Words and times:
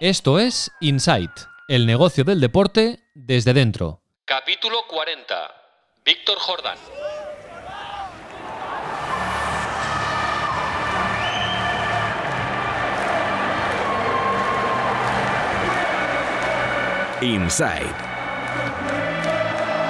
Esto 0.00 0.38
es 0.38 0.70
Insight, 0.80 1.32
el 1.66 1.84
negocio 1.84 2.22
del 2.22 2.40
deporte 2.40 3.00
desde 3.16 3.52
dentro. 3.52 4.00
Capítulo 4.24 4.86
40. 4.88 5.34
Víctor 6.04 6.38
Jordán. 6.38 6.78
Inside 17.20 17.92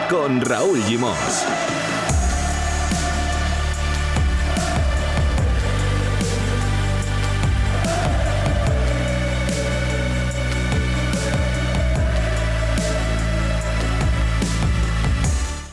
con 0.09 0.41
Raúl 0.41 0.83
Gimos. 0.85 1.68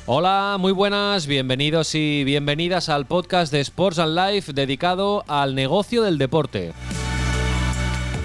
Hola, 0.07 0.57
muy 0.59 0.71
buenas, 0.71 1.25
bienvenidos 1.25 1.95
y 1.95 2.23
bienvenidas 2.23 2.89
al 2.89 3.07
podcast 3.07 3.51
de 3.51 3.59
Sports 3.61 3.97
and 3.97 4.15
Life 4.15 4.53
dedicado 4.53 5.23
al 5.27 5.55
negocio 5.55 6.03
del 6.03 6.19
deporte. 6.19 6.73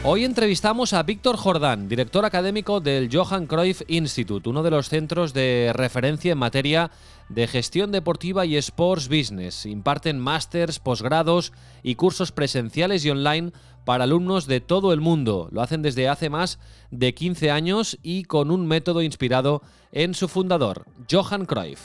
Hoy 0.02 0.24
entrevistamos 0.24 0.95
a 0.95 1.02
Víctor 1.02 1.36
Jordán, 1.36 1.86
director 1.86 2.24
académico 2.24 2.80
del 2.80 3.10
Johan 3.14 3.46
Cruyff 3.46 3.82
Institute, 3.86 4.48
uno 4.48 4.62
de 4.62 4.70
los 4.70 4.88
centros 4.88 5.34
de 5.34 5.73
referencia 5.74 6.32
en 6.32 6.38
materia 6.38 6.90
de 7.28 7.46
gestión 7.46 7.92
deportiva 7.92 8.46
y 8.46 8.56
sports 8.56 9.09
business. 9.09 9.66
Imparten 9.66 10.18
másters, 10.18 10.78
posgrados 10.78 11.52
y 11.82 11.96
cursos 11.96 12.32
presenciales 12.32 13.04
y 13.04 13.10
online 13.10 13.52
para 13.84 14.04
alumnos 14.04 14.46
de 14.46 14.62
todo 14.62 14.95
el 14.95 15.02
mundo. 15.02 15.50
Lo 15.52 15.60
hacen 15.60 15.82
desde 15.82 16.09
hace 16.09 16.30
más 16.30 16.59
de 16.90 17.12
15 17.12 17.51
años 17.51 17.98
y 18.02 18.24
con 18.24 18.51
un 18.51 18.66
método 18.66 19.02
inspirado 19.02 19.60
en 19.93 20.15
su 20.15 20.28
fundador, 20.28 20.87
Johan 21.10 21.45
Cruyff. 21.45 21.82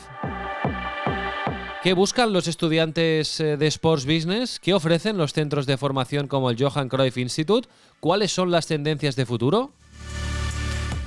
¿Qué 1.85 1.93
buscan 1.93 2.33
los 2.33 2.47
estudiantes 2.47 3.39
eh, 3.39 3.57
de 3.57 3.67
Sports 3.67 4.07
Business? 4.07 4.59
¿Qué 4.59 4.73
ofrecen 4.73 5.17
los 5.17 5.33
centros 5.33 5.67
de 5.67 5.77
formación 5.77 6.27
como 6.27 6.49
el 6.49 6.57
Johan 6.59 6.89
Cruyff 6.89 7.15
Institute? 7.19 7.69
¿Cuáles 7.99 8.31
son 8.31 8.49
las 8.49 8.65
tendencias 8.65 9.15
de 9.15 9.27
futuro? 9.27 9.71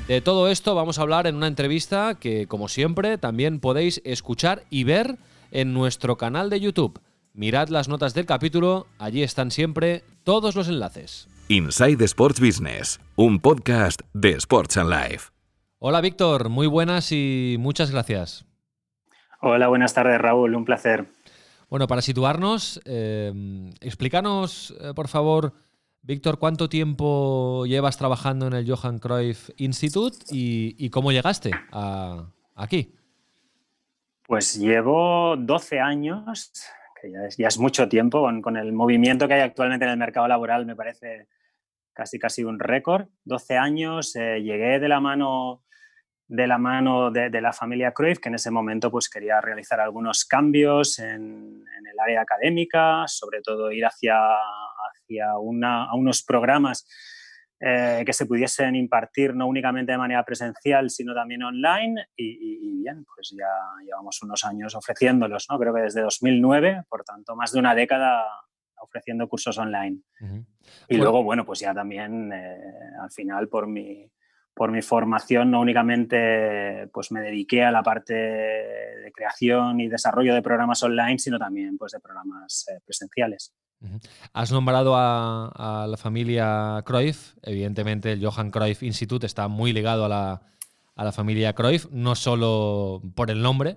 De 0.07 0.21
todo 0.21 0.47
esto 0.47 0.77
vamos 0.77 1.01
a 1.01 1.03
hablar 1.03 1.27
en 1.27 1.35
una 1.35 1.49
entrevista 1.49 2.15
que, 2.15 2.47
como 2.47 2.69
siempre, 2.69 3.19
también 3.19 3.59
podéis 3.59 4.01
escuchar 4.05 4.67
y 4.71 4.85
ver 4.85 5.19
en 5.51 5.75
nuestro 5.75 6.17
canal 6.17 6.49
de 6.49 6.61
YouTube. 6.61 7.01
Mirad 7.35 7.71
las 7.71 7.89
notas 7.89 8.15
del 8.15 8.27
capítulo, 8.27 8.87
allí 9.01 9.25
están 9.25 9.51
siempre 9.51 10.05
todos 10.23 10.55
los 10.55 10.69
enlaces. 10.69 11.27
Inside 11.49 12.05
Sports 12.05 12.39
Business, 12.39 13.01
un 13.17 13.41
podcast 13.41 14.03
de 14.13 14.31
Sports 14.35 14.77
and 14.77 14.91
Life. 14.91 15.31
Hola 15.81 16.01
Víctor, 16.01 16.51
muy 16.51 16.69
buenas 16.69 17.11
y 17.11 17.57
muchas 17.59 17.91
gracias. 17.91 18.45
Hola, 19.41 19.69
buenas 19.69 19.95
tardes 19.95 20.21
Raúl, 20.21 20.57
un 20.57 20.65
placer. 20.65 21.07
Bueno, 21.71 21.87
para 21.87 22.03
situarnos, 22.03 22.81
eh, 22.85 23.33
explícanos, 23.81 24.77
eh, 24.81 24.93
por 24.97 25.07
favor, 25.07 25.53
Víctor, 26.03 26.41
¿cuánto 26.41 26.69
tiempo 26.69 27.65
llevas 27.67 27.99
trabajando 27.99 28.49
en 28.49 28.55
el 28.55 28.69
Johan 28.69 28.99
Cruyff 28.99 29.51
Institute 29.59 30.17
y, 30.31 30.91
cómo 30.91 31.13
llegaste 31.13 31.53
a, 31.71 32.33
aquí? 32.57 32.95
Pues 34.27 34.59
llevo 34.59 35.37
12 35.37 35.79
años, 35.79 36.53
que 37.01 37.13
ya 37.13 37.47
es, 37.47 37.59
mucho 37.61 37.89
tiempo, 37.89 38.29
con, 38.43 38.57
el 38.57 38.73
movimiento 38.73 39.29
que 39.29 39.35
hay 39.35 39.43
actualmente 39.43 39.85
en 39.85 39.93
el 39.93 39.99
mercado 39.99 40.27
laboral 40.27 40.67
me 40.67 40.75
parece 40.75 41.29
casi 41.93 42.19
casi 42.19 42.43
un 42.43 42.59
récord. 42.59 43.07
12 43.25 43.57
años, 43.57 44.17
eh, 44.17 44.41
llegué 44.43 44.81
de 44.81 44.89
la 44.89 44.99
mano 44.99 45.63
de 46.29 46.47
la 46.47 46.59
mano 46.59 47.11
de, 47.11 47.41
la 47.41 47.55
familia 47.55 47.93
Cruyff, 47.93 48.19
que 48.19 48.29
en 48.29 48.35
ese 48.35 48.51
momento 48.51 48.91
pues, 48.91 49.09
quería 49.09 49.41
realizar 49.41 49.81
algunos 49.81 50.27
cambios 50.27 50.99
en, 50.99 51.65
el 51.91 51.99
área 51.99 52.21
académica, 52.21 53.05
sobre 53.09 53.41
todo 53.41 53.73
ir 53.73 53.85
hacia, 53.85 54.15
hacia 54.31 55.39
unos 55.39 56.23
programas 56.23 56.87
eh, 57.61 58.05
que 58.07 58.13
se 58.13 58.27
pudiesen 58.27 58.77
impartir 58.77 59.35
no 59.35 59.49
únicamente 59.49 59.91
de 59.91 59.99
manera 59.99 60.23
presencial, 60.23 60.91
sino 60.91 61.15
también 61.15 61.43
online. 61.43 62.07
Y, 62.15 62.83
bien, 62.83 63.05
pues 63.05 63.35
ya 63.37 63.49
llevamos 63.85 64.23
unos 64.23 64.45
años 64.45 64.75
ofreciéndolos, 64.75 65.47
¿no? 65.51 65.59
creo 65.59 65.75
que 65.75 65.81
desde 65.81 66.03
2009, 66.03 66.85
por 66.89 67.05
tanto, 67.05 67.35
más 67.35 67.53
de 67.53 67.59
una 67.59 67.75
década 67.75 68.25
ofreciendo 68.81 69.29
cursos 69.29 69.59
online. 69.59 70.03
Y 70.89 70.99
luego, 70.99 71.25
bueno, 71.25 71.45
pues 71.45 71.61
ya 71.61 71.75
también 71.75 72.33
eh, 72.33 72.61
al 73.01 73.11
final 73.11 73.49
por 73.49 73.67
mi 73.67 74.09
por 74.59 74.73
mi 74.73 74.83
formación 74.83 75.53
no 75.53 75.61
únicamente 75.61 76.89
pues 76.93 77.13
me 77.13 77.21
dediqué 77.21 77.63
a 77.63 77.71
la 77.71 77.85
parte 77.85 78.13
de 78.13 79.13
creación 79.15 79.79
y 79.79 79.87
desarrollo 79.87 80.35
de 80.35 80.43
programas 80.43 80.83
online, 80.83 81.21
sino 81.21 81.39
también 81.39 81.79
pues 81.79 81.93
de 81.93 82.01
programas 82.01 82.67
eh, 82.69 82.81
presenciales. 82.85 83.55
Has 84.33 84.51
nombrado 84.51 84.95
a, 84.97 85.87
la 85.89 85.97
familia 85.97 86.83
Cruyff, 86.85 87.35
evidentemente 87.43 88.11
el 88.11 88.27
Johan 88.27 88.51
Cruyff 88.51 88.83
Institute 88.83 89.25
está 89.25 89.47
muy 89.47 89.73
ligado 89.73 90.05
a 90.05 90.43
la, 90.97 91.13
familia 91.13 91.53
Cruyff, 91.53 91.87
no 91.93 92.17
solo 92.17 93.01
por 93.15 93.31
el 93.31 93.41
nombre, 93.41 93.77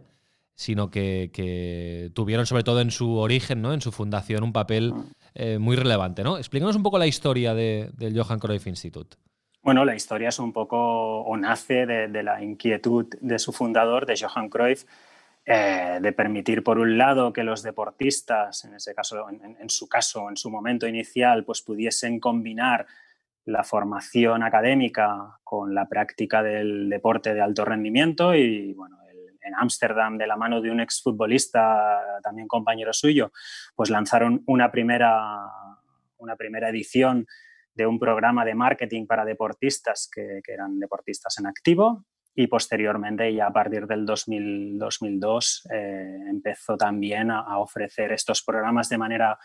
sino 0.55 0.89
que, 0.89 2.09
tuvieron 2.15 2.47
sobre 2.47 2.63
todo 2.63 2.81
en 2.81 2.89
su 2.89 3.17
origen, 3.17 3.61
¿no? 3.61 3.71
en 3.73 3.81
su 3.81 3.91
fundación, 3.91 4.43
un 4.43 4.51
papel 4.51 4.93
mm. 4.93 5.03
eh, 5.35 5.57
muy 5.59 5.75
relevante. 5.75 6.23
¿no? 6.23 6.39
Explícanos 6.39 6.75
un 6.75 6.81
poco 6.81 6.97
la 6.97 7.05
historia 7.05 7.53
del 7.53 8.19
Johan 8.19 8.39
Cruyff 8.39 8.65
Institute. 8.65 9.15
Bueno, 9.63 9.85
la 9.85 9.95
historia 9.95 10.29
es 10.29 10.39
un 10.39 10.53
poco, 10.53 11.21
o 11.21 11.37
nace 11.37 11.85
de, 11.85 12.23
la 12.23 12.41
inquietud 12.41 13.05
de 13.21 13.37
su 13.37 13.53
fundador, 13.53 14.07
de 14.07 14.15
Johan 14.19 14.49
Cruyff, 14.49 14.85
eh, 15.45 15.99
de 16.01 16.11
permitir, 16.13 16.63
por 16.63 16.79
un 16.79 16.97
lado, 16.97 17.31
que 17.31 17.43
los 17.43 17.61
deportistas, 17.61 18.65
en, 18.65 18.73
ese 18.73 18.95
caso, 18.95 19.27
en, 19.29 19.69
su 19.69 19.87
caso, 19.87 20.29
en 20.29 20.37
su 20.37 20.49
momento 20.49 20.87
inicial, 20.87 21.45
pues 21.45 21.61
pudiesen 21.61 22.19
combinar 22.19 22.87
la 23.45 23.63
formación 23.63 24.41
académica 24.41 25.37
con 25.43 25.75
la 25.75 25.87
práctica 25.87 26.41
del 26.41 26.89
deporte 26.89 27.35
de 27.35 27.41
alto 27.41 27.63
rendimiento 27.63 28.33
y, 28.33 28.73
bueno, 28.73 28.97
en 29.41 29.53
Ámsterdam, 29.55 30.17
de 30.17 30.25
la 30.25 30.37
mano 30.37 30.59
de 30.61 30.71
un 30.71 30.79
exfutbolista, 30.79 32.19
también 32.23 32.47
compañero 32.47 32.93
suyo, 32.93 33.31
pues 33.75 33.91
lanzaron 33.91 34.43
una 34.47 34.71
primera, 34.71 35.39
una 36.17 36.35
primera 36.35 36.69
edición 36.69 37.27
de 37.73 37.85
un 37.85 37.99
programa 37.99 38.43
de 38.45 38.55
marketing 38.55 39.05
para 39.05 39.25
deportistas 39.25 40.09
que, 40.13 40.41
eran 40.47 40.79
deportistas 40.79 41.37
en 41.39 41.47
activo 41.47 42.05
y 42.33 42.47
posteriormente 42.47 43.33
ya 43.33 43.47
a 43.47 43.53
partir 43.53 43.87
del 43.87 44.05
2002 44.05 45.67
eh, 45.73 46.17
empezó 46.29 46.77
también 46.77 47.31
a, 47.31 47.57
ofrecer 47.59 48.11
estos 48.11 48.43
programas 48.43 48.89
de 48.89 48.97
manera 48.97 49.37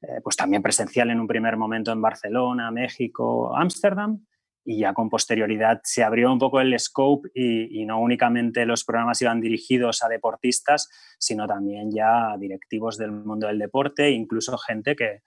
eh, 0.00 0.20
pues 0.22 0.36
también 0.36 0.62
presencial 0.62 1.10
en 1.10 1.20
un 1.20 1.26
primer 1.26 1.56
momento 1.56 1.92
en 1.92 2.00
Barcelona, 2.00 2.70
México, 2.70 3.56
Ámsterdam 3.56 4.24
y 4.64 4.80
ya 4.80 4.92
con 4.94 5.10
posterioridad 5.10 5.80
se 5.82 6.04
abrió 6.04 6.32
un 6.32 6.38
poco 6.38 6.60
el 6.60 6.78
scope 6.78 7.30
y, 7.34 7.84
no 7.84 8.00
únicamente 8.00 8.64
los 8.64 8.84
programas 8.84 9.20
iban 9.20 9.40
dirigidos 9.40 10.02
a 10.02 10.08
deportistas, 10.08 10.88
sino 11.18 11.46
también 11.46 11.90
ya 11.90 12.32
a 12.32 12.38
directivos 12.38 12.96
del 12.96 13.10
mundo 13.10 13.48
del 13.48 13.58
deporte, 13.58 14.10
incluso 14.10 14.56
gente 14.58 14.94
que, 14.94 15.22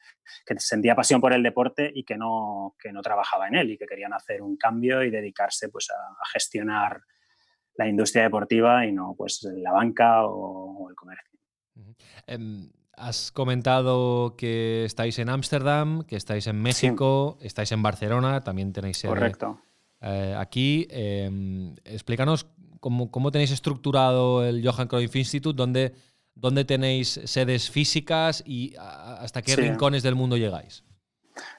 sentía 0.57 0.96
pasión 0.96 1.22
por 1.22 1.34
el 1.34 1.44
deporte 1.44 1.91
y 1.94 2.03
que 2.03 2.18
no, 2.18 2.75
que 2.79 2.91
no 2.91 3.01
trabajaba 3.01 3.47
en 3.47 3.56
él 3.56 3.72
y 3.72 3.78
que 3.78 3.85
querían 3.85 4.13
hacer 4.13 4.41
un 4.41 4.57
cambio 4.57 5.03
y 5.03 5.12
dedicarse 5.12 5.69
pues, 5.69 5.90
a, 5.91 6.25
gestionar 6.31 7.02
la 7.78 7.88
industria 7.88 8.23
deportiva 8.23 8.85
y 8.85 8.94
no 8.94 9.16
pues 9.17 9.44
la 9.44 9.72
banca 9.72 10.25
o, 10.25 10.90
el 10.90 10.96
comercio. 10.96 11.40
Has 12.97 13.31
comentado 13.31 14.35
que 14.38 14.85
estáis 14.85 15.19
en 15.19 15.29
Ámsterdam, 15.29 16.03
que 16.03 16.16
estáis 16.16 16.47
en 16.47 16.61
México, 16.61 17.38
estáis 17.41 17.72
en 17.72 17.81
Barcelona, 17.81 18.43
también 18.43 18.72
tenéis 18.72 18.97
sede 18.97 19.09
Correcto. 19.09 19.59
Eh, 20.02 20.35
aquí. 20.37 20.87
Em, 20.90 21.75
explícanos 21.84 22.47
cómo, 22.79 23.31
tenéis 23.31 23.52
estructurado 23.52 24.46
el 24.46 24.66
Johan 24.66 24.87
Cruyff 24.87 25.16
Institute, 25.16 25.58
dónde, 25.58 25.93
dónde 26.35 26.64
tenéis 26.64 27.19
sedes 27.25 27.69
físicas 27.69 28.43
y 28.46 28.75
hasta 28.78 29.41
qué 29.41 29.55
rincones 29.55 30.03
del 30.03 30.16
mundo 30.16 30.37
llegáis. 30.37 30.84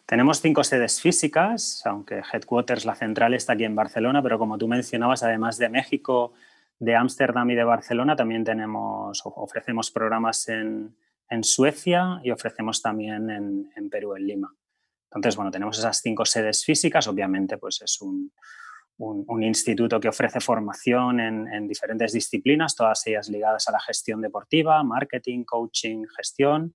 Tenemos 0.07 0.41
cinco 0.41 0.65
sedes 0.65 1.01
físicas, 1.01 1.83
aunque 1.85 2.23
Headquarters, 2.33 2.85
la 2.87 2.95
central, 2.95 3.35
está 3.35 3.55
aquí 3.55 3.65
en 3.65 3.75
Barcelona, 3.75 4.23
pero 4.23 4.39
como 4.39 4.57
tú 4.57 4.69
mencionabas, 4.69 5.23
además 5.23 5.59
de 5.59 5.69
México, 5.69 6.33
de 6.79 6.95
Ámsterdam 6.95 7.51
y 7.51 7.55
de 7.55 7.65
Barcelona, 7.65 8.17
también 8.17 8.45
tenemos, 8.45 9.21
ofrecemos 9.25 9.91
programas 9.91 10.49
en, 10.49 10.95
en 11.29 11.45
Suecia 11.45 12.21
y 12.23 12.31
ofrecemos 12.31 12.81
también 12.83 13.31
en, 13.31 13.91
Perú, 13.91 14.15
en 14.17 14.27
Lima. 14.27 14.55
Entonces, 15.11 15.37
bueno, 15.37 15.51
tenemos 15.51 15.79
esas 15.79 16.01
cinco 16.01 16.25
sedes 16.25 16.65
físicas. 16.65 17.07
Obviamente, 17.09 17.59
pues 17.59 17.81
es 17.83 18.01
un, 18.01 18.33
instituto 19.43 20.01
que 20.01 20.09
ofrece 20.09 20.41
formación 20.41 21.21
en, 21.21 21.69
diferentes 21.69 22.13
disciplinas, 22.13 22.75
todas 22.75 23.07
ellas 23.07 23.29
ligadas 23.29 23.69
a 23.69 23.73
la 23.73 23.81
gestión 23.81 24.21
deportiva, 24.21 24.83
marketing, 24.83 25.45
coaching, 25.45 26.05
gestión. 26.17 26.75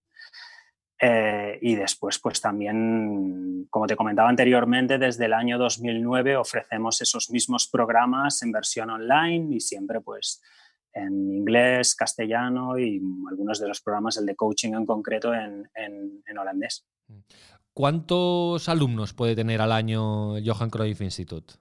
Eh, 1.04 1.58
y 1.64 1.74
después, 1.74 2.20
pues 2.20 2.40
también, 2.40 3.66
como 3.72 3.88
te 3.88 3.96
comentaba 3.96 4.30
anteriormente, 4.30 5.00
desde 5.00 5.26
el 5.26 5.34
año 5.34 5.58
2009 5.58 6.38
ofrecemos 6.38 7.02
esos 7.02 7.32
mismos 7.32 7.68
programas 7.68 8.44
en 8.44 8.52
versión 8.52 8.92
online 8.92 9.56
y 9.56 9.60
siempre 9.60 10.00
pues 10.02 10.44
en 10.94 11.32
inglés, 11.32 11.96
castellano 11.96 12.78
y 12.78 13.02
algunos 13.30 13.60
de 13.60 13.68
los 13.68 13.82
programas, 13.82 14.18
el 14.18 14.26
de 14.26 14.36
coaching 14.36 14.74
en 14.74 14.86
concreto, 14.86 15.34
en, 15.34 15.70
en 15.76 16.38
holandés. 16.38 16.86
¿Cuántos 17.74 18.68
alumnos 18.68 19.14
puede 19.14 19.36
tener 19.36 19.62
al 19.62 19.72
año 19.72 20.34
Johan 20.44 20.70
Cruyff 20.70 21.02
Institute? 21.02 21.54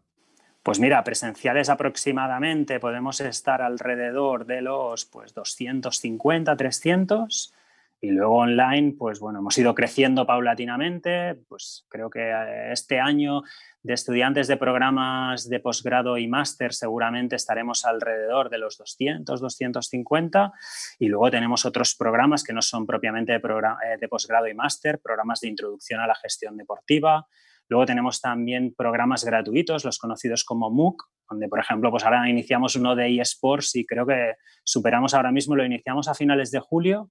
Pues 0.62 0.79
mira, 0.79 1.03
presenciales 1.05 1.71
aproximadamente 1.71 2.81
podemos 2.81 3.21
estar 3.21 3.62
alrededor 3.62 4.44
de 4.44 4.61
los 4.61 5.06
pues, 5.06 5.33
250, 5.33 6.56
300 6.56 7.55
y 8.02 8.11
luego 8.11 8.37
online, 8.37 8.94
pues 8.99 9.20
bueno, 9.20 9.41
hemos 9.41 9.58
ido 9.58 9.75
creciendo 9.75 10.26
paulatinamente. 10.26 11.35
Pues 11.49 11.85
creo 11.88 12.08
que 12.08 12.31
eh, 12.31 12.73
este 12.73 12.99
año 12.99 13.43
de 13.82 13.93
estudiantes 13.93 14.49
de 14.49 14.56
programas 14.56 15.49
de 15.49 15.61
posgrado 15.61 16.17
y 16.17 16.26
máster 16.26 16.73
seguramente 16.73 17.37
estaremos 17.37 17.85
alrededor 17.85 18.49
de 18.49 18.56
los 18.56 18.79
200, 18.79 19.41
250. 19.41 20.52
Y 20.99 21.08
luego 21.08 21.31
tenemos 21.31 21.67
otros 21.67 21.94
programas 21.94 22.43
que 22.43 22.55
no 22.55 22.62
son 22.62 22.87
propiamente 22.87 23.32
de, 23.32 23.38
eh, 23.38 23.99
de 24.00 24.08
posgrado 24.08 24.49
y 24.49 24.55
máster, 24.55 24.99
programas 25.00 25.41
de 25.41 25.49
introducción 25.49 26.00
a 26.00 26.06
la 26.06 26.14
gestión 26.14 26.56
deportiva. 26.56 27.26
Luego 27.69 27.85
tenemos 27.85 28.23
también 28.23 28.75
programas 28.75 29.25
gratuitos, 29.26 29.85
los 29.85 29.99
conocidos 29.99 30.43
como 30.43 30.70
MOOC, 30.70 31.05
donde, 31.29 31.49
por 31.49 31.61
ejemplo, 31.61 31.91
pues 31.91 32.02
ahora 32.02 32.29
iniciamos 32.29 32.76
uno 32.76 32.97
de 32.97 33.20
eSports 33.20 33.76
y 33.76 33.85
creo 33.85 34.06
que 34.06 34.35
superamos 34.64 35.12
ahora 35.12 35.31
mismo, 35.31 35.55
lo 35.55 35.64
iniciamos 35.64 36.08
a 36.08 36.14
finales 36.14 36.50
de 36.50 36.61
julio 36.61 37.11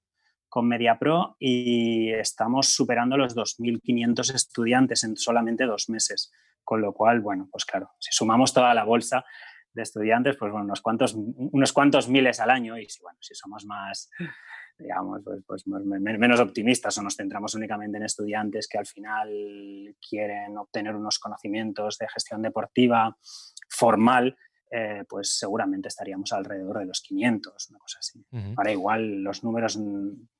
con 0.50 0.68
MediaPro 0.68 1.38
y 1.40 2.12
estamos 2.12 2.68
superando 2.69 3.16
los 3.18 3.36
2.500 3.36 4.34
estudiantes 4.34 5.04
en 5.04 5.16
solamente 5.16 5.66
dos 5.66 5.90
meses. 5.90 6.31
Con 6.63 6.81
lo 6.81 6.94
cual, 6.94 7.22
bueno, 7.22 7.48
pues 7.51 7.66
claro, 7.66 7.92
si 8.00 8.12
sumamos 8.12 8.54
toda 8.54 8.74
la 8.74 8.84
bolsa 8.84 9.24
de 9.74 9.84
estudiantes, 9.84 10.36
pues 10.38 10.51
bueno, 10.51 10.66
unos 10.66 10.81
cuantos, 10.81 11.16
unos 11.16 11.74
cuantos 11.74 12.10
miles 12.10 12.40
al 12.40 12.50
año 12.50 12.78
y 12.78 12.90
si, 12.90 13.01
bueno, 13.01 13.18
si 13.22 13.34
somos 13.34 13.66
más, 13.66 14.10
digamos, 14.78 15.22
pues, 15.24 15.44
pues 15.46 15.68
menos 15.68 16.40
optimistas 16.40 16.98
o 16.98 17.01
nos 17.01 17.16
centramos 17.16 17.54
únicamente 17.56 17.98
en 17.98 18.04
estudiantes 18.04 18.68
que 18.68 18.78
al 18.78 18.86
final 18.86 19.96
quieren 20.07 20.57
obtener 20.57 20.96
unos 20.96 21.19
conocimientos 21.19 21.98
de 21.98 22.07
gestión 22.07 22.42
deportiva 22.42 23.18
formal, 23.68 24.38
eh, 24.71 25.04
pues 25.07 25.38
seguramente 25.38 25.88
estaríamos 25.88 26.31
alrededor 26.31 26.80
de 26.80 26.86
los 26.86 27.01
500, 27.01 27.69
una 27.69 27.80
cosa 27.80 28.00
así. 28.00 28.24
Ahora 28.56 28.71
igual 28.71 29.24
los 29.24 29.44
números 29.44 29.80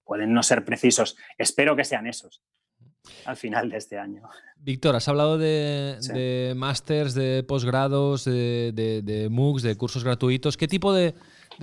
pueden 0.03 0.33
no 0.33 0.43
ser 0.43 0.63
precisos, 0.65 1.17
espero 1.37 1.75
que 1.75 1.83
sean 1.83 2.07
esos 2.07 2.41
al 3.25 3.37
final 3.37 3.69
de 3.69 3.77
este 3.77 3.97
año. 3.97 4.23
Víctor, 4.57 4.95
has 4.95 5.07
hablado 5.07 5.37
de, 5.37 5.97
de 6.13 6.53
másters, 6.55 7.13
de 7.13 7.43
posgrados, 7.43 8.25
de, 8.25 8.71
de, 8.73 9.01
de, 9.01 9.29
MOOCs, 9.29 9.63
de 9.63 9.75
cursos 9.77 10.03
gratuitos. 10.03 10.57
¿Qué 10.57 10.67
tipo 10.67 10.93
de, 10.93 11.15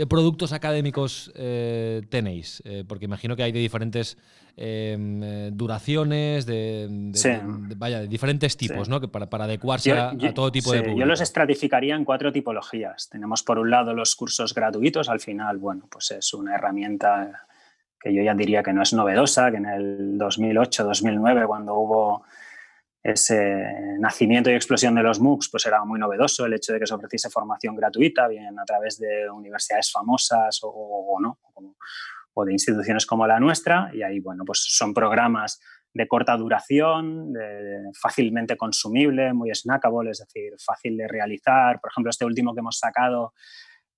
productos 0.04 0.52
académicos 0.52 1.32
eh, 1.34 2.02
tenéis? 2.10 2.62
Eh, 2.66 2.84
porque 2.86 3.06
imagino 3.06 3.34
que 3.36 3.44
hay 3.44 3.52
de 3.52 3.60
diferentes 3.60 4.18
em, 4.56 5.56
duraciones, 5.56 6.44
de, 6.44 6.86
vaya, 7.76 8.00
de 8.00 8.08
diferentes 8.08 8.58
tipos, 8.58 8.90
¿no? 8.90 9.00
Que 9.00 9.08
para, 9.08 9.30
para 9.30 9.44
adecuarse 9.44 9.92
a, 9.92 10.12
todo 10.34 10.52
tipo 10.52 10.72
de 10.72 10.80
público. 10.80 10.98
Yo 10.98 11.06
los 11.06 11.20
estratificaría 11.22 11.94
en 11.94 12.04
cuatro 12.04 12.32
tipologías. 12.32 13.08
Tenemos 13.08 13.42
por 13.42 13.58
un 13.58 13.70
lado 13.70 13.94
los 13.94 14.14
cursos 14.16 14.52
gratuitos, 14.52 15.08
al 15.08 15.20
final, 15.20 15.56
bueno, 15.56 15.88
pues 15.90 16.10
es 16.10 16.34
una 16.34 16.56
herramienta 16.56 17.46
que 17.98 18.12
yo 18.12 18.22
ya 18.22 18.34
diría 18.34 18.62
que 18.62 18.72
no 18.72 18.82
es 18.82 18.92
novedosa, 18.92 19.50
que 19.50 19.56
en 19.56 19.66
el 19.66 20.18
2008-2009, 20.18 21.46
cuando 21.46 21.74
hubo 21.74 22.24
ese 23.12 23.96
nacimiento 24.00 24.50
y 24.50 24.54
explosión 24.54 24.94
de 24.96 25.02
los 25.02 25.20
MOOCs, 25.20 25.48
pues 25.50 25.64
era 25.66 25.84
muy 25.84 26.00
novedoso 26.00 26.44
el 26.44 26.54
hecho 26.54 26.72
de 26.72 26.80
que 26.80 26.86
se 26.86 26.94
ofreciese 26.94 27.30
formación 27.30 27.76
gratuita, 27.76 28.26
bien 28.26 28.58
a 28.58 28.64
través 28.64 28.98
de 28.98 29.30
universidades 29.30 29.92
famosas 29.92 30.58
o, 30.62 31.16
no, 31.20 31.38
o, 32.34 32.44
de 32.44 32.52
instituciones 32.52 33.06
como 33.06 33.26
la 33.26 33.38
nuestra, 33.38 33.90
y 33.92 34.02
ahí, 34.02 34.18
bueno, 34.18 34.44
pues 34.44 34.64
son 34.68 34.92
programas 34.92 35.60
de 35.94 36.08
corta 36.08 36.36
duración, 36.36 37.32
fácilmente 37.94 38.56
consumible, 38.56 39.32
muy 39.32 39.54
snackable, 39.54 40.10
es 40.10 40.18
decir, 40.18 40.52
fácil 40.58 40.96
de 40.96 41.08
realizar. 41.08 41.80
Por 41.80 41.90
ejemplo, 41.90 42.10
este 42.10 42.26
último 42.26 42.54
que 42.54 42.60
hemos 42.60 42.78
sacado 42.78 43.32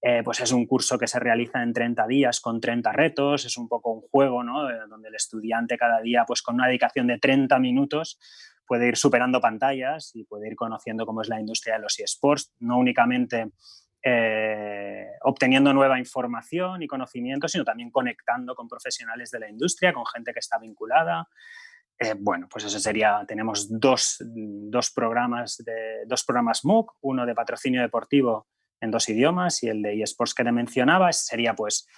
eh, 0.01 0.23
pues 0.25 0.39
es 0.41 0.53
un 0.53 0.65
curso 0.67 0.97
que 0.97 1.09
se 1.09 1.19
realiza 1.19 1.61
en 1.61 1.73
30 1.73 2.07
días 2.07 2.41
con 2.41 2.61
30 2.61 2.93
retos, 2.93 3.45
es 3.45 3.57
un 3.57 3.69
poco 3.69 3.91
un 3.91 4.01
juego, 4.03 4.45
¿no? 4.45 4.71
Eh, 4.71 4.75
donde 4.89 5.09
el 5.09 5.17
estudiante 5.17 5.77
cada 5.77 6.01
día, 6.01 6.25
pues 6.25 6.41
con 6.41 6.55
una 6.55 6.69
dedicación 6.69 7.09
de 7.09 7.19
30 7.19 7.59
minutos, 7.59 8.19
puede 8.69 8.87
ir 8.87 8.97
superando 8.97 9.41
pantallas 9.41 10.13
y 10.15 10.25
puede 10.25 10.49
ir 10.49 10.55
conociendo 10.55 11.07
cómo 11.07 11.23
es 11.23 11.29
la 11.29 11.41
industria 11.41 11.77
de 11.77 11.81
los 11.81 11.99
eSports, 11.99 12.55
no 12.61 12.79
únicamente 12.79 13.51
eh, 14.05 15.07
obteniendo 15.23 15.73
nueva 15.73 15.99
información 15.99 16.83
y 16.83 16.87
conocimiento, 16.87 17.49
sino 17.49 17.65
también 17.65 17.91
conectando 17.91 18.55
con 18.55 18.69
profesionales 18.69 19.31
de 19.31 19.41
la 19.41 19.49
industria, 19.49 19.93
con 19.93 20.07
gente 20.07 20.33
que 20.33 20.39
está 20.39 20.59
vinculada. 20.59 21.27
bueno, 22.19 22.47
pues 22.49 22.65
eso 22.65 22.79
sería, 22.79 23.25
tenemos 23.27 23.67
dos, 23.81 24.19
dos, 24.21 24.93
programas, 24.93 25.57
de, 25.65 26.05
dos 26.07 26.23
programas 26.25 26.65
MOOC, 26.65 26.93
uno 27.01 27.27
de 27.27 27.35
patrocinio 27.35 27.81
deportivo 27.81 28.47
en 28.81 28.93
dos 28.93 29.09
idiomas 29.09 29.63
y 29.65 29.69
el 29.69 29.83
de 29.83 30.01
eSports 30.01 30.35
que 30.35 30.45
te 30.45 30.53
mencionaba 30.53 31.13
sería 31.13 31.55
pues 31.55 31.89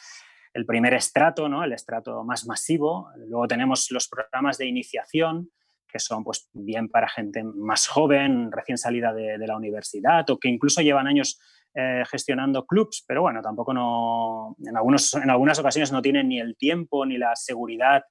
el 0.55 0.67
primer 0.67 0.95
estrato, 0.95 1.49
¿no? 1.49 1.63
el 1.63 1.73
estrato 1.73 2.25
más 2.25 2.47
masivo. 2.47 3.11
Luego 3.17 3.47
tenemos 3.47 3.91
los 3.91 4.09
programas 4.09 4.59
de 4.59 4.67
iniciación, 4.67 5.51
que 5.91 5.99
son 5.99 6.25
pues 6.25 6.49
bien 6.53 6.89
para 6.89 7.09
gente 7.09 7.43
más 7.45 7.87
joven, 7.87 8.51
recién 8.53 8.79
salida 8.79 9.13
de, 9.13 9.39
la 9.39 9.57
universidad 9.57 10.29
o 10.31 10.39
que 10.39 10.49
incluso 10.49 10.81
llevan 10.81 11.07
años 11.07 11.41
eh, 11.75 12.03
gestionando 12.11 12.67
clubs, 12.67 13.05
pero 13.07 13.23
bueno, 13.23 13.43
tampoco 13.43 13.73
no, 13.73 14.57
en, 14.67 14.77
algunos, 14.77 15.15
en 15.15 15.31
algunas 15.31 15.59
ocasiones 15.59 15.93
no 15.93 16.03
tienen 16.03 16.29
ni 16.29 16.41
el 16.41 16.57
tiempo 16.57 17.07
ni 17.07 17.17
la 17.17 17.37
seguridad 17.37 18.03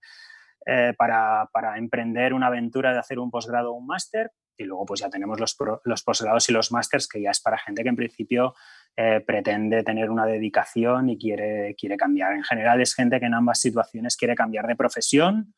eh, 0.65 0.93
para, 0.97 1.49
para, 1.51 1.77
emprender 1.77 2.33
una 2.33 2.47
aventura 2.47 2.93
de 2.93 2.99
hacer 2.99 3.19
un 3.19 3.31
posgrado 3.31 3.71
o 3.71 3.77
un 3.77 3.87
máster. 3.87 4.31
Y 4.57 4.65
luego 4.65 4.85
pues 4.85 4.99
ya 4.99 5.09
tenemos 5.09 5.39
los, 5.39 5.55
los 5.85 6.03
posgrados 6.03 6.49
y 6.49 6.51
los 6.51 6.71
másters 6.71 7.07
que 7.07 7.21
ya 7.21 7.31
es 7.31 7.39
para 7.39 7.57
gente 7.57 7.81
que 7.81 7.89
en 7.89 7.95
principio 7.95 8.53
eh, 8.97 9.21
pretende 9.25 9.83
tener 9.83 10.09
una 10.09 10.25
dedicación 10.25 11.09
y 11.09 11.17
quiere, 11.17 11.75
quiere 11.79 11.95
cambiar. 11.95 12.33
En 12.33 12.43
general 12.43 12.81
es 12.81 12.93
gente 12.93 13.19
que 13.21 13.27
en 13.27 13.33
ambas 13.33 13.59
situaciones 13.61 14.17
quiere 14.17 14.35
cambiar 14.35 14.67
de 14.67 14.75
profesión 14.75 15.53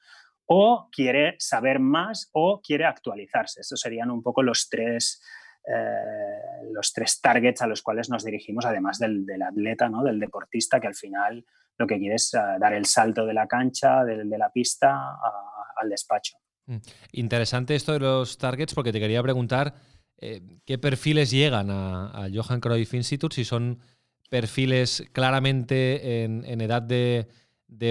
o 0.45 0.89
quiere 0.91 1.35
saber 1.39 1.79
más 1.79 2.29
o 2.33 2.61
quiere 2.61 2.85
actualizarse. 2.85 3.61
Estos 3.61 3.79
serían 3.79 4.11
un 4.11 4.21
poco 4.21 4.43
los 4.43 4.69
tres, 4.69 5.21
eh, 5.67 6.69
los 6.73 6.91
tres 6.93 7.21
targets 7.21 7.61
a 7.61 7.67
los 7.67 7.81
cuales 7.81 8.09
nos 8.09 8.25
dirigimos, 8.25 8.65
además 8.65 8.99
del, 8.99 9.25
del, 9.25 9.41
atleta, 9.41 9.89
¿no? 9.89 10.03
del 10.03 10.19
deportista, 10.19 10.79
que 10.79 10.87
al 10.87 10.95
final 10.95 11.45
lo 11.77 11.87
que 11.87 11.97
quiere 11.97 12.15
es 12.15 12.33
eh, 12.33 12.39
dar 12.59 12.73
el 12.73 12.85
salto 12.85 13.25
de 13.25 13.33
la 13.33 13.47
cancha, 13.47 14.03
de, 14.03 14.23
de 14.25 14.37
la 14.37 14.51
pista 14.51 15.17
al 15.75 15.89
despacho. 15.89 16.37
Mm. 16.65 16.77
Interesante 17.13 17.75
esto 17.75 17.93
de 17.93 17.99
los 17.99 18.37
targets 18.37 18.73
porque 18.73 18.91
te 18.91 18.99
quería 18.99 19.23
preguntar 19.23 19.73
eh, 20.21 20.41
qué 20.65 20.77
perfiles 20.77 21.31
llegan 21.31 21.69
a, 21.71 22.27
Johan 22.31 22.59
Cruyff 22.59 22.93
Institute, 22.93 23.35
si 23.35 23.43
son 23.43 23.79
perfiles 24.29 25.03
claramente 25.11 26.23
en, 26.23 26.61
edad 26.61 26.83
de, 26.83 27.27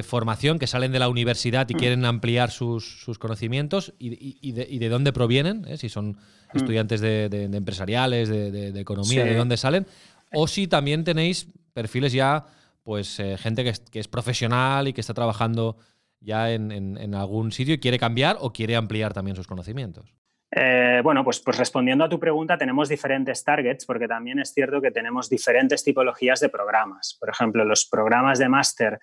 formación, 0.03 0.59
que 0.59 0.67
salen 0.67 0.93
de 0.93 0.99
la 0.99 1.09
universidad 1.09 1.69
y 1.69 1.75
quieren 1.75 2.05
ampliar 2.05 2.51
sus, 2.51 3.05
conocimientos 3.19 3.95
y, 3.99 4.53
de, 4.53 4.89
dónde 4.89 5.13
provienen, 5.13 5.65
¿eh? 5.67 5.77
si 5.77 5.89
son 5.89 6.19
estudiantes 6.55 7.01
de, 7.01 7.49
empresariales, 7.53 8.29
de, 8.29 8.81
economía, 8.81 9.25
de 9.25 9.37
dónde 9.37 9.57
salen, 9.57 9.87
o 10.33 10.47
si 10.47 10.67
también 10.67 11.05
tenéis 11.05 11.49
perfiles 11.73 12.13
ya, 12.13 12.47
pues 12.83 13.21
eh, 13.21 13.37
gente 13.37 13.65
que 13.65 13.73
que 13.91 14.01
es 14.01 14.09
profesional 14.09 14.89
y 14.89 14.93
que 14.93 15.01
está 15.01 15.15
trabajando 15.15 15.77
ya 16.21 16.51
en, 16.51 17.15
algún 17.15 17.51
sitio 17.51 17.75
y 17.75 17.81
quiere 17.81 17.99
cambiar 17.99 18.37
o 18.41 18.53
quiere 18.53 18.77
ampliar 18.77 19.13
también 19.13 19.37
sus 19.37 19.47
conocimientos? 19.47 20.15
Eh, 20.53 21.01
bueno, 21.03 21.25
pues, 21.25 21.41
pues 21.41 21.57
respondiendo 21.59 22.05
a 22.05 22.09
tu 22.09 22.19
pregunta, 22.19 22.59
tenemos 22.59 22.89
diferentes 22.89 23.45
targets 23.45 23.87
porque 23.87 24.09
también 24.09 24.41
es 24.41 24.53
cierto 24.53 24.81
que 24.81 24.91
tenemos 24.91 25.31
diferentes 25.31 25.85
tipologías 25.85 26.41
de 26.41 26.49
programas. 26.49 27.17
Por 27.19 27.31
ejemplo, 27.31 27.65
los 27.65 27.87
programas 27.87 28.39
de 28.39 28.49
máster, 28.49 28.99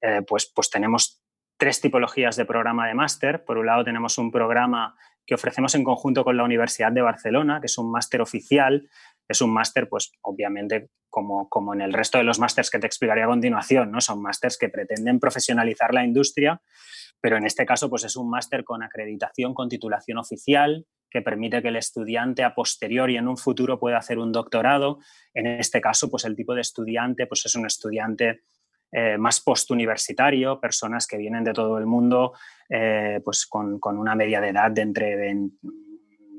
eh, 0.00 0.22
pues, 0.26 0.50
pues 0.54 0.70
tenemos 0.70 1.22
tres 1.56 1.80
tipologías 1.80 2.36
de 2.36 2.44
programa 2.44 2.88
de 2.88 2.94
máster. 2.94 3.44
Por 3.44 3.58
un 3.58 3.66
lado, 3.66 3.84
tenemos 3.84 4.16
un 4.18 4.30
programa 4.30 4.96
que 5.26 5.34
ofrecemos 5.34 5.74
en 5.74 5.84
conjunto 5.84 6.24
con 6.24 6.36
la 6.36 6.44
Universidad 6.44 6.90
de 6.90 7.02
Barcelona, 7.02 7.60
que 7.60 7.66
es 7.66 7.78
un 7.78 7.90
máster 7.90 8.20
oficial. 8.20 8.88
Es 9.28 9.40
un 9.40 9.52
máster, 9.52 9.88
pues 9.88 10.10
obviamente, 10.22 10.88
como, 11.08 11.48
como 11.48 11.74
en 11.74 11.82
el 11.82 11.92
resto 11.92 12.18
de 12.18 12.24
los 12.24 12.38
másters 12.38 12.70
que 12.70 12.78
te 12.78 12.86
explicaré 12.86 13.22
a 13.22 13.26
continuación, 13.26 13.90
¿no? 13.92 14.00
Son 14.00 14.22
másters 14.22 14.56
que 14.56 14.68
pretenden 14.68 15.20
profesionalizar 15.20 15.92
la 15.92 16.04
industria, 16.04 16.60
pero 17.20 17.36
en 17.36 17.44
este 17.44 17.66
caso, 17.66 17.90
pues 17.90 18.04
es 18.04 18.16
un 18.16 18.30
máster 18.30 18.64
con 18.64 18.82
acreditación, 18.82 19.54
con 19.54 19.68
titulación 19.68 20.18
oficial, 20.18 20.86
que 21.10 21.22
permite 21.22 21.60
que 21.60 21.68
el 21.68 21.76
estudiante 21.76 22.44
a 22.44 22.54
posteriori 22.54 23.16
en 23.16 23.28
un 23.28 23.36
futuro 23.36 23.78
pueda 23.78 23.98
hacer 23.98 24.18
un 24.18 24.32
doctorado. 24.32 25.00
En 25.34 25.46
este 25.46 25.80
caso, 25.80 26.10
pues 26.10 26.24
el 26.24 26.36
tipo 26.36 26.54
de 26.54 26.60
estudiante 26.62 27.26
pues 27.26 27.44
es 27.44 27.54
un 27.54 27.66
estudiante 27.66 28.42
eh, 28.92 29.16
más 29.18 29.40
postuniversitario, 29.40 30.60
personas 30.60 31.06
que 31.06 31.16
vienen 31.16 31.44
de 31.44 31.52
todo 31.52 31.78
el 31.78 31.86
mundo 31.86 32.32
eh, 32.68 33.20
pues 33.24 33.46
con, 33.46 33.78
una 33.82 34.14
media 34.14 34.40
de 34.40 34.48
edad 34.48 34.70
de 34.70 34.82
entre, 34.82 35.32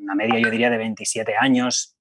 una 0.01 0.15
media 0.15 0.39
yo 0.39 0.49
diría 0.49 0.69
de 0.69 0.77
27 0.77 1.33
años, 1.39 1.97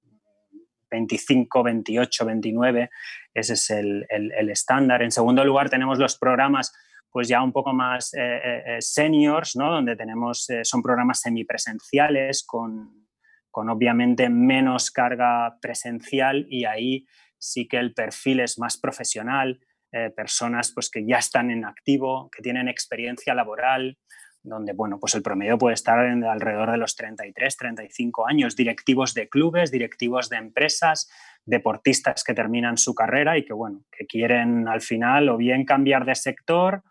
25, 0.90 1.62
28, 1.62 2.26
29, 2.26 2.90
ese 3.32 3.52
es 3.52 3.70
el, 3.70 4.06
estándar. 4.50 5.02
En 5.02 5.12
segundo 5.12 5.44
lugar 5.44 5.70
tenemos 5.70 5.98
los 5.98 6.18
programas 6.18 6.72
pues 7.12 7.28
ya 7.28 7.42
un 7.42 7.52
poco 7.52 7.72
más 7.72 8.12
eh, 8.16 8.76
seniors, 8.80 9.56
¿no? 9.56 9.72
donde 9.72 9.96
tenemos, 9.96 10.46
son 10.62 10.82
programas 10.82 11.20
semipresenciales 11.20 12.44
con, 12.44 13.06
con 13.50 13.68
obviamente 13.68 14.28
menos 14.28 14.90
carga 14.90 15.58
presencial 15.60 16.46
y 16.48 16.64
ahí 16.64 17.06
sí 17.38 17.66
que 17.66 17.78
el 17.78 17.94
perfil 17.94 18.40
es 18.40 18.58
más 18.58 18.78
profesional, 18.78 19.60
eh, 19.92 20.10
personas 20.14 20.72
pues, 20.72 20.88
que 20.90 21.04
ya 21.04 21.18
están 21.18 21.50
en 21.50 21.64
activo, 21.64 22.30
que 22.30 22.42
tienen 22.42 22.68
experiencia 22.68 23.34
laboral, 23.34 23.98
donde 24.42 24.72
bueno, 24.72 24.98
pues 24.98 25.14
el 25.14 25.22
promedio 25.22 25.58
puede 25.58 25.74
estar 25.74 26.04
en 26.06 26.24
alrededor 26.24 26.70
de 26.70 26.78
los 26.78 26.94
33, 26.96 27.56
35 27.56 28.26
años, 28.26 28.56
directivos 28.56 29.14
de 29.14 29.28
clubes, 29.28 29.70
directivos 29.70 30.28
de 30.28 30.36
empresas, 30.36 31.10
deportistas 31.44 32.24
que 32.24 32.34
terminan 32.34 32.78
su 32.78 32.94
carrera 32.94 33.36
y 33.36 33.44
que 33.44 33.52
bueno, 33.52 33.84
que 33.90 34.06
quieren 34.06 34.68
al 34.68 34.80
final 34.80 35.28
o 35.28 35.36
bien 35.36 35.64
cambiar 35.64 36.04
de 36.04 36.14
sector 36.14 36.82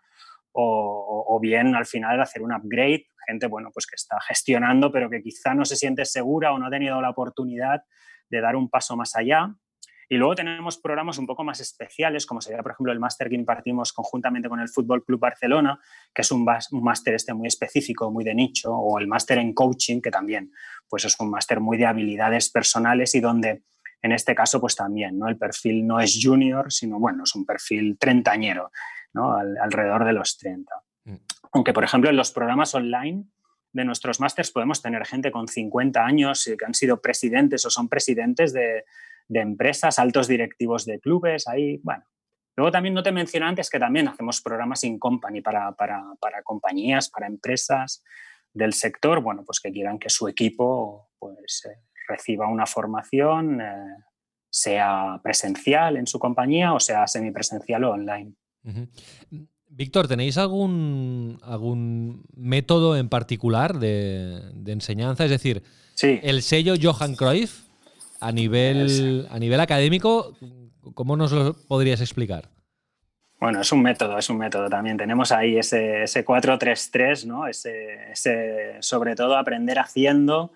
o, 0.52 1.24
o 1.26 1.40
bien 1.40 1.74
al 1.74 1.86
final 1.86 2.20
hacer 2.20 2.42
un 2.42 2.52
upgrade, 2.52 3.06
gente 3.26 3.46
bueno, 3.46 3.70
pues 3.72 3.86
que 3.86 3.96
está 3.96 4.20
gestionando 4.20 4.92
pero 4.92 5.08
que 5.10 5.22
quizá 5.22 5.54
no 5.54 5.64
se 5.64 5.76
siente 5.76 6.04
segura 6.04 6.52
o 6.52 6.58
no 6.58 6.66
ha 6.66 6.70
tenido 6.70 7.00
la 7.00 7.10
oportunidad 7.10 7.82
de 8.28 8.40
dar 8.40 8.56
un 8.56 8.68
paso 8.68 8.96
más 8.96 9.16
allá 9.16 9.54
y 10.12 10.16
luego 10.16 10.34
tenemos 10.34 10.76
programas 10.76 11.18
un 11.18 11.26
poco 11.26 11.44
más 11.44 11.60
especiales, 11.60 12.26
como 12.26 12.40
sería, 12.40 12.64
por 12.64 12.72
ejemplo, 12.72 12.92
el 12.92 12.98
máster 12.98 13.28
que 13.28 13.36
impartimos 13.36 13.92
conjuntamente 13.92 14.48
con 14.48 14.58
el 14.58 14.68
Fútbol 14.68 15.04
Club 15.04 15.20
Barcelona, 15.20 15.78
que 16.12 16.22
es 16.22 16.32
un, 16.32 16.44
máster 16.82 17.14
este 17.14 17.32
muy 17.32 17.46
específico, 17.46 18.10
muy 18.10 18.24
de 18.24 18.34
nicho, 18.34 18.72
o 18.72 18.98
el 18.98 19.06
máster 19.06 19.38
en 19.38 19.54
coaching, 19.54 20.00
que 20.00 20.10
también 20.10 20.50
pues 20.88 21.04
es 21.04 21.14
un 21.20 21.30
máster 21.30 21.60
muy 21.60 21.78
de 21.78 21.86
habilidades 21.86 22.50
personales 22.50 23.14
y 23.14 23.20
donde 23.20 23.62
en 24.02 24.10
este 24.10 24.34
caso 24.34 24.60
pues 24.60 24.74
también, 24.74 25.16
¿no? 25.16 25.28
El 25.28 25.38
perfil 25.38 25.86
no 25.86 26.00
es 26.00 26.18
junior, 26.20 26.72
sino 26.72 26.98
bueno, 26.98 27.22
es 27.22 27.32
un 27.36 27.46
perfil 27.46 27.96
treintañero, 27.96 28.72
¿no? 29.12 29.36
alrededor 29.36 30.04
de 30.04 30.12
los 30.12 30.36
30. 30.38 30.74
Mm. 31.04 31.14
Aunque, 31.52 31.72
por 31.72 31.84
ejemplo, 31.84 32.10
en 32.10 32.16
los 32.16 32.32
programas 32.32 32.74
online 32.74 33.26
de 33.72 33.84
nuestros 33.84 34.18
másters 34.18 34.50
podemos 34.50 34.82
tener 34.82 35.06
gente 35.06 35.30
con 35.30 35.46
50 35.46 36.04
años 36.04 36.50
que 36.58 36.64
han 36.64 36.74
sido 36.74 37.00
presidentes 37.00 37.64
o 37.64 37.70
son 37.70 37.88
presidentes 37.88 38.52
de, 38.52 38.82
de 39.30 39.40
empresas, 39.40 39.98
altos 39.98 40.26
directivos 40.26 40.84
de 40.84 40.98
clubes, 40.98 41.46
ahí, 41.46 41.78
bueno. 41.82 42.04
Luego 42.56 42.72
también 42.72 42.94
no 42.94 43.02
te 43.02 43.12
mencioné 43.12 43.46
antes 43.46 43.70
que 43.70 43.78
también 43.78 44.08
hacemos 44.08 44.42
programas 44.42 44.82
in 44.82 44.98
company 44.98 45.40
para, 45.40 45.72
para, 45.72 46.02
para 46.20 46.42
compañías, 46.42 47.08
para 47.08 47.28
empresas 47.28 48.02
del 48.52 48.72
sector, 48.74 49.22
bueno, 49.22 49.44
pues 49.46 49.60
que 49.60 49.70
quieran 49.70 50.00
que 50.00 50.10
su 50.10 50.26
equipo 50.26 51.10
pues, 51.18 51.62
eh, 51.64 51.78
reciba 52.08 52.48
una 52.48 52.66
formación, 52.66 53.60
eh, 53.60 53.96
sea 54.50 55.20
presencial 55.22 55.96
en 55.96 56.08
su 56.08 56.18
compañía 56.18 56.74
o 56.74 56.80
sea 56.80 57.06
semipresencial 57.06 57.84
o 57.84 57.92
online. 57.92 58.34
Víctor, 59.68 60.08
¿tenéis 60.08 60.36
algún, 60.38 61.38
algún 61.44 62.24
método 62.34 62.96
en 62.96 63.08
particular 63.08 63.78
de, 63.78 64.40
de 64.54 64.72
enseñanza? 64.72 65.24
Es 65.24 65.30
decir, 65.30 65.62
sí. 65.94 66.18
el 66.24 66.42
sello 66.42 66.74
Johan 66.82 67.14
Cruyff 67.14 67.69
a 68.20 68.32
nivel, 68.32 69.26
a 69.30 69.38
nivel 69.38 69.60
académico, 69.60 70.36
¿cómo 70.94 71.16
nos 71.16 71.32
lo 71.32 71.54
podrías 71.54 72.00
explicar? 72.00 72.48
Bueno, 73.40 73.62
es 73.62 73.72
un 73.72 73.82
método, 73.82 74.18
es 74.18 74.28
un 74.28 74.36
método 74.36 74.68
también. 74.68 74.98
Tenemos 74.98 75.32
ahí 75.32 75.56
ese, 75.56 76.02
ese 76.02 76.26
4-3-3, 76.26 77.24
¿no? 77.24 77.46
Ese, 77.46 78.12
ese, 78.12 78.76
sobre 78.80 79.14
todo 79.14 79.36
aprender 79.38 79.78
haciendo, 79.78 80.52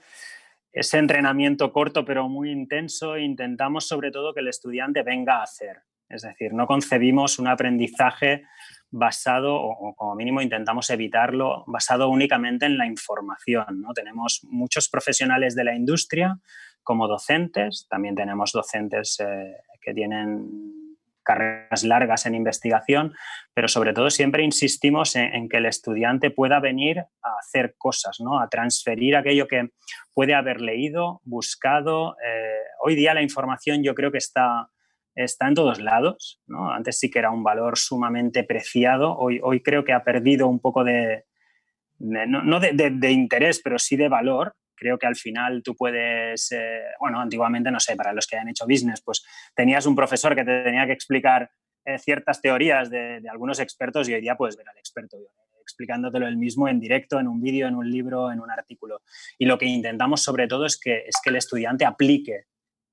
ese 0.71 0.99
entrenamiento 0.99 1.73
corto 1.73 2.05
pero 2.05 2.29
muy 2.29 2.51
intenso. 2.51 3.17
Intentamos 3.17 3.89
sobre 3.89 4.11
todo 4.11 4.35
que 4.35 4.41
el 4.41 4.49
estudiante 4.49 5.03
venga 5.03 5.39
a 5.39 5.45
hacer. 5.45 5.79
Es 6.11 6.23
decir, 6.23 6.53
no 6.53 6.67
concebimos 6.67 7.39
un 7.39 7.49
aprendizaje 7.49 8.45
basado, 8.91 9.57
o, 9.57 9.95
como 9.97 10.15
mínimo 10.15 10.43
intentamos 10.43 10.91
evitarlo, 10.91 11.65
basado 11.67 12.11
únicamente 12.11 12.67
en 12.67 12.77
la 12.77 12.87
información. 12.87 13.81
¿no? 13.81 13.95
Tenemos 13.95 14.43
muchos 14.45 14.91
profesionales 14.91 15.55
de 15.55 15.65
la 15.65 15.75
industria 15.75 16.39
como 16.85 17.09
docentes. 17.09 17.87
También 17.89 18.15
tenemos 18.15 18.53
docentes 18.53 19.19
eh, 19.21 19.57
que 19.81 19.93
tienen 19.93 20.75
carreras 21.25 21.83
largas 21.85 22.27
en 22.27 22.35
investigación, 22.35 23.15
pero 23.55 23.67
sobre 23.67 23.95
todo 23.95 24.11
siempre 24.11 24.45
insistimos 24.45 25.17
en, 25.17 25.49
que 25.49 25.57
el 25.57 25.67
estudiante 25.67 26.31
pueda 26.31 26.61
venir 26.61 26.99
a 27.01 27.39
hacer 27.41 27.75
cosas, 27.79 28.21
¿no? 28.21 28.41
a 28.41 28.49
transferir 28.49 29.17
aquello 29.17 29.49
que 29.49 29.71
puede 30.13 30.35
haber 30.35 30.61
leído, 30.61 31.21
buscado. 31.25 32.17
Eh, 32.25 32.61
hoy 32.83 32.95
día 32.95 33.15
la 33.15 33.23
información 33.23 33.83
yo 33.83 33.95
creo 33.95 34.13
que 34.13 34.19
está, 34.19 34.69
está 35.15 35.49
en 35.49 35.55
todos 35.55 35.81
lados. 35.81 36.43
¿no? 36.47 36.71
Antes 36.71 36.99
sí 36.99 37.11
que 37.11 37.19
era 37.19 37.31
un 37.31 37.43
valor 37.43 37.79
sumamente 37.79 38.45
preciado, 38.45 39.17
hoy, 39.17 39.41
hoy 39.43 39.63
creo 39.63 39.83
que 39.83 39.95
ha 39.95 40.05
perdido 40.05 40.47
un 40.47 40.61
poco 40.61 40.85
de, 40.85 41.25
no, 41.99 42.61
de, 42.61 43.11
interés, 43.11 43.61
pero 43.63 43.79
sí 43.79 43.97
de 43.97 44.09
valor 44.09 44.55
creo 44.75 44.99
que 44.99 45.07
al 45.07 45.17
final 45.17 45.63
tú 45.63 45.75
puedes, 45.75 46.53
eh, 46.53 46.83
bueno, 47.01 47.21
antiguamente, 47.21 47.71
no 47.71 47.81
sé, 47.81 47.97
para 47.97 48.13
los 48.13 48.27
que 48.27 48.37
hayan 48.37 48.49
hecho 48.49 48.67
business, 48.67 49.03
pues 49.03 49.25
tenías 49.55 49.87
un 49.87 49.97
profesor 49.97 50.35
que 50.35 50.45
te 50.45 50.65
tenía 50.65 50.87
que 50.87 50.93
explicar 50.93 51.51
eh, 51.85 51.99
ciertas 51.99 52.41
teorías 52.41 52.91
de, 52.91 53.23
algunos 53.31 53.61
expertos 53.61 54.09
y 54.09 54.15
hoy 54.15 54.21
día 54.21 54.37
puedes 54.37 54.57
ver 54.57 54.69
al 54.69 54.79
experto 54.79 55.19
explicándotelo 55.61 56.29
el 56.29 56.37
mismo 56.37 56.69
en 56.69 56.79
directo, 56.79 57.19
en 57.19 57.27
un 57.27 57.41
vídeo, 57.41 57.67
en 57.67 57.75
un 57.75 57.91
libro, 57.91 58.31
en 58.31 58.41
un 58.41 58.51
artículo. 58.51 59.03
Y 59.39 59.47
lo 59.47 59.59
que 59.59 59.67
intentamos 59.67 60.23
sobre 60.23 60.47
todo 60.47 60.67
es 60.67 60.79
que, 60.79 61.05
es 61.07 61.17
que 61.23 61.31
el 61.31 61.37
estudiante 61.37 61.85
aplique 61.85 62.45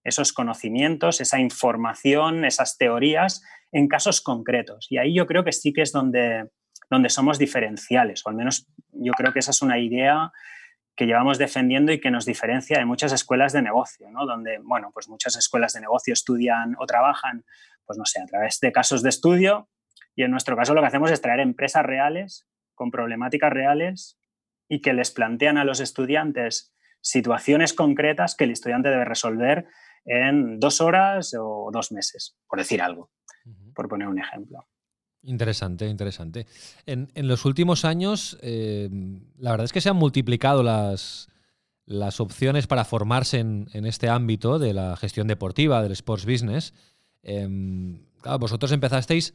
esos 0.04 0.34
conocimientos, 0.34 1.22
esa 1.22 1.40
información, 1.40 2.44
esas 2.46 2.78
teorías 2.78 3.44
en 3.72 3.88
casos 3.88 4.22
concretos. 4.22 4.88
Y 4.90 4.98
ahí 4.98 5.14
yo 5.14 5.28
creo 5.28 5.44
que 5.44 5.52
sí 5.52 5.74
que 5.74 5.82
es 5.82 5.92
donde, 5.92 6.50
donde 6.90 7.10
somos 7.10 7.38
diferenciales, 7.38 8.26
o 8.26 8.30
al 8.30 8.36
menos 8.36 8.68
yo 8.92 9.14
creo 9.14 9.32
que 9.32 9.40
esa 9.40 9.52
es 9.52 9.62
una 9.62 9.78
idea 9.78 10.32
que 10.96 11.06
llevamos 11.06 11.38
defendiendo 11.38 11.92
y 11.92 12.00
que 12.00 12.12
nos 12.12 12.26
diferencia 12.26 12.78
de 12.78 12.86
muchas 12.86 13.12
escuelas 13.12 13.54
de 13.54 13.62
negocio, 13.62 14.10
¿no? 14.12 14.26
Donde, 14.26 14.60
bueno, 14.64 14.92
pues 14.94 15.08
muchas 15.08 15.36
escuelas 15.36 15.74
de 15.74 15.82
negocio 15.82 16.14
estudian 16.14 16.76
o 16.80 16.86
trabajan, 16.86 17.46
pues 17.86 17.98
no 17.98 18.06
sé, 18.06 18.22
a 18.22 18.26
través 18.26 18.60
de 18.60 18.72
casos 18.72 19.02
de 19.02 19.10
estudio 19.10 19.70
y 20.16 20.24
en 20.24 20.32
nuestro 20.32 20.56
caso 20.56 20.74
lo 20.74 20.82
que 20.82 20.88
hacemos 20.88 21.12
es 21.12 21.22
traer 21.22 21.40
empresas 21.40 21.84
reales 21.84 22.48
con 22.76 22.92
problemáticas 22.92 23.52
reales 23.52 24.18
y 24.68 24.82
que 24.82 24.94
les 24.94 25.12
plantean 25.12 25.58
a 25.58 25.66
los 25.66 25.80
estudiantes 25.80 26.74
situaciones 27.02 27.74
concretas 27.74 28.36
que 28.36 28.44
el 28.44 28.52
estudiante 28.52 28.90
debe 28.90 29.06
resolver 29.06 29.68
en 30.06 30.60
dos 30.60 30.82
horas 30.82 31.36
o 31.40 31.70
dos 31.72 31.92
meses, 31.92 32.38
por 32.48 32.60
decir 32.60 32.82
algo, 32.82 33.12
por 33.76 33.88
poner 33.88 34.08
un 34.08 34.20
ejemplo. 34.20 34.68
Interesante, 35.24 35.88
interesante. 35.88 36.48
En, 36.86 37.10
los 37.16 37.46
últimos 37.46 37.86
años, 37.86 38.38
eh, 38.42 38.90
la 39.38 39.52
verdad 39.52 39.66
es 39.66 39.74
que 39.74 39.82
se 39.82 39.90
han 39.90 39.96
multiplicado 39.96 40.64
las, 40.64 41.30
las 41.86 42.20
opciones 42.20 42.68
para 42.68 42.86
formarse 42.86 43.40
en, 43.40 43.86
este 43.86 44.10
ámbito 44.10 44.58
de 44.58 44.74
la 44.74 44.96
gestión 44.98 45.28
deportiva, 45.28 45.84
del 45.84 45.92
sports 45.92 46.26
business. 46.26 46.74
Em, 47.22 48.00
vosotros 48.40 48.72
empezasteis 48.72 49.34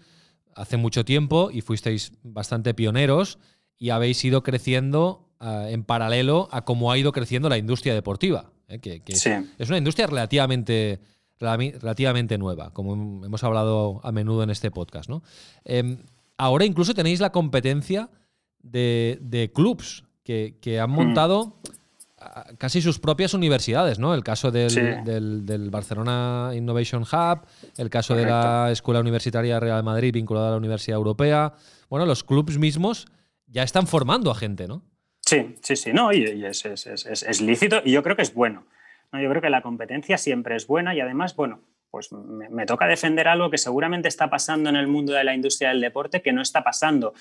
hace 0.54 0.76
mucho 0.76 1.04
tiempo 1.04 1.50
y 1.52 1.60
fuisteis 1.60 2.12
bastante 2.22 2.74
pioneros 2.74 3.38
y 3.78 3.90
habéis 3.90 4.24
ido 4.24 4.42
creciendo 4.42 5.28
ah, 5.38 5.66
en 5.68 5.84
paralelo 5.84 6.48
a 6.50 6.64
cómo 6.64 6.90
ha 6.90 6.98
ido 6.98 7.12
creciendo 7.12 7.48
la 7.48 7.58
industria 7.58 7.94
deportiva, 7.94 8.50
¿eh? 8.68 8.80
que, 8.80 9.02
es, 9.06 9.68
una 9.68 9.78
industria 9.78 10.06
relativamente 10.06 11.00
relativamente 11.38 12.38
nueva, 12.38 12.72
como 12.72 13.24
hemos 13.24 13.44
hablado 13.44 14.00
a 14.02 14.12
menudo 14.12 14.42
en 14.42 14.50
este 14.50 14.70
podcast. 14.70 15.08
¿no? 15.08 15.22
Em, 15.64 15.98
ahora 16.38 16.64
incluso 16.64 16.94
tenéis 16.94 17.20
la 17.20 17.32
competencia 17.32 18.10
de, 18.62 19.18
de 19.20 19.52
clubs 19.52 20.04
que, 20.24 20.80
han 20.80 20.90
mm. 20.90 20.94
montado 20.94 21.60
casi 22.58 22.80
sus 22.82 22.98
propias 22.98 23.34
universidades, 23.34 23.98
¿no? 23.98 24.14
El 24.14 24.24
caso 24.24 24.50
del, 24.50 25.68
Barcelona 25.70 26.52
Innovation 26.54 27.02
Hub, 27.02 27.40
el 27.76 27.90
caso 27.90 28.14
de 28.14 28.26
la 28.26 28.70
Escuela 28.72 29.00
Universitaria 29.00 29.60
Real 29.60 29.82
Madrid 29.84 30.12
vinculada 30.12 30.48
a 30.48 30.50
la 30.52 30.56
Universidad 30.56 30.96
Europea. 30.96 31.54
Bueno, 31.88 32.06
los 32.06 32.24
clubs 32.24 32.58
mismos 32.58 33.06
ya 33.46 33.62
están 33.62 33.86
formando 33.86 34.30
a 34.30 34.34
gente, 34.34 34.66
¿no? 34.66 34.82
Sí, 35.20 35.56
sí, 35.62 35.76
sí, 35.76 35.92
no, 35.92 36.12
y, 36.12 36.44
es, 36.44 36.64
es, 36.64 37.40
lícito 37.40 37.82
y 37.84 37.92
yo 37.92 38.02
creo 38.02 38.16
que 38.16 38.22
es 38.22 38.32
bueno. 38.32 38.64
Yo 39.12 39.30
creo 39.30 39.42
que 39.42 39.50
la 39.50 39.62
competencia 39.62 40.18
siempre 40.18 40.56
es 40.56 40.66
buena 40.66 40.94
y 40.94 41.00
además, 41.00 41.34
bueno, 41.36 41.62
pues 41.90 42.12
me, 42.12 42.66
toca 42.66 42.86
defender 42.86 43.28
algo 43.28 43.50
que 43.50 43.58
seguramente 43.58 44.08
está 44.08 44.28
pasando 44.28 44.68
en 44.68 44.76
el 44.76 44.86
mundo 44.86 45.12
de 45.12 45.24
la 45.24 45.34
industria 45.34 45.70
del 45.70 45.80
deporte 45.80 46.20
que 46.20 46.32
no 46.32 46.42
está 46.42 46.62
pasando 46.62 47.14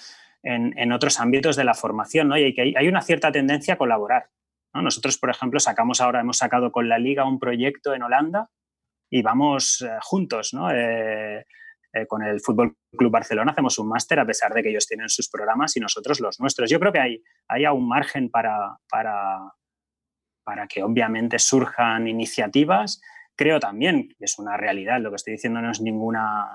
en, 0.44 0.92
otros 0.92 1.20
ámbitos 1.20 1.56
de 1.56 1.64
la 1.64 1.74
formación, 1.74 2.28
¿no? 2.28 2.38
Y 2.38 2.54
que 2.54 2.74
hay, 2.76 2.88
una 2.88 3.02
cierta 3.02 3.32
tendencia 3.32 3.76
a 3.76 3.78
colaborar. 3.78 4.30
Nosotros, 4.74 5.18
por 5.18 5.30
ejemplo, 5.30 5.60
sacamos 5.60 6.02
ahora, 6.02 6.20
hemos 6.20 6.38
sacado 6.38 6.72
con 6.72 6.90
la 6.90 7.00
liga 7.00 7.26
un 7.26 7.40
proyecto 7.40 7.94
en 7.94 8.04
Holanda 8.04 8.50
y 9.10 9.22
vamos 9.22 9.82
eh, 9.82 9.98
juntos, 10.02 10.54
¿no? 10.54 10.70
Eh, 10.72 11.46
eh, 11.96 12.06
con 12.08 12.22
el 12.22 12.42
Fútbol 12.42 12.76
Club 12.92 13.10
Barcelona 13.10 13.54
hacemos 13.54 13.80
un 13.80 13.88
máster 13.88 14.20
a 14.20 14.26
pesar 14.26 14.54
de 14.54 14.62
que 14.62 14.70
ellos 14.70 14.86
tienen 14.86 15.08
sus 15.08 15.30
programas 15.30 15.78
y 15.78 15.80
nosotros 15.80 16.20
los 16.20 16.42
nuestros. 16.42 16.70
Yo 16.70 16.78
creo 16.78 16.92
que 16.92 17.00
hay, 17.00 17.24
hay 17.48 17.64
aún 17.64 17.88
margen 17.88 18.30
para, 18.30 18.78
para, 18.90 19.40
para 20.46 20.68
que 20.68 20.84
obviamente 20.84 21.40
surjan 21.40 22.08
iniciativas. 22.08 23.02
Creo 23.36 23.60
también 23.60 24.16
que 24.18 24.26
es 24.26 24.40
una 24.40 24.56
realidad, 24.56 25.02
lo 25.02 25.10
que 25.10 25.18
estoy 25.18 25.34
diciendo 25.34 25.62
no 25.62 25.72
es 25.72 25.82
ninguna, 25.82 26.48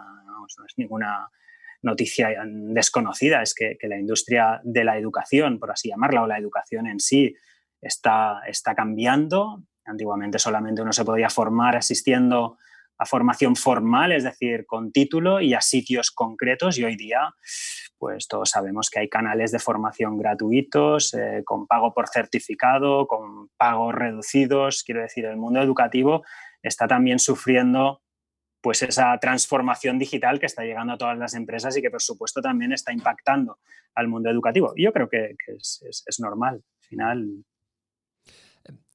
es 0.66 0.78
ninguna 0.78 1.28
noticia 1.82 2.30
desconocida, 2.46 3.42
es 3.42 3.52
que, 3.52 3.76
que, 3.78 3.88
la 3.88 3.98
industria 3.98 4.60
de 4.62 4.84
la 4.84 4.96
educación, 4.96 5.58
por 5.58 5.70
así 5.72 5.88
llamarla, 5.88 6.22
o 6.22 6.26
la 6.26 6.38
educación 6.38 6.86
en 6.86 7.00
sí, 7.00 7.34
está, 7.82 8.40
está 8.46 8.74
cambiando. 8.74 9.64
Antiguamente 9.84 10.38
solamente 10.38 10.82
uno 10.82 10.92
se 10.92 11.04
podía 11.04 11.28
formar 11.28 11.76
asistiendo 11.76 12.58
a 13.00 13.06
formación 13.06 13.56
formal, 13.56 14.12
es 14.12 14.24
decir, 14.24 14.66
con 14.66 14.92
título 14.92 15.40
y 15.40 15.54
a 15.54 15.62
sitios 15.62 16.10
concretos 16.10 16.78
y 16.78 16.84
hoy 16.84 16.96
día 16.96 17.34
pues 17.96 18.28
todos 18.28 18.48
sabemos 18.48 18.88
que 18.88 19.00
hay 19.00 19.08
canales 19.10 19.52
de 19.52 19.58
formación 19.58 20.16
gratuitos, 20.16 21.12
eh, 21.12 21.42
con 21.44 21.66
pago 21.66 21.92
por 21.92 22.08
certificado, 22.08 23.06
con 23.06 23.48
pagos 23.58 23.94
reducidos. 23.94 24.82
Quiero 24.82 25.02
decir, 25.02 25.26
el 25.26 25.36
mundo 25.36 25.60
educativo 25.60 26.24
está 26.62 26.88
también 26.88 27.18
sufriendo 27.18 28.02
pues 28.62 28.82
esa 28.82 29.18
transformación 29.18 29.98
digital 29.98 30.40
que 30.40 30.46
está 30.46 30.64
llegando 30.64 30.94
a 30.94 30.98
todas 30.98 31.18
las 31.18 31.34
empresas 31.34 31.76
y 31.76 31.82
que 31.82 31.90
por 31.90 32.00
supuesto 32.00 32.40
también 32.40 32.72
está 32.72 32.90
impactando 32.90 33.58
al 33.94 34.08
mundo 34.08 34.30
educativo. 34.30 34.72
Yo 34.76 34.94
creo 34.94 35.08
que, 35.10 35.36
es, 35.46 36.04
es, 36.06 36.20
normal. 36.20 36.62
Al 36.80 36.86
final, 36.86 37.44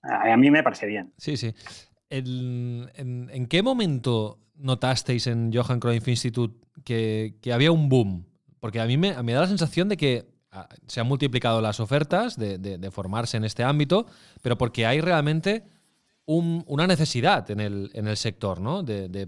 a 0.01 0.37
mí 0.37 0.49
me 0.49 0.63
parece 0.63 0.87
bien. 0.87 1.13
Sí, 1.17 1.37
sí. 1.37 1.53
El, 2.17 2.91
en, 2.95 3.29
en, 3.31 3.45
qué 3.47 3.61
momento 3.61 4.39
notasteis 4.55 5.27
en 5.27 5.51
Johan 5.53 5.79
Cruyff 5.79 6.07
Institute 6.07 6.55
que, 6.83 7.35
que, 7.41 7.51
había 7.51 7.71
un 7.71 7.89
boom? 7.89 8.25
Porque 8.59 8.79
a 8.79 8.85
mí 8.85 8.97
me, 8.97 9.21
me 9.21 9.33
da 9.33 9.41
la 9.41 9.47
sensación 9.47 9.89
de 9.89 9.97
que 9.97 10.25
ah, 10.51 10.69
se 10.87 11.01
han 11.01 11.07
multiplicado 11.07 11.59
las 11.61 11.79
ofertas 11.79 12.37
de, 12.37 12.57
de, 12.57 12.77
de 12.77 12.91
formarse 12.91 13.37
en 13.37 13.43
este 13.43 13.63
ámbito, 13.63 14.05
pero 14.41 14.57
porque 14.57 14.85
hay 14.85 15.01
realmente 15.01 15.63
un, 16.25 16.63
una 16.67 16.87
necesidad 16.87 17.49
en 17.51 17.59
el, 17.59 17.91
en 17.93 18.07
el 18.07 18.17
sector, 18.17 18.61
¿no? 18.61 18.83
De, 18.83 19.09
de, 19.09 19.27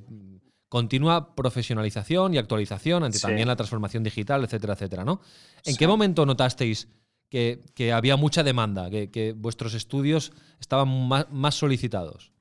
continua 0.70 1.34
profesionalización 1.36 2.34
y 2.34 2.38
actualización 2.38 3.04
ante 3.04 3.18
sí. 3.18 3.22
también 3.22 3.48
la 3.48 3.56
transformación 3.56 4.04
digital, 4.04 4.44
etcétera, 4.44 4.74
etcétera, 4.74 5.06
¿no? 5.06 5.22
¿En 5.64 5.74
sí. 5.74 5.78
qué 5.78 5.88
momento 5.88 6.26
notasteis 6.26 6.90
que, 7.30 7.64
que, 7.74 7.94
había 7.94 8.18
mucha 8.18 8.44
demanda, 8.44 8.90
que, 8.90 9.10
que 9.10 9.34
vuestros 9.34 9.74
estudios 9.74 10.34
estaban 10.60 11.08
más, 11.08 11.28
más 11.32 11.56
solicitados? 11.56 12.32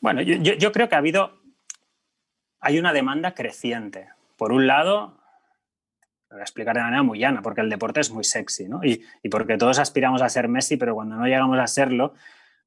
Bueno, 0.00 0.22
yo, 0.22 0.72
creo 0.72 0.88
que 0.88 0.94
ha 0.94 0.98
habido, 0.98 1.40
hay 2.60 2.78
una 2.78 2.92
demanda 2.92 3.34
creciente. 3.34 4.08
Por 4.36 4.52
un 4.52 4.66
lado, 4.66 5.18
lo 6.28 6.36
voy 6.36 6.40
a 6.40 6.44
explicar 6.44 6.76
de 6.76 6.82
manera 6.82 7.02
muy 7.02 7.18
llana, 7.18 7.42
porque 7.42 7.62
el 7.62 7.70
deporte 7.70 8.00
es 8.00 8.10
muy 8.10 8.24
sexy, 8.24 8.68
¿no? 8.68 8.80
Y, 8.84 9.04
porque 9.30 9.56
todos 9.56 9.78
aspiramos 9.78 10.22
a 10.22 10.28
ser 10.28 10.48
Messi, 10.48 10.76
pero 10.76 10.94
cuando 10.94 11.16
no 11.16 11.26
llegamos 11.26 11.58
a 11.58 11.66
serlo, 11.66 12.14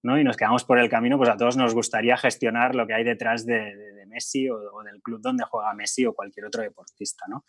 ¿no? 0.02 0.18
y 0.18 0.24
nos 0.24 0.38
quedamos 0.38 0.64
por 0.64 0.80
el 0.80 0.90
camino, 0.90 1.18
pues 1.18 1.30
a 1.30 1.38
todos 1.38 1.58
nos 1.58 1.74
gustaría 1.74 2.16
gestionar 2.18 2.74
lo 2.74 2.88
que 2.88 2.94
hay 2.94 3.04
detrás 3.04 3.46
de, 3.46 3.76
de, 3.76 3.94
de 3.94 4.06
Messi 4.06 4.50
o, 4.50 4.56
o, 4.56 4.84
del 4.84 5.02
club 5.02 5.20
donde 5.22 5.44
juega 5.44 5.74
Messi 5.74 6.06
o 6.06 6.14
cualquier 6.14 6.46
otro 6.46 6.62
deportista. 6.62 7.26
¿no? 7.28 7.44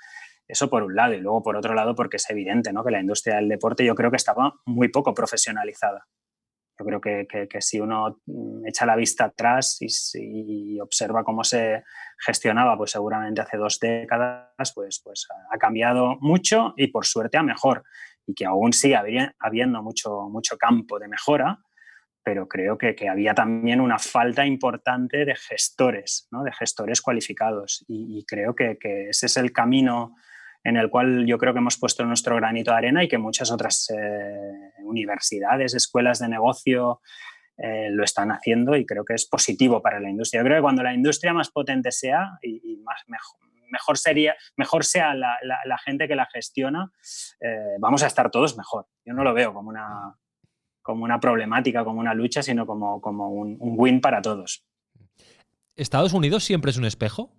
Eso 0.49 0.69
por 0.69 0.83
un 0.83 0.97
lado, 0.97 1.15
y 1.15 1.21
luego 1.21 1.43
por 1.43 1.57
otro 1.57 1.75
lado, 1.75 1.95
porque 1.95 2.17
es 2.17 2.29
evidente 2.29 2.73
¿no? 2.73 2.85
que 2.85 2.91
la 2.91 3.01
industria 3.01 3.37
del 3.37 3.49
deporte 3.49 3.85
yo 3.85 3.95
creo 3.95 4.11
que 4.11 4.17
estaba 4.17 4.55
muy 4.65 4.89
poco 4.89 5.15
profesionalizada. 5.15 6.09
Yo 6.81 6.87
creo 6.87 7.01
que, 7.03 7.27
que, 7.29 7.47
que 7.47 7.61
si 7.61 7.79
uno 7.79 8.23
echa 8.67 8.87
la 8.87 8.97
vista 8.97 9.27
atrás 9.27 9.77
y, 9.83 10.77
y, 10.77 10.81
observa 10.81 11.25
cómo 11.25 11.45
se 11.45 11.85
gestionaba, 12.25 12.75
pues 12.79 12.93
seguramente 12.93 13.43
hace 13.43 13.59
dos 13.59 13.79
décadas, 13.79 14.73
pues, 14.75 15.03
pues 15.05 15.29
ha 15.53 15.59
cambiado 15.59 16.17
mucho 16.21 16.73
y 16.79 16.87
por 16.87 17.05
suerte 17.05 17.37
a 17.37 17.43
mejor. 17.43 17.85
Y 18.27 18.33
que 18.33 18.47
aún 18.47 18.73
sigue 18.73 18.97
habiendo 19.39 19.83
mucho, 19.83 20.31
mucho 20.31 20.57
campo 20.57 20.99
de 20.99 21.09
mejora, 21.09 21.59
pero 22.23 22.49
creo 22.49 22.79
que, 22.79 22.95
que, 22.95 23.11
había 23.11 23.35
también 23.35 23.83
una 23.83 23.99
falta 23.99 24.47
importante 24.47 25.27
de 25.27 25.37
gestores, 25.37 26.29
¿no? 26.31 26.45
de 26.45 26.53
gestores 26.53 27.03
cualificados. 27.03 27.85
Y, 27.88 28.21
y 28.21 28.25
creo 28.25 28.55
que, 28.55 28.79
que, 28.79 29.11
ese 29.11 29.27
es 29.27 29.37
el 29.37 29.53
camino 29.53 30.16
en 30.64 30.77
el 30.77 30.90
cual 30.90 31.27
yo 31.27 31.38
creo 31.38 31.53
que 31.53 31.59
hemos 31.59 31.79
puesto 31.79 32.05
nuestro 32.05 32.37
granito 32.37 32.70
de 32.70 32.77
arena 32.77 33.05
y 33.05 33.09
que 33.09 33.18
muchas 33.18 33.51
otras 33.51 33.90
eh, 33.90 34.73
universidades, 34.85 35.75
escuelas 35.75 36.18
de 36.18 36.29
negocio 36.29 37.01
eh, 37.62 37.90
lo 37.90 38.05
están 38.05 38.31
haciendo 38.31 38.75
y 38.77 38.87
creo 38.87 39.05
que 39.05 39.14
es 39.14 39.27
positivo 39.27 39.83
para 39.83 40.01
la 40.01 40.09
industria. 40.09 40.40
Yo 40.40 40.46
creo 40.46 40.59
que 40.59 40.62
cuando 40.62 40.83
la 40.83 40.94
industria 40.94 41.33
más 41.33 41.51
potente 41.51 41.92
sea 41.92 42.38
y, 42.42 42.79
más 42.79 43.03
mejor, 43.68 43.99
sería, 43.99 44.35
mejor 44.57 44.85
sea 44.85 45.14
la, 45.14 45.79
gente 45.85 46.09
que 46.09 46.16
la 46.16 46.27
gestiona, 46.27 46.90
eh, 47.40 47.77
vamos 47.79 48.03
a 48.03 48.07
estar 48.07 48.31
todos 48.31 48.57
mejor. 48.57 48.87
Yo 49.05 49.12
no 49.12 49.25
lo 49.25 49.35
veo 49.35 49.53
como 49.53 49.68
una, 49.68 50.16
como 50.81 51.05
una 51.05 51.20
problemática, 51.20 51.85
como 51.85 52.01
una 52.01 52.14
lucha, 52.14 52.42
sino 52.42 52.66
como, 52.66 53.01
como 53.01 53.29
un, 53.29 53.59
win 53.61 54.01
para 54.01 54.23
todos. 54.23 54.64
¿Estados 55.77 56.14
Unidos 56.14 56.44
siempre 56.44 56.70
es 56.70 56.79
un 56.79 56.85
espejo? 56.85 57.33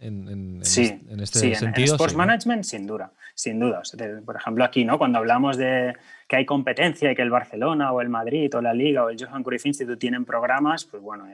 En, 0.00 0.28
en, 0.28 0.64
sí, 0.64 1.02
en 1.08 1.20
este 1.20 1.38
sí, 1.40 1.54
sentido. 1.54 1.88
En 1.88 1.92
Sports 1.92 2.12
sí. 2.12 2.16
Management, 2.16 2.64
sin 2.64 2.86
duda, 2.86 3.12
sin 3.34 3.60
duda. 3.60 3.82
Por 4.24 4.36
ejemplo, 4.36 4.64
aquí, 4.64 4.84
¿no? 4.84 4.96
Cuando 4.96 5.18
hablamos 5.18 5.58
de 5.58 5.94
que 6.26 6.36
hay 6.36 6.46
competencia 6.46 7.12
y 7.12 7.14
que 7.14 7.20
el 7.20 7.30
Barcelona 7.30 7.92
o 7.92 8.00
el 8.00 8.08
Madrid 8.08 8.54
o 8.56 8.62
la 8.62 8.72
Liga 8.72 9.04
o 9.04 9.10
el 9.10 9.22
Johan 9.22 9.42
Cruyff 9.42 9.66
Institute 9.66 9.98
tienen 9.98 10.24
programas, 10.24 10.86
pues 10.86 11.02
bueno, 11.02 11.26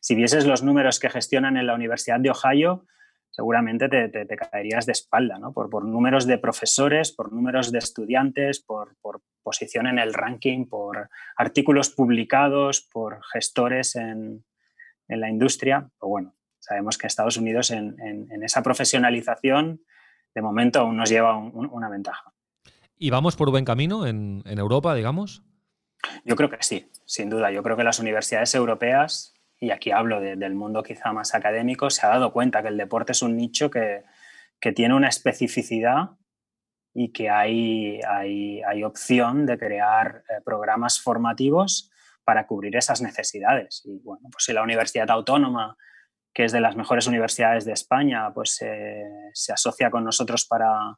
si 0.00 0.14
vieses 0.14 0.46
los 0.46 0.62
números 0.62 1.00
que 1.00 1.08
gestionan 1.08 1.56
en 1.56 1.66
la 1.66 1.74
Universidad 1.74 2.20
de 2.20 2.30
Ohio, 2.30 2.84
seguramente 3.30 3.88
te, 3.88 4.08
te, 4.10 4.26
te 4.26 4.36
caerías 4.36 4.84
de 4.84 4.92
espalda, 4.92 5.38
¿no? 5.38 5.52
Por, 5.52 5.70
por, 5.70 5.86
números 5.86 6.26
de 6.26 6.36
profesores, 6.36 7.12
por 7.12 7.32
números 7.32 7.72
de 7.72 7.78
estudiantes, 7.78 8.60
por, 8.60 8.96
por, 9.00 9.22
posición 9.42 9.88
en 9.88 9.98
el 9.98 10.14
ranking, 10.14 10.66
por 10.66 11.08
artículos 11.36 11.90
publicados, 11.90 12.80
por 12.80 13.20
gestores 13.32 13.96
en, 13.96 14.44
en 15.08 15.20
la 15.20 15.28
industria. 15.28 15.88
O 15.98 16.08
bueno, 16.08 16.34
sabemos 16.62 16.96
que 16.96 17.06
Estados 17.06 17.36
Unidos 17.36 17.70
en, 17.70 17.94
en, 18.00 18.30
en, 18.30 18.42
esa 18.42 18.62
profesionalización 18.62 19.82
de 20.34 20.42
momento 20.42 20.80
aún 20.80 20.96
nos 20.96 21.10
lleva 21.10 21.36
un, 21.36 21.66
una 21.70 21.90
ventaja. 21.90 22.32
¿Y 22.96 23.10
vamos 23.10 23.36
por 23.36 23.50
buen 23.50 23.64
camino 23.64 24.06
en, 24.06 24.42
en 24.46 24.58
Europa, 24.58 24.94
digamos? 24.94 25.42
Yo 26.24 26.36
creo 26.36 26.48
que 26.48 26.56
sí, 26.60 26.90
sin 27.04 27.28
duda. 27.28 27.50
Yo 27.50 27.62
creo 27.62 27.76
que 27.76 27.84
las 27.84 27.98
universidades 27.98 28.54
europeas 28.54 29.34
y 29.62 29.70
aquí 29.70 29.92
hablo 29.92 30.20
de, 30.20 30.34
del 30.34 30.56
mundo 30.56 30.82
quizá 30.82 31.12
más 31.12 31.36
académico, 31.36 31.88
se 31.88 32.04
ha 32.04 32.08
dado 32.08 32.32
cuenta 32.32 32.62
que 32.62 32.68
el 32.68 32.76
deporte 32.76 33.12
es 33.12 33.22
un 33.22 33.36
nicho 33.36 33.70
que, 33.70 34.02
que 34.60 34.72
tiene 34.72 34.94
una 34.94 35.08
especificidad 35.08 36.10
y 36.92 37.12
que 37.12 37.30
hay, 37.30 38.00
hay, 38.08 38.60
hay 38.62 38.82
opción 38.82 39.46
de 39.46 39.56
crear 39.56 40.24
eh, 40.28 40.40
programas 40.44 41.00
formativos 41.00 41.92
para 42.24 42.48
cubrir 42.48 42.74
esas 42.74 43.02
necesidades. 43.02 43.82
Y 43.84 44.00
bueno, 44.02 44.28
pues 44.32 44.44
si 44.44 44.52
la 44.52 44.64
Universidad 44.64 45.08
Autónoma, 45.10 45.76
que 46.32 46.44
es 46.44 46.52
de 46.52 46.60
las 46.60 46.76
mejores 46.76 47.06
universidades 47.06 47.64
de 47.64 47.72
España, 47.72 48.32
pues 48.32 48.60
eh, 48.62 49.04
se 49.34 49.52
asocia 49.52 49.90
con 49.90 50.04
nosotros 50.04 50.46
para, 50.46 50.96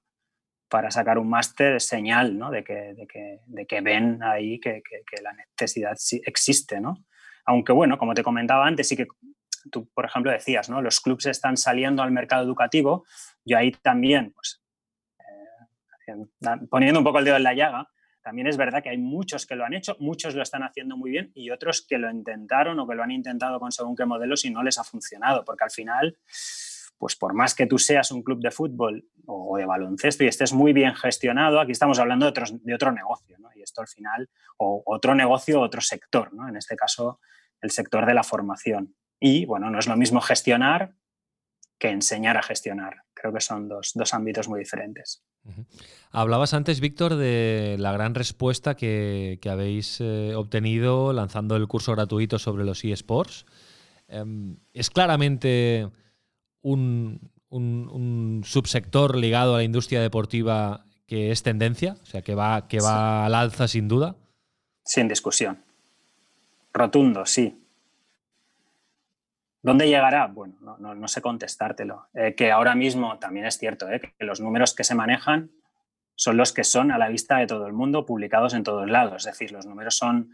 para 0.69 0.91
sacar 0.91 1.19
un 1.19 1.29
máster, 1.29 1.77
es 1.77 1.87
señal 1.87 2.39
¿no? 2.39 2.51
de, 2.51 2.63
que, 2.63 2.95
de, 2.95 3.07
que, 3.07 3.41
de, 3.47 3.67
que, 3.67 3.81
ven 3.81 4.23
ahí 4.23 4.61
que, 4.61 4.83
que 4.83 5.23
la 5.23 5.33
necesidad 5.33 5.97
existe. 6.25 6.81
¿no? 6.81 7.05
Aunque 7.47 7.73
bueno, 7.73 7.99
como 7.99 8.15
te 8.15 8.23
comentaba 8.23 8.67
antes, 8.67 8.89
sí 8.89 8.97
que 8.97 9.07
tú, 9.71 9.89
por 9.95 10.05
ejemplo, 10.05 10.33
decías, 10.33 10.69
¿no? 10.69 10.83
Los 10.83 11.01
clubes 11.01 11.27
están 11.27 11.57
saliendo 11.57 12.03
al 12.03 12.11
mercado 12.11 12.45
educativo. 12.45 13.05
Yo 13.45 13.59
ahí 13.59 13.73
también, 13.73 14.33
pues, 14.33 14.63
eh, 15.21 16.13
poniendo 16.71 17.01
un 17.01 17.05
poco 17.05 17.19
el 17.19 17.25
dedo 17.25 17.37
en 17.37 17.43
la 17.43 17.55
llaga, 17.55 17.89
también 18.25 18.47
es 18.47 18.57
verdad 18.57 18.83
que 18.83 18.89
hay 18.89 18.97
muchos 18.97 19.47
que 19.47 19.55
lo 19.55 19.67
han 19.67 19.75
hecho, 19.75 19.97
muchos 20.01 20.35
lo 20.35 20.43
están 20.43 20.63
haciendo 20.63 20.97
muy 20.97 21.11
bien 21.11 21.31
y 21.35 21.51
otros 21.51 21.83
que 21.87 21.99
lo 21.99 22.11
intentaron 22.11 22.81
o 22.81 22.89
que 22.89 22.95
lo 22.95 23.03
han 23.03 23.11
intentado 23.11 23.61
con 23.61 23.71
según 23.71 23.95
qué 23.95 24.07
modelos 24.07 24.47
y 24.47 24.51
no 24.51 24.63
les 24.63 24.79
ha 24.79 24.85
funcionado, 24.85 25.45
porque 25.45 25.65
al 25.65 25.71
final, 25.71 26.17
pues 26.97 27.17
por 27.17 27.35
más 27.35 27.55
que 27.55 27.67
tú 27.67 27.79
seas 27.79 28.11
un 28.11 28.23
club 28.23 28.41
de 28.41 28.51
fútbol 28.51 29.07
o 29.27 29.59
de 29.59 29.67
baloncesto 29.67 30.25
y 30.25 30.29
estés 30.29 30.55
muy 30.55 30.73
bien 30.73 30.95
gestionado, 30.95 31.61
aquí 31.61 31.73
estamos 31.73 31.99
hablando 31.99 32.33
de, 32.33 32.59
de 32.63 32.75
otro 32.75 32.93
negocio, 32.93 33.37
¿no? 33.39 33.51
Y 33.55 33.61
esto 33.61 33.83
al 33.83 33.89
final, 33.89 34.31
o 34.57 34.83
otro 34.87 35.15
negocio, 35.15 35.61
otro 35.61 35.83
sector, 35.83 36.33
¿no? 36.33 36.49
En 36.49 36.57
este 36.57 36.77
caso, 36.77 37.21
el 37.61 37.73
sector 37.73 38.07
de 38.07 38.15
la 38.15 38.23
formación. 38.23 38.97
Y 39.21 39.45
bueno, 39.45 39.69
no 39.69 39.79
es 39.79 39.87
lo 39.87 39.97
mismo 39.97 40.23
gestionar 40.23 40.95
que 41.79 41.91
enseñar 41.91 42.37
a 42.37 42.43
gestionar. 42.43 43.03
Creo 43.15 43.33
que 43.33 43.41
son 43.41 43.69
dos, 43.69 43.93
dos 43.95 44.15
ámbitos 44.15 44.49
muy 44.49 44.61
diferentes. 44.61 45.23
Uh 45.45 45.51
-huh. 45.51 45.67
Hablabas 46.11 46.55
antes, 46.55 46.81
Víctor, 46.81 47.17
de 47.17 47.77
la 47.79 47.93
gran 47.93 48.15
respuesta 48.15 48.77
que, 48.77 49.39
que 49.43 49.51
habéis 49.51 50.01
eh, 50.01 50.35
obtenido 50.35 51.13
lanzando 51.13 51.57
el 51.57 51.67
curso 51.67 51.93
gratuito 51.93 52.39
sobre 52.39 52.65
los 52.65 52.85
eSports. 52.85 53.47
Eh, 54.09 54.25
es 54.73 54.91
claramente 54.91 55.91
un, 56.63 57.31
un, 57.49 57.89
un, 57.91 58.43
subsector 58.45 59.17
ligado 59.17 59.55
a 59.55 59.59
la 59.59 59.65
industria 59.65 60.01
deportiva 60.01 60.87
que 61.07 61.31
es 61.31 61.43
tendencia, 61.43 61.97
o 62.03 62.07
sea, 62.07 62.23
que 62.23 62.35
va, 62.35 62.67
que 62.69 62.79
va 62.81 63.23
sí. 63.23 63.27
al 63.27 63.35
alza 63.35 63.69
sin 63.69 63.89
duda. 63.89 64.17
Sin 64.85 65.09
discusión. 65.09 65.63
Rotundo, 66.73 67.27
sí. 67.27 67.64
¿Dónde 69.65 69.89
llegará? 69.89 70.27
Bueno, 70.27 70.77
no, 70.79 71.09
sé 71.09 71.23
contestártelo. 71.23 72.09
Eh, 72.13 72.35
que 72.35 72.53
ahora 72.53 72.75
mismo 72.75 73.19
también 73.19 73.47
es 73.47 73.57
cierto 73.57 73.89
¿eh? 73.91 73.99
que 73.99 74.25
los 74.27 74.39
números 74.39 74.75
que 74.75 74.85
se 74.85 74.95
manejan 74.95 75.53
son 76.15 76.37
los 76.37 76.53
que 76.53 76.65
son 76.65 76.93
a 76.93 76.99
la 76.99 77.09
vista 77.09 77.39
de 77.39 77.47
todo 77.47 77.67
el 77.67 77.73
mundo, 77.73 78.05
publicados 78.05 78.53
en 78.53 78.63
todos 78.63 78.87
lados. 78.91 79.27
Es 79.27 79.33
decir, 79.33 79.53
los 79.53 79.65
números 79.65 79.97
son, 79.97 80.31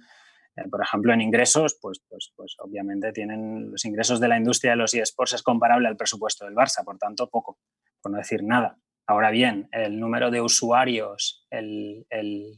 eh, 0.56 0.68
por 0.68 0.82
ejemplo, 0.82 1.12
en 1.12 1.20
ingresos, 1.20 1.78
pues, 1.80 2.02
pues, 2.08 2.32
pues 2.34 2.56
obviamente 2.58 3.12
tienen 3.12 3.70
los 3.70 3.84
ingresos 3.84 4.18
de 4.18 4.26
la 4.26 4.36
industria 4.36 4.72
de 4.72 4.78
los 4.78 4.94
eSports 4.94 5.34
es 5.34 5.44
comparable 5.44 5.86
al 5.86 5.96
presupuesto 5.96 6.44
del 6.44 6.56
Barça, 6.56 6.82
por 6.84 6.98
tanto, 6.98 7.30
poco, 7.30 7.60
por 8.02 8.10
no 8.10 8.18
decir 8.18 8.42
nada. 8.42 8.78
Ahora 9.06 9.30
bien, 9.30 9.68
el 9.70 10.00
número 10.00 10.32
de 10.32 10.40
usuarios, 10.40 11.46
el, 11.50 12.04
el, 12.10 12.56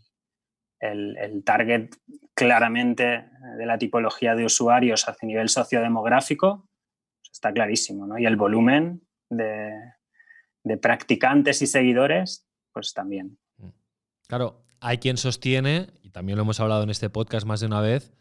el, 0.82 1.42
target 1.44 1.90
claramente 2.34 3.24
de 3.56 3.66
la 3.66 3.78
tipología 3.78 4.34
de 4.34 4.44
usuarios 4.44 5.08
a 5.08 5.16
nivel 5.22 5.48
sociodemográfico 5.48 6.68
pues 7.20 7.30
está 7.32 7.52
clarísimo, 7.52 8.06
¿no? 8.06 8.18
Y 8.18 8.26
el 8.26 8.36
volumen 8.36 9.02
de, 9.30 9.72
practicantes 10.80 11.62
y 11.62 11.66
seguidores, 11.66 12.46
pues 12.72 12.92
también. 12.92 13.38
Claro, 14.26 14.64
hay 14.80 14.98
quien 14.98 15.16
sostiene, 15.16 15.88
y 16.02 16.10
también 16.10 16.36
lo 16.36 16.42
hemos 16.42 16.60
hablado 16.60 16.82
en 16.82 16.90
este 16.90 17.10
podcast 17.10 17.46
más 17.46 17.60
de 17.60 17.66
una 17.66 17.80
vez, 17.80 18.12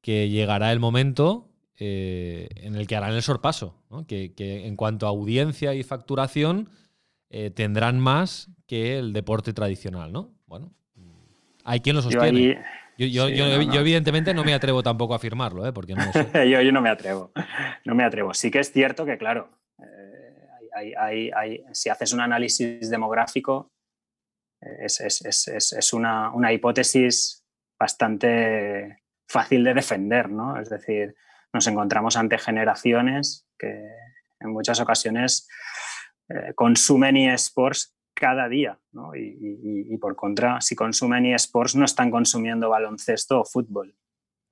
que 0.00 0.28
llegará 0.28 0.72
el 0.72 0.78
momento 0.78 1.50
eh, 1.78 2.48
en 2.56 2.76
el 2.76 2.86
que 2.86 2.96
harán 2.96 3.14
el 3.14 3.22
sorpaso, 3.22 3.82
que, 4.06 4.32
en 4.66 4.76
cuanto 4.76 5.06
a 5.06 5.10
audiencia 5.10 5.74
y 5.74 5.82
facturación 5.82 6.68
eh, 7.30 7.50
tendrán 7.50 7.98
más 7.98 8.50
que 8.66 8.98
el 8.98 9.12
deporte 9.12 9.52
tradicional, 9.52 10.12
¿no? 10.12 10.34
Bueno, 10.46 10.72
hay 11.66 11.80
quien 11.80 11.96
lo 11.96 12.02
sostiene. 12.02 12.64
Yo, 12.96 13.28
evidentemente 13.28 14.32
no 14.32 14.44
me 14.44 14.54
atrevo 14.54 14.82
tampoco 14.82 15.12
a 15.12 15.16
afirmarlo, 15.16 15.66
¿eh? 15.66 15.72
porque 15.72 15.94
no 15.94 16.02
yo, 16.44 16.62
yo, 16.62 16.72
no 16.72 16.80
me 16.80 16.88
atrevo. 16.88 17.32
No 17.84 17.94
me 17.94 18.04
atrevo. 18.04 18.32
Sí 18.32 18.50
que 18.50 18.60
es 18.60 18.72
cierto 18.72 19.04
que, 19.04 19.18
claro, 19.18 19.50
eh, 19.82 21.62
si 21.72 21.90
haces 21.90 22.12
un 22.12 22.20
análisis 22.20 22.88
demográfico, 22.88 23.72
es, 24.60 25.92
una, 25.92 26.30
una, 26.30 26.52
hipótesis 26.52 27.44
bastante 27.78 29.02
fácil 29.28 29.62
de 29.64 29.74
defender, 29.74 30.30
¿no? 30.30 30.58
Es 30.58 30.70
decir, 30.70 31.14
nos 31.52 31.66
encontramos 31.66 32.16
ante 32.16 32.38
generaciones 32.38 33.46
que 33.58 33.90
en 34.40 34.50
muchas 34.50 34.80
ocasiones 34.80 35.48
eh, 36.28 36.52
consumen 36.54 37.16
eSports 37.16 37.95
cada 38.16 38.48
día. 38.48 38.78
¿no? 38.92 39.14
Y, 39.14 39.96
por 39.98 40.16
contra, 40.16 40.60
si 40.60 40.74
consumen 40.74 41.26
eSports, 41.26 41.76
no 41.76 41.84
están 41.84 42.10
consumiendo 42.10 42.70
baloncesto 42.70 43.40
o 43.40 43.44
fútbol. 43.44 43.94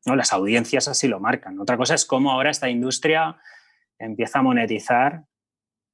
¿no? 0.06 0.14
Las 0.14 0.32
audiencias 0.32 0.86
así 0.86 1.08
lo 1.08 1.18
marcan. 1.18 1.58
Otra 1.58 1.76
cosa 1.76 1.94
es 1.94 2.04
cómo 2.04 2.30
ahora 2.30 2.50
esta 2.50 2.68
industria 2.68 3.36
empieza 3.98 4.38
a 4.38 4.42
monetizar 4.42 5.24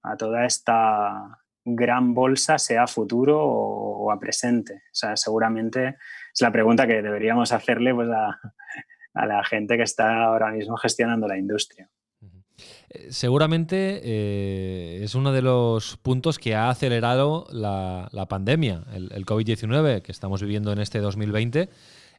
a 0.03 0.17
toda 0.17 0.45
esta 0.45 1.39
gran 1.65 2.15
bolsa, 2.15 2.59
sea 2.59 2.85
a 2.85 2.87
futuro 2.87 3.39
o, 3.43 4.11
a 4.11 4.19
presente. 4.19 4.75
O 4.75 4.95
sea, 4.95 5.17
seguramente 5.17 5.97
es 6.35 6.41
la 6.41 6.51
pregunta 6.51 6.87
que 6.87 7.03
deberíamos 7.03 7.53
hacerle 7.53 7.95
pues, 7.95 8.09
a 8.11 9.27
la 9.27 9.45
gente 9.45 9.77
que 9.77 9.85
está 9.85 10.25
ahora 10.25 10.51
mismo 10.51 10.77
gestionando 10.77 11.29
la 11.29 11.39
industria. 11.39 11.89
Eh, 12.93 13.13
seguramente 13.13 14.01
eh, 14.03 15.01
es 15.05 15.15
uno 15.15 15.33
de 15.33 15.43
los 15.43 15.97
puntos 15.99 16.41
que 16.41 16.57
ha 16.57 16.71
acelerado 16.71 17.47
la, 17.53 18.27
pandemia, 18.29 18.83
el, 18.93 19.25
COVID-19 19.25 20.03
que 20.03 20.11
estamos 20.11 20.43
viviendo 20.43 20.73
en 20.73 20.81
este 20.81 20.99
2020. 20.99 21.69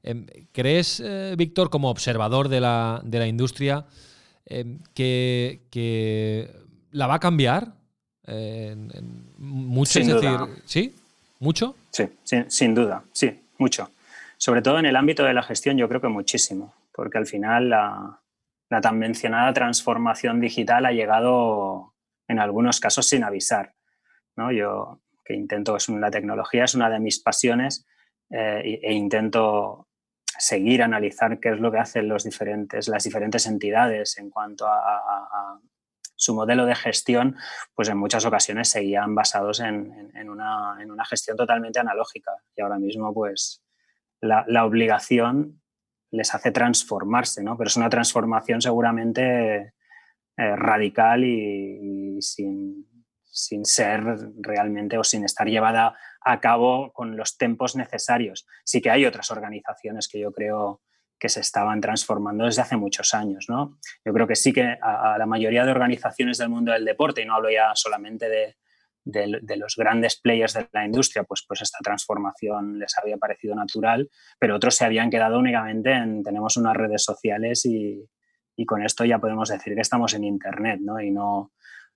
Em, 0.03 0.25
¿Crees, 0.53 1.01
eh, 1.01 1.35
Víctor, 1.37 1.69
como 1.69 1.89
observador 1.89 2.47
de 2.47 2.61
la, 2.61 3.27
industria, 3.27 3.85
em, 4.45 4.79
que, 4.93 6.49
la 6.91 7.07
va 7.07 7.15
a 7.15 7.19
cambiar? 7.19 7.73
mucho, 9.37 9.91
sin 9.91 10.03
es 10.03 10.21
decir, 10.21 10.39
¿sí? 10.63 10.95
¿Mucho? 11.39 11.75
Sí, 11.89 12.07
sin 12.47 12.73
duda, 12.73 13.03
sí, 13.11 13.41
mucho. 13.57 13.89
Sobre 14.37 14.61
todo 14.61 14.79
en 14.79 14.85
el 14.85 14.95
ámbito 14.95 15.25
de 15.25 15.33
la 15.33 15.43
gestión, 15.43 15.77
yo 15.77 15.89
creo 15.89 15.99
que 15.99 16.07
muchísimo, 16.07 16.73
porque 16.93 17.17
al 17.17 17.25
final 17.25 17.69
la, 17.69 18.21
la 18.71 18.79
tan 18.79 18.97
mencionada 18.97 19.51
transformación 19.51 20.39
digital 20.39 20.85
ha 20.85 20.93
llegado 20.93 21.93
en 22.27 22.39
algunos 22.39 22.79
casos 22.79 23.05
sin 23.05 23.25
avisar. 23.25 23.75
¿no? 24.37 24.51
Yo 24.53 25.01
que 25.25 25.33
intento, 25.33 25.75
es 25.75 25.89
la 25.89 26.09
tecnología 26.09 26.63
es 26.63 26.73
una 26.73 26.89
de 26.89 27.01
mis 27.01 27.19
pasiones 27.19 27.85
eh, 28.29 28.79
e, 28.81 28.93
intento 28.93 29.89
seguir, 30.25 30.83
analizar 30.83 31.41
qué 31.41 31.49
es 31.49 31.59
lo 31.59 31.69
que 31.69 31.79
hacen 31.79 32.07
los 32.07 32.23
diferentes, 32.23 32.87
las 32.87 33.03
diferentes 33.03 33.45
entidades 33.45 34.17
en 34.17 34.29
cuanto 34.29 34.65
a, 34.65 35.59
su 36.15 36.35
modelo 36.35 36.67
de 36.67 36.75
gestión, 36.75 37.35
pues 37.73 37.89
en 37.89 37.97
muchas 37.97 38.23
ocasiones 38.25 38.69
seguían 38.69 39.15
basados 39.15 39.59
en, 39.59 39.89
una, 40.29 41.05
gestión 41.09 41.35
totalmente 41.35 41.79
analógica. 41.79 42.31
Y 42.55 42.61
ahora 42.61 42.77
mismo, 42.77 43.11
pues, 43.11 43.63
la, 44.21 44.45
la 44.47 44.65
obligación 44.65 45.60
les 46.11 46.33
hace 46.35 46.51
transformarse, 46.51 47.43
¿no? 47.43 47.57
Pero 47.57 47.67
es 47.67 47.77
una 47.77 47.89
transformación 47.89 48.61
seguramente 48.61 49.73
eh, 50.37 50.55
radical 50.55 51.23
y, 51.23 52.21
sin, 52.21 52.85
ser 53.63 54.03
realmente 54.39 54.97
o 54.97 55.03
sin 55.03 55.23
estar 55.23 55.47
llevada 55.47 55.95
a 56.21 56.39
cabo 56.39 56.91
con 56.93 57.15
los 57.15 57.37
tempos 57.37 57.75
necesarios. 57.75 58.45
Sí 58.65 58.81
que 58.81 58.91
hay 58.91 59.05
otras 59.05 59.31
organizaciones 59.31 60.07
que 60.09 60.19
yo 60.19 60.31
creo 60.31 60.81
que 61.17 61.29
se 61.29 61.39
estaban 61.39 61.79
transformando 61.79 62.45
desde 62.45 62.61
hace 62.61 62.75
muchos 62.75 63.13
años. 63.13 63.45
¿no? 63.47 63.77
Yo 64.03 64.13
creo 64.13 64.27
que 64.27 64.35
sí 64.35 64.51
que 64.51 64.77
a 64.81 65.15
la 65.17 65.25
mayoría 65.25 65.65
de 65.65 65.71
organizaciones 65.71 66.39
del 66.39 66.49
mundo 66.49 66.73
del 66.73 66.83
deporte, 66.83 67.21
y 67.21 67.25
no 67.25 67.35
hablo 67.35 67.49
ya 67.49 67.71
solamente 67.73 68.27
de, 68.27 68.55
de, 69.03 69.57
los 69.57 69.75
grandes 69.75 70.19
players 70.19 70.53
de 70.53 70.67
la 70.71 70.85
industria, 70.85 71.23
pues, 71.23 71.43
pues 71.47 71.61
esta 71.61 71.79
transformación 71.83 72.79
les 72.79 72.97
había 72.97 73.17
parecido 73.17 73.55
natural, 73.55 74.09
pero 74.39 74.55
otros 74.55 74.75
se 74.75 74.85
habían 74.85 75.09
quedado 75.09 75.39
únicamente 75.39 75.91
en 75.91 76.23
tenemos 76.23 76.57
unas 76.57 76.75
redes 76.75 77.03
sociales 77.03 77.65
y, 77.65 78.07
con 78.67 78.83
esto 78.83 79.03
ya 79.05 79.17
podemos 79.17 79.49
decir 79.49 79.73
que 79.73 79.81
estamos 79.81 80.13
en 80.13 80.23
Internet, 80.23 80.81
¿no? 80.83 81.01
Y 81.01 81.09
no, 81.09 81.51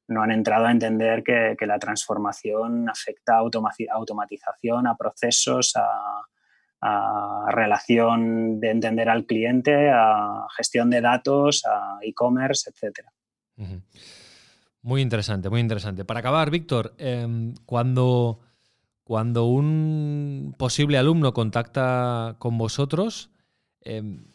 no 0.07 0.23
han 0.23 0.31
entrado 0.31 0.65
a 0.65 0.71
entender 0.71 1.21
que, 1.21 1.55
la 1.67 1.77
transformación 1.77 2.89
afecta 2.89 3.35
a 3.35 3.43
automatización, 3.93 4.87
a 4.87 4.95
procesos, 4.95 5.73
a, 5.75 6.23
relación 7.49 8.59
de 8.59 8.69
entender 8.71 9.09
al 9.09 9.25
cliente, 9.25 9.89
a 9.91 10.45
gestión 10.55 10.89
de 10.89 11.01
datos, 11.01 11.63
a 11.65 11.97
e-commerce, 12.01 12.69
etc. 12.69 13.07
Muy 14.85 15.01
interesante, 15.01 15.49
muy 15.49 15.61
interesante. 15.61 16.05
Para 16.05 16.19
acabar, 16.19 16.51
Víctor, 16.51 16.93
em, 16.99 17.55
cuando, 17.65 18.39
cuando 19.03 19.45
un 19.45 20.53
posible 20.59 20.99
alumno 20.99 21.33
contacta 21.33 22.35
con 22.37 22.55
vosotros, 22.59 23.31
em, 23.81 24.25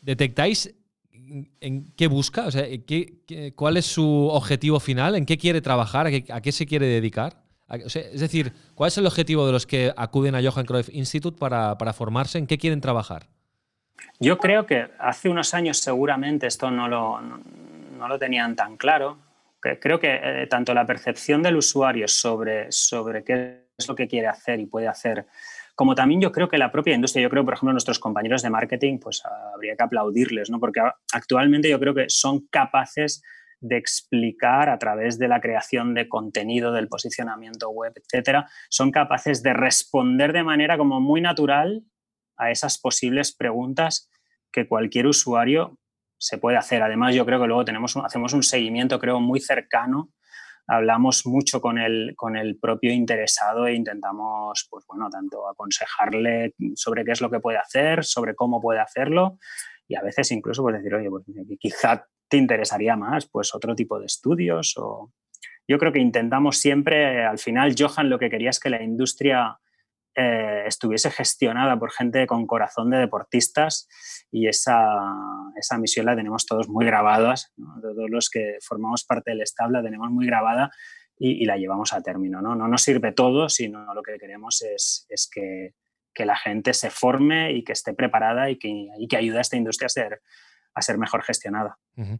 ¿detectáis 0.00 0.74
en 1.60 1.92
qué 1.94 2.06
busca? 2.06 2.46
O 2.46 2.50
sea, 2.50 2.64
¿cuál 3.54 3.76
es 3.76 3.84
su 3.84 4.28
objetivo 4.32 4.80
final? 4.80 5.14
¿En 5.14 5.26
qué 5.26 5.36
quiere 5.36 5.60
trabajar? 5.60 6.06
¿A 6.06 6.40
qué, 6.40 6.52
se 6.52 6.64
quiere 6.64 6.86
dedicar? 6.86 7.42
es 7.68 8.20
decir, 8.20 8.54
¿cuál 8.74 8.88
es 8.88 8.96
el 8.96 9.04
objetivo 9.04 9.44
de 9.44 9.52
los 9.52 9.66
que 9.66 9.92
acuden 9.94 10.36
a 10.36 10.42
Johan 10.42 10.64
Cruyff 10.64 10.88
Institute 10.90 11.36
para, 11.38 11.76
para 11.76 11.92
formarse? 11.92 12.38
¿En 12.38 12.46
qué 12.46 12.56
quieren 12.56 12.80
trabajar? 12.80 13.26
Yo 14.20 14.38
creo 14.38 14.64
que 14.64 14.88
hace 14.98 15.28
unos 15.28 15.52
años 15.52 15.76
seguramente 15.76 16.46
esto 16.46 16.70
no 16.70 16.88
lo, 16.88 17.20
no 17.98 18.08
lo 18.08 18.18
tenían 18.18 18.56
tan 18.56 18.76
claro. 18.76 19.18
Creo 19.60 19.98
que 19.98 20.20
eh, 20.22 20.46
tanto 20.46 20.72
la 20.72 20.86
percepción 20.86 21.42
del 21.42 21.56
usuario 21.56 22.06
sobre, 22.06 22.70
sobre 22.70 23.24
qué 23.24 23.66
es 23.76 23.88
lo 23.88 23.96
que 23.96 24.06
quiere 24.06 24.28
hacer 24.28 24.60
y 24.60 24.66
puede 24.66 24.86
hacer, 24.86 25.26
como 25.74 25.94
también 25.94 26.20
yo 26.20 26.32
creo 26.32 26.48
que 26.48 26.58
la 26.58 26.72
propia 26.72 26.94
industria, 26.94 27.22
yo 27.22 27.30
creo, 27.30 27.44
por 27.44 27.54
ejemplo, 27.54 27.72
nuestros 27.72 27.98
compañeros 27.98 28.42
de 28.42 28.50
marketing, 28.50 28.98
pues 28.98 29.22
habría 29.54 29.76
que 29.76 29.82
aplaudirles, 29.82 30.50
¿no? 30.50 30.58
Porque 30.58 30.80
actualmente 31.12 31.68
yo 31.68 31.78
creo 31.78 31.94
que 31.94 32.06
son 32.08 32.46
capaces 32.48 33.22
de 33.60 33.76
explicar 33.76 34.68
a 34.68 34.78
través 34.78 35.18
de 35.18 35.28
la 35.28 35.40
creación 35.40 35.94
de 35.94 36.08
contenido, 36.08 36.72
del 36.72 36.88
posicionamiento 36.88 37.70
web, 37.70 37.92
etcétera, 37.94 38.48
son 38.68 38.90
capaces 38.90 39.42
de 39.42 39.52
responder 39.52 40.32
de 40.32 40.44
manera 40.44 40.78
como 40.78 41.00
muy 41.00 41.20
natural 41.20 41.84
a 42.36 42.50
esas 42.50 42.78
posibles 42.78 43.34
preguntas 43.34 44.10
que 44.52 44.66
cualquier 44.66 45.06
usuario 45.06 45.78
se 46.18 46.38
puede 46.38 46.56
hacer. 46.56 46.82
Además, 46.82 47.14
yo 47.14 47.24
creo 47.24 47.40
que 47.40 47.46
luego 47.46 47.64
tenemos 47.64 47.96
hacemos 47.96 48.32
un 48.32 48.42
seguimiento, 48.42 48.98
creo, 48.98 49.20
muy 49.20 49.40
cercano. 49.40 50.10
Hablamos 50.66 51.24
mucho 51.26 51.62
con 51.62 51.78
el, 51.78 52.12
con 52.14 52.36
el 52.36 52.58
propio 52.58 52.92
interesado 52.92 53.66
e 53.66 53.74
intentamos, 53.74 54.66
pues 54.68 54.84
bueno, 54.86 55.08
tanto 55.08 55.48
aconsejarle 55.48 56.54
sobre 56.74 57.04
qué 57.04 57.12
es 57.12 57.22
lo 57.22 57.30
que 57.30 57.40
puede 57.40 57.56
hacer, 57.56 58.04
sobre 58.04 58.34
cómo 58.34 58.60
puede 58.60 58.80
hacerlo 58.80 59.38
y 59.88 59.96
a 59.96 60.02
veces 60.02 60.30
incluso 60.30 60.62
pues 60.62 60.76
decir, 60.76 60.94
oye, 60.94 61.08
pues 61.08 61.24
quizá 61.58 62.06
te 62.28 62.36
interesaría 62.36 62.94
más 62.94 63.26
pues 63.26 63.54
otro 63.54 63.74
tipo 63.74 63.98
de 63.98 64.06
estudios 64.06 64.74
o... 64.76 65.12
Yo 65.70 65.76
creo 65.76 65.92
que 65.92 66.00
intentamos 66.00 66.56
siempre, 66.56 67.26
al 67.26 67.38
final, 67.38 67.74
Johan 67.78 68.08
lo 68.08 68.18
que 68.18 68.30
quería 68.30 68.48
es 68.48 68.58
que 68.58 68.70
la 68.70 68.82
industria 68.82 69.58
eh, 70.20 70.64
estuviese 70.66 71.12
gestionada 71.12 71.78
por 71.78 71.92
gente 71.92 72.26
con 72.26 72.44
corazón 72.48 72.90
de 72.90 72.98
deportistas 72.98 73.86
y 74.32 74.48
esa, 74.48 74.84
esa 75.56 75.78
misión 75.78 76.06
la 76.06 76.16
tenemos 76.16 76.44
todos 76.44 76.68
muy 76.68 76.84
grabadas, 76.84 77.52
todos 77.56 78.10
los 78.10 78.28
que 78.28 78.56
formamos 78.60 79.04
parte 79.04 79.30
del 79.30 79.42
estable 79.42 79.78
la 79.78 79.84
tenemos 79.84 80.10
muy 80.10 80.26
grabada 80.26 80.70
y, 81.16 81.44
la 81.44 81.56
llevamos 81.56 81.92
a 81.92 82.00
término. 82.00 82.42
¿no? 82.42 82.56
no 82.56 82.66
nos 82.66 82.82
sirve 82.82 83.12
todo, 83.12 83.48
sino 83.48 83.94
lo 83.94 84.02
que 84.02 84.18
queremos 84.18 84.60
es, 84.62 85.06
es 85.08 85.30
que, 85.32 85.74
que, 86.12 86.26
la 86.26 86.36
gente 86.36 86.74
se 86.74 86.90
forme 86.90 87.52
y 87.52 87.62
que 87.62 87.72
esté 87.72 87.94
preparada 87.94 88.50
y 88.50 88.58
que, 88.58 88.88
y 88.98 89.06
que 89.06 89.16
ayude 89.16 89.38
a 89.38 89.42
esta 89.42 89.56
industria 89.56 89.86
a 89.86 89.90
ser, 89.90 90.20
a 90.74 90.82
ser 90.82 90.98
mejor 90.98 91.22
gestionada. 91.22 91.78
Eh, 91.96 92.18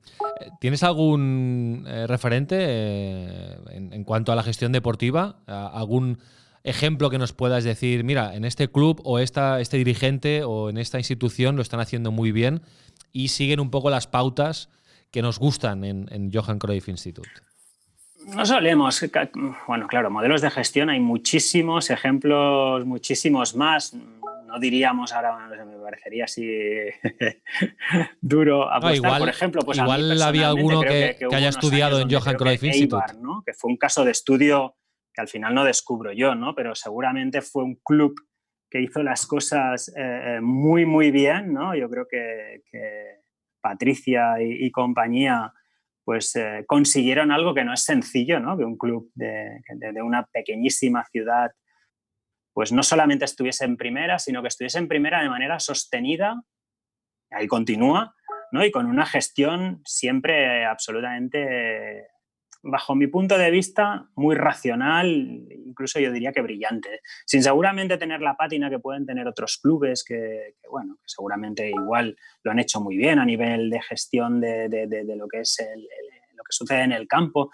¿Tienes 0.60 0.84
algún 0.84 1.84
eh, 1.88 2.06
referente 2.06 2.56
eh, 2.60 3.56
en, 3.70 4.04
cuanto 4.04 4.30
a 4.30 4.36
la 4.36 4.44
gestión 4.44 4.70
deportiva? 4.70 5.42
¿Algún 5.46 6.18
ejemplo 6.68 7.10
que 7.10 7.18
nos 7.18 7.32
puedas 7.32 7.64
decir, 7.64 8.04
mira, 8.04 8.34
en 8.34 8.44
este 8.44 8.70
club 8.70 9.00
o 9.04 9.18
esta, 9.18 9.60
este 9.60 9.76
dirigente 9.76 10.44
o 10.44 10.70
en 10.70 10.78
esta 10.78 10.98
institución 10.98 11.56
lo 11.56 11.62
están 11.62 11.80
haciendo 11.80 12.10
muy 12.12 12.32
bien 12.32 12.62
y 13.12 13.28
siguen 13.28 13.60
un 13.60 13.70
poco 13.70 13.90
las 13.90 14.06
pautas 14.06 14.68
que 15.10 15.22
nos 15.22 15.38
gustan 15.38 15.84
en, 15.84 16.06
en 16.10 16.30
Johan 16.32 16.58
Cruyff 16.58 16.88
Institute? 16.88 17.30
No 18.26 18.44
solemos, 18.44 19.02
bueno, 19.66 19.86
claro, 19.86 20.10
modelos 20.10 20.42
de 20.42 20.50
gestión 20.50 20.90
hay 20.90 21.00
muchísimos, 21.00 21.88
ejemplos 21.88 22.84
muchísimos 22.84 23.56
más 23.56 23.96
no 24.48 24.58
diríamos 24.58 25.12
ahora, 25.12 25.46
me 25.66 25.76
parecería 25.76 26.24
así 26.24 26.42
duro 28.20 28.72
apostar, 28.72 28.96
igual, 28.96 29.18
por 29.20 29.28
ejemplo. 29.28 29.62
Pues 29.62 29.78
igual 29.78 30.20
había 30.22 30.48
alguno 30.48 30.80
que, 30.80 31.16
haya 31.32 31.50
estudiado 31.50 32.00
en 32.00 32.10
Johan 32.10 32.34
Cruyff 32.36 32.64
Institute. 32.64 33.12
que 33.44 33.52
fue 33.52 33.70
un 33.70 33.76
caso 33.76 34.04
de 34.04 34.12
estudio 34.12 34.74
que 35.18 35.22
al 35.22 35.28
final 35.28 35.52
no 35.52 35.64
descubro 35.64 36.12
yo, 36.12 36.36
¿no? 36.36 36.54
pero 36.54 36.76
seguramente 36.76 37.42
fue 37.42 37.64
un 37.64 37.74
club 37.84 38.14
que 38.70 38.80
hizo 38.80 39.02
las 39.02 39.26
cosas 39.26 39.88
eh, 39.88 40.36
eh, 40.36 40.40
muy, 40.40 40.86
muy 40.86 41.10
bien. 41.10 41.52
¿no? 41.52 41.74
Yo 41.74 41.90
creo 41.90 42.06
que, 42.08 42.62
Patricia 43.60 44.40
y, 44.40 44.70
compañía 44.70 45.52
pues 46.04 46.36
eh, 46.36 46.64
consiguieron 46.68 47.32
algo 47.32 47.52
que 47.52 47.64
no 47.64 47.74
es 47.74 47.82
sencillo, 47.82 48.38
¿no? 48.38 48.56
que 48.56 48.64
un 48.64 48.78
club 48.78 49.10
de, 49.14 49.60
de 49.74 50.02
una 50.02 50.24
pequeñísima 50.24 51.04
ciudad 51.10 51.50
pues 52.52 52.70
no 52.70 52.84
solamente 52.84 53.24
estuviese 53.24 53.64
en 53.64 53.76
primera, 53.76 54.20
sino 54.20 54.40
que 54.40 54.48
estuviese 54.48 54.78
en 54.78 54.86
primera 54.86 55.20
de 55.20 55.28
manera 55.28 55.58
sostenida, 55.58 56.40
ahí 57.30 57.48
continúa, 57.48 58.14
¿no? 58.52 58.64
y 58.64 58.70
con 58.70 58.86
una 58.86 59.04
gestión 59.04 59.82
siempre 59.84 60.64
absolutamente, 60.64 62.06
bajo 62.62 62.94
mi 62.94 63.06
punto 63.06 63.38
de 63.38 63.50
vista, 63.50 64.08
muy 64.14 64.34
racional, 64.34 65.46
incluso 65.66 66.00
yo 66.00 66.12
diría 66.12 66.32
que 66.32 66.42
brillante, 66.42 67.00
sin 67.24 67.42
seguramente 67.42 67.98
tener 67.98 68.20
la 68.20 68.36
pátina 68.36 68.68
que 68.68 68.78
pueden 68.78 69.06
tener 69.06 69.26
otros 69.26 69.58
clubes 69.58 70.04
que, 70.04 70.54
bueno, 70.70 70.98
seguramente 71.04 71.68
igual 71.68 72.16
lo 72.42 72.50
han 72.50 72.58
hecho 72.58 72.80
muy 72.80 72.96
bien 72.96 73.18
a 73.18 73.24
nivel 73.24 73.70
de 73.70 73.80
gestión 73.80 74.40
de, 74.40 74.68
lo 75.16 75.28
que 75.28 75.40
es 75.40 75.56
lo 76.34 76.44
que 76.44 76.52
sucede 76.52 76.82
en 76.82 76.92
el 76.92 77.06
campo 77.06 77.50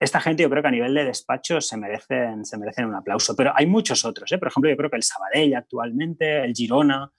esta 0.00 0.20
gente 0.20 0.42
yo 0.42 0.50
creo 0.50 0.62
que 0.62 0.68
a 0.68 0.72
nivel 0.72 0.94
de 0.94 1.04
despacho 1.04 1.60
se 1.60 1.76
merecen, 1.76 2.44
se 2.44 2.56
merecen 2.56 2.86
un 2.86 2.94
aplauso, 2.94 3.34
pero 3.34 3.52
hay 3.54 3.66
muchos 3.66 4.04
otros. 4.04 4.30
¿eh? 4.30 4.38
Por 4.38 4.48
ejemplo, 4.48 4.70
yo 4.70 4.76
creo 4.76 4.90
que 4.90 4.96
el 4.96 5.02
Sabadell 5.02 5.56
actualmente, 5.56 6.44
el 6.44 6.54
Girona, 6.54 7.12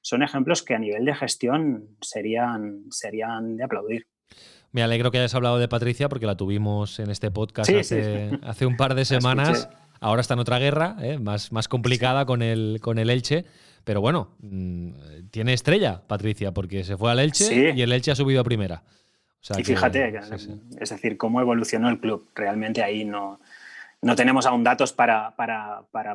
son 0.00 0.22
ejemplos 0.22 0.62
que 0.62 0.74
a 0.74 0.78
nivel 0.78 1.04
de 1.04 1.14
gestión 1.14 1.96
serían, 2.00 2.84
serían 2.90 3.56
de 3.56 3.64
aplaudir. 3.64 4.08
Me 4.74 4.82
alegro 4.82 5.10
que 5.10 5.18
hayas 5.18 5.34
hablado 5.34 5.58
de 5.58 5.68
Patricia 5.68 6.10
porque 6.10 6.26
la 6.26 6.36
tuvimos 6.36 6.98
en 6.98 7.10
este 7.10 7.30
podcast 7.30 7.70
hace, 8.42 8.66
un 8.66 8.76
par 8.76 8.94
de 8.94 9.06
semanas. 9.06 9.70
Ahora 10.00 10.20
está 10.20 10.34
en 10.34 10.40
otra 10.40 10.58
guerra, 10.58 10.96
¿eh? 11.00 11.18
más, 11.18 11.50
más 11.50 11.66
complicada 11.66 12.26
con, 12.26 12.42
el, 12.42 12.80
con 12.82 12.98
el 12.98 13.08
Elche. 13.08 13.46
Pero 13.84 14.02
bueno, 14.02 14.34
mm, 14.40 15.28
tiene 15.30 15.54
estrella 15.54 16.02
Patricia 16.06 16.52
porque 16.52 16.84
se 16.84 16.98
fue 16.98 17.10
al 17.10 17.20
Elche 17.20 17.72
y 17.74 17.80
el 17.80 17.90
Elche 17.90 18.10
ha 18.10 18.14
subido 18.14 18.42
a 18.42 18.44
primera 18.44 18.82
y 19.58 19.64
fíjate, 19.64 20.20
es 20.80 20.90
decir, 20.90 21.18
cómo 21.18 21.40
evolucionó 21.40 21.90
el 21.90 22.00
club. 22.00 22.30
Realmente 22.34 22.82
ahí 22.82 23.04
no, 23.04 23.40
no 24.00 24.16
tenemos 24.16 24.46
aún 24.46 24.64
datos 24.64 24.92
para, 24.92 25.34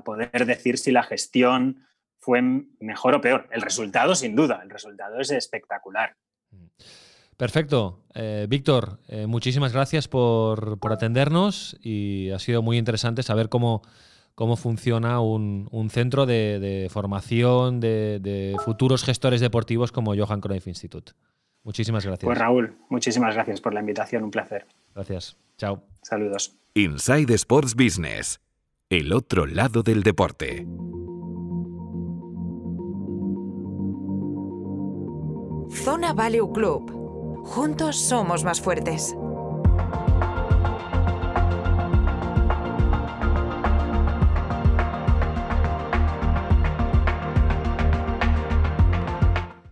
poder 0.04 0.46
decir 0.46 0.80
si 0.80 0.92
la 0.92 1.04
gestión 1.04 1.86
fue 2.20 2.42
mejor 2.80 3.14
o 3.14 3.22
peor. 3.22 3.48
El 3.52 3.62
resultado, 3.62 4.16
sin 4.16 4.36
duda, 4.36 4.62
el 4.64 4.70
resultado 4.70 5.20
es 5.20 5.30
espectacular. 5.30 6.16
Perfecto. 7.40 8.04
Eh, 8.16 8.48
Víctor, 8.50 9.00
eh, 9.08 9.26
muchísimas 9.26 9.72
gracias 9.72 10.10
por, 10.10 10.78
atendernos 10.92 11.78
y 11.82 12.32
ha 12.32 12.40
sido 12.40 12.62
muy 12.62 12.78
interesante 12.78 13.24
saber 13.24 13.48
cómo, 13.48 13.82
cómo 14.36 14.58
funciona 14.58 15.22
un, 15.22 15.90
centro 15.90 16.26
de, 16.26 16.90
formación 16.92 17.80
de, 17.80 18.20
de, 18.20 18.58
futuros 18.66 19.06
gestores 19.06 19.40
deportivos 19.40 19.94
como 19.94 20.14
Johan 20.18 20.42
Cruyff 20.42 20.68
Institute. 20.68 21.14
Muchísimas 21.64 22.06
gracias. 22.06 22.26
Pues 22.26 22.38
Raúl, 22.38 22.76
muchísimas 22.90 23.34
gracias 23.36 23.62
por 23.62 23.74
la 23.74 23.80
invitación, 23.80 24.26
un 24.26 24.32
placer. 24.32 24.66
Gracias. 24.94 25.38
Chao. 25.58 25.82
Saludos. 26.02 26.58
Inside 26.74 27.34
Sports 27.36 27.74
Business, 27.74 28.42
el 28.90 29.14
otro 29.14 29.46
lado 29.46 29.82
del 29.82 30.04
deporte. 30.04 30.68
Zona 35.72 36.12
Value 36.12 36.52
Club. 36.52 36.99
Juntos 37.44 37.98
somos 37.98 38.44
más 38.44 38.62
fuertes. 38.62 39.16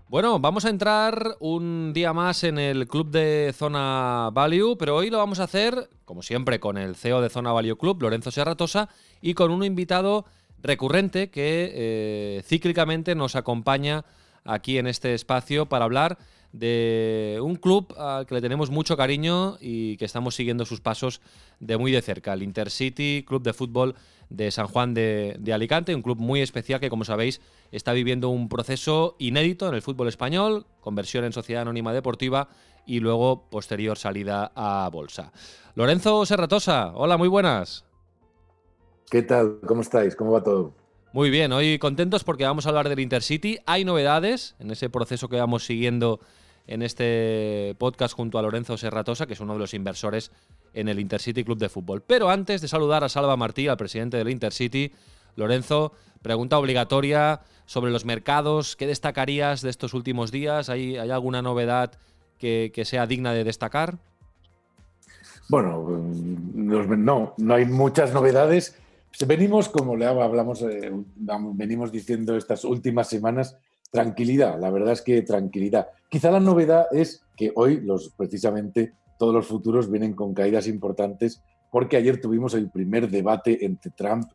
Bueno, 0.10 0.40
vamos 0.40 0.66
a 0.66 0.70
entrar 0.70 1.36
un 1.40 1.92
día 1.94 2.12
más 2.12 2.44
en 2.44 2.58
el 2.58 2.88
club 2.88 3.12
de 3.12 3.54
Zona 3.56 4.32
Value, 4.34 4.76
pero 4.76 4.96
hoy 4.96 5.12
lo 5.12 5.20
vamos 5.20 5.40
a 5.40 5.44
hacer, 5.44 5.90
como 6.06 6.24
siempre, 6.24 6.60
con 6.60 6.78
el 6.78 6.96
CEO 6.96 7.22
de 7.22 7.30
Zona 7.30 7.52
Value 7.52 7.78
Club, 7.78 8.02
Lorenzo 8.02 8.32
Serratosa, 8.32 8.90
y 9.22 9.36
con 9.36 9.52
un 9.52 9.64
invitado 9.64 10.26
recurrente 10.64 11.30
que 11.30 11.72
eh, 11.72 12.42
cíclicamente 12.46 13.14
nos 13.14 13.36
acompaña 13.36 14.06
aquí 14.44 14.80
en 14.80 14.88
este 14.88 15.14
espacio 15.14 15.68
para 15.68 15.86
hablar 15.86 16.18
de 16.54 17.40
un 17.42 17.56
club 17.56 17.94
al 17.98 18.26
que 18.26 18.36
le 18.36 18.42
tenemos 18.42 18.70
mucho 18.70 18.98
cariño 18.98 19.58
y 19.60 19.98
que 19.98 20.06
estamos 20.06 20.36
siguiendo 20.36 20.66
sus 20.66 20.82
pasos 20.82 21.22
de 21.60 21.78
muy 21.78 21.92
de 21.92 22.02
cerca, 22.02 22.34
el 22.34 22.44
Intercity 22.44 23.24
Club 23.28 23.44
de 23.44 23.54
Fútbol 23.54 23.96
de 24.30 24.52
San 24.52 24.68
Juan 24.68 24.94
de, 24.94 25.40
Alicante, 25.54 25.96
un 25.96 26.02
club 26.02 26.20
muy 26.20 26.42
especial 26.42 26.80
que, 26.80 26.90
como 26.90 27.06
sabéis, 27.06 27.42
está 27.72 27.94
viviendo 27.94 28.30
un 28.30 28.50
proceso 28.50 29.16
inédito 29.20 29.68
en 29.68 29.76
el 29.76 29.82
fútbol 29.82 30.08
español, 30.08 30.66
conversión 30.82 31.24
en 31.24 31.34
sociedad 31.34 31.62
anónima 31.62 31.94
deportiva 31.94 32.50
y 32.86 33.00
luego 33.00 33.50
posterior 33.50 33.98
salida 33.98 34.52
a 34.56 34.90
bolsa. 34.92 35.32
Lorenzo 35.76 36.26
Serratosa, 36.26 36.92
hola, 36.96 37.18
muy 37.18 37.28
buenas. 37.28 37.86
¿Qué 39.10 39.22
tal? 39.22 39.60
¿Cómo 39.66 39.82
estáis? 39.82 40.16
¿Cómo 40.16 40.32
va 40.32 40.44
todo? 40.44 40.74
Muy 41.14 41.30
bien, 41.30 41.54
hoy 41.54 41.80
contentos 41.80 42.24
porque 42.24 42.44
vamos 42.44 42.66
a 42.66 42.70
hablar 42.70 42.90
del 42.90 43.00
Intercity. 43.00 43.60
Hay 43.66 43.86
novedades 43.86 44.56
en 44.60 44.72
ese 44.72 44.90
proceso 44.90 45.30
que 45.30 45.38
vamos 45.38 45.66
siguiendo 45.66 46.20
en 46.68 46.82
este 46.82 47.76
podcast 47.80 48.14
junto 48.14 48.38
a 48.38 48.42
Lorenzo 48.42 48.78
Serratosa, 48.78 49.26
que 49.26 49.34
es 49.34 49.40
uno 49.40 49.54
de 49.54 49.60
los 49.60 49.74
inversores 49.74 50.32
en 50.74 50.90
el 50.90 51.00
Intercity 51.00 51.46
Club 51.46 51.58
de 51.58 51.70
Fútbol. 51.70 52.04
Pero 52.06 52.30
antes 52.30 52.62
de 52.62 52.68
saludar 52.68 53.06
a 53.06 53.10
Salva 53.10 53.38
Martí, 53.38 53.70
al 53.70 53.78
presidente 53.78 54.18
del 54.18 54.30
Intercity, 54.30 54.92
Lorenzo, 55.38 55.94
pregunta 56.22 56.60
obligatoria 56.60 57.42
sobre 57.66 57.92
los 57.92 58.04
mercados. 58.04 58.76
¿Qué 58.76 58.86
destacarías 58.86 59.62
de 59.62 59.70
estos 59.70 59.94
últimos 59.94 60.32
días? 60.32 60.70
¿Hay, 60.70 60.98
hay 60.98 61.10
alguna 61.10 61.42
novedad 61.42 61.94
que, 62.38 62.72
sea 62.84 63.08
digna 63.08 63.32
de 63.32 63.46
destacar? 63.46 63.98
Bueno, 65.48 65.88
no, 66.54 67.34
no 67.38 67.54
hay 67.54 67.66
muchas 67.66 68.14
novedades. 68.14 68.78
Venimos, 69.26 69.70
como 69.70 69.96
le 69.96 70.06
hablamos, 70.06 70.62
eh, 70.62 70.92
venimos 71.54 71.92
diciendo 71.92 72.36
estas 72.38 72.64
últimas 72.64 73.10
semanas, 73.10 73.58
tranquilidad, 73.92 74.60
la 74.60 74.70
verdad 74.70 74.94
es 74.94 75.02
que 75.02 75.22
tranquilidad. 75.22 75.88
Quizá 76.10 76.30
la 76.32 76.40
novedad 76.40 76.86
es 76.92 77.24
que 77.36 77.52
hoy 77.56 77.80
los 77.82 78.10
precisamente 78.10 78.94
todos 79.18 79.34
los 79.34 79.48
futuros 79.48 79.90
vienen 79.90 80.14
con 80.14 80.34
caídas 80.34 80.68
importantes 80.68 81.42
porque 81.72 81.98
ayer 81.98 82.22
tuvimos 82.22 82.54
el 82.54 82.70
primer 82.70 83.10
debate 83.10 83.66
entre 83.66 83.92
Trump 83.92 84.26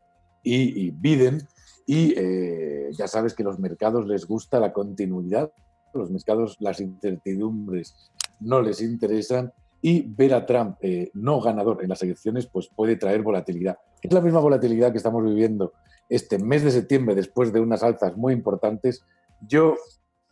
y, 0.43 0.91
Biden 0.91 1.41
y 1.87 2.15
eh, 2.17 2.91
ya 2.93 3.07
sabes 3.07 3.35
que 3.35 3.45
los 3.45 3.59
mercados 3.59 4.07
les 4.07 4.27
gusta 4.27 4.59
la 4.59 4.73
continuidad, 4.73 5.53
los 5.95 6.11
mercados 6.11 6.57
las 6.61 6.81
incertidumbres 6.81 8.11
no 8.41 8.61
les 8.61 8.81
interesan 8.81 9.53
y 9.81 10.03
ver 10.03 10.35
a 10.35 10.47
Trump 10.47 10.77
eh, 10.81 11.11
no 11.15 11.41
ganador 11.41 11.83
en 11.83 11.89
las 11.89 12.03
elecciones 12.03 12.47
pues 12.47 12.69
puede 12.75 12.97
traer 12.97 13.23
volatilidad. 13.23 13.79
Es 14.03 14.13
la 14.13 14.21
misma 14.21 14.41
volatilidad 14.41 14.93
que 14.93 14.99
estamos 14.99 15.25
viviendo 15.25 15.73
este 16.09 16.39
mes 16.39 16.63
de 16.63 16.71
septiembre 16.71 17.15
después 17.15 17.53
de 17.53 17.61
unas 17.61 17.83
alzas 17.83 18.17
muy 18.17 18.35
importantes. 18.35 19.03
Yo 19.49 19.77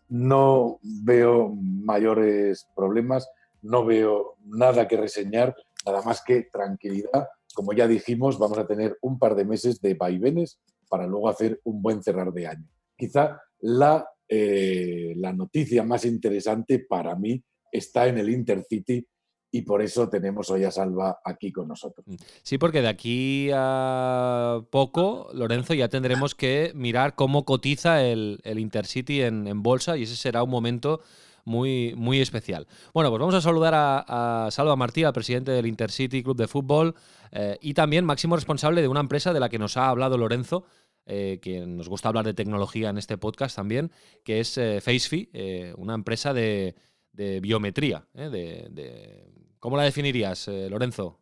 no 0.08 0.78
veo 0.82 1.54
mayores 1.54 2.68
problemas 2.74 3.28
no 3.62 3.84
veo 3.84 4.36
nada 4.44 4.88
que 4.88 4.96
reseñar, 4.96 5.54
nada 5.84 6.02
más 6.02 6.22
que 6.22 6.42
tranquilidad. 6.42 7.28
Como 7.54 7.72
ya 7.72 7.86
dijimos, 7.86 8.38
vamos 8.38 8.58
a 8.58 8.66
tener 8.66 8.98
un 9.02 9.18
par 9.18 9.34
de 9.34 9.44
meses 9.44 9.80
de 9.80 9.94
vaivenes 9.94 10.58
para 10.88 11.06
luego 11.06 11.28
hacer 11.28 11.60
un 11.64 11.82
buen 11.82 12.02
cerrar 12.02 12.32
de 12.32 12.46
año. 12.46 12.68
Quizá 12.96 13.40
la, 13.60 14.08
eh, 14.28 15.14
la 15.16 15.32
noticia 15.32 15.82
más 15.82 16.04
interesante 16.04 16.78
para 16.78 17.14
mí 17.14 17.42
está 17.70 18.06
en 18.06 18.18
el 18.18 18.30
Intercity 18.30 19.06
y 19.52 19.62
por 19.62 19.82
eso 19.82 20.08
tenemos 20.08 20.50
hoy 20.50 20.64
a 20.64 20.70
Salva 20.70 21.20
aquí 21.24 21.50
con 21.50 21.68
nosotros. 21.68 22.06
Mm. 22.06 22.14
Sí, 22.42 22.58
porque 22.58 22.82
de 22.82 22.88
aquí 22.88 23.50
a 23.52 24.60
poco, 24.70 25.28
Lorenzo, 25.32 25.74
ya 25.74 25.88
tendremos 25.88 26.34
que 26.34 26.72
mirar 26.74 27.14
cómo 27.14 27.44
cotiza 27.44 28.04
el, 28.04 28.40
Intercity 28.44 29.22
en, 29.22 29.62
bolsa 29.62 29.96
y 29.96 30.04
ese 30.04 30.16
será 30.16 30.42
un 30.42 30.50
momento 30.50 31.00
muy, 31.44 31.94
muy 31.96 32.20
especial. 32.20 32.66
Bueno, 32.94 33.10
pues 33.10 33.20
vamos 33.20 33.34
a 33.34 33.40
saludar 33.40 33.74
a, 33.74 34.48
Salva 34.50 34.76
Martí, 34.76 35.02
al 35.02 35.12
presidente 35.12 35.50
del 35.50 35.66
Intercity 35.66 36.22
Club 36.22 36.36
de 36.36 36.46
Fútbol 36.46 36.94
eh, 37.32 37.58
y 37.60 37.74
también 37.74 38.04
máximo 38.04 38.36
responsable 38.36 38.82
de 38.82 38.88
una 38.88 39.00
empresa 39.00 39.32
de 39.32 39.40
la 39.40 39.48
que 39.48 39.58
nos 39.58 39.76
ha 39.76 39.88
hablado 39.88 40.16
Lorenzo, 40.16 40.64
eh, 41.06 41.40
que 41.42 41.66
nos 41.66 41.88
gusta 41.88 42.08
hablar 42.08 42.24
de 42.24 42.34
tecnología 42.34 42.90
en 42.90 42.98
este 42.98 43.18
podcast 43.18 43.56
también, 43.56 43.90
que 44.22 44.40
es 44.40 44.56
eh, 44.58 44.80
FaceFi, 44.80 45.72
una 45.76 45.94
empresa 45.94 46.32
de, 46.34 46.76
biometría, 47.12 48.06
de 48.14 49.30
¿Cómo 49.60 49.76
la 49.76 49.84
definirías, 49.84 50.48
eh, 50.48 50.70
Lorenzo? 50.70 51.20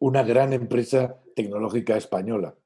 Una 0.00 0.24
gran 0.24 0.52
empresa 0.52 1.22
tecnológica 1.36 1.96
española. 1.96 2.56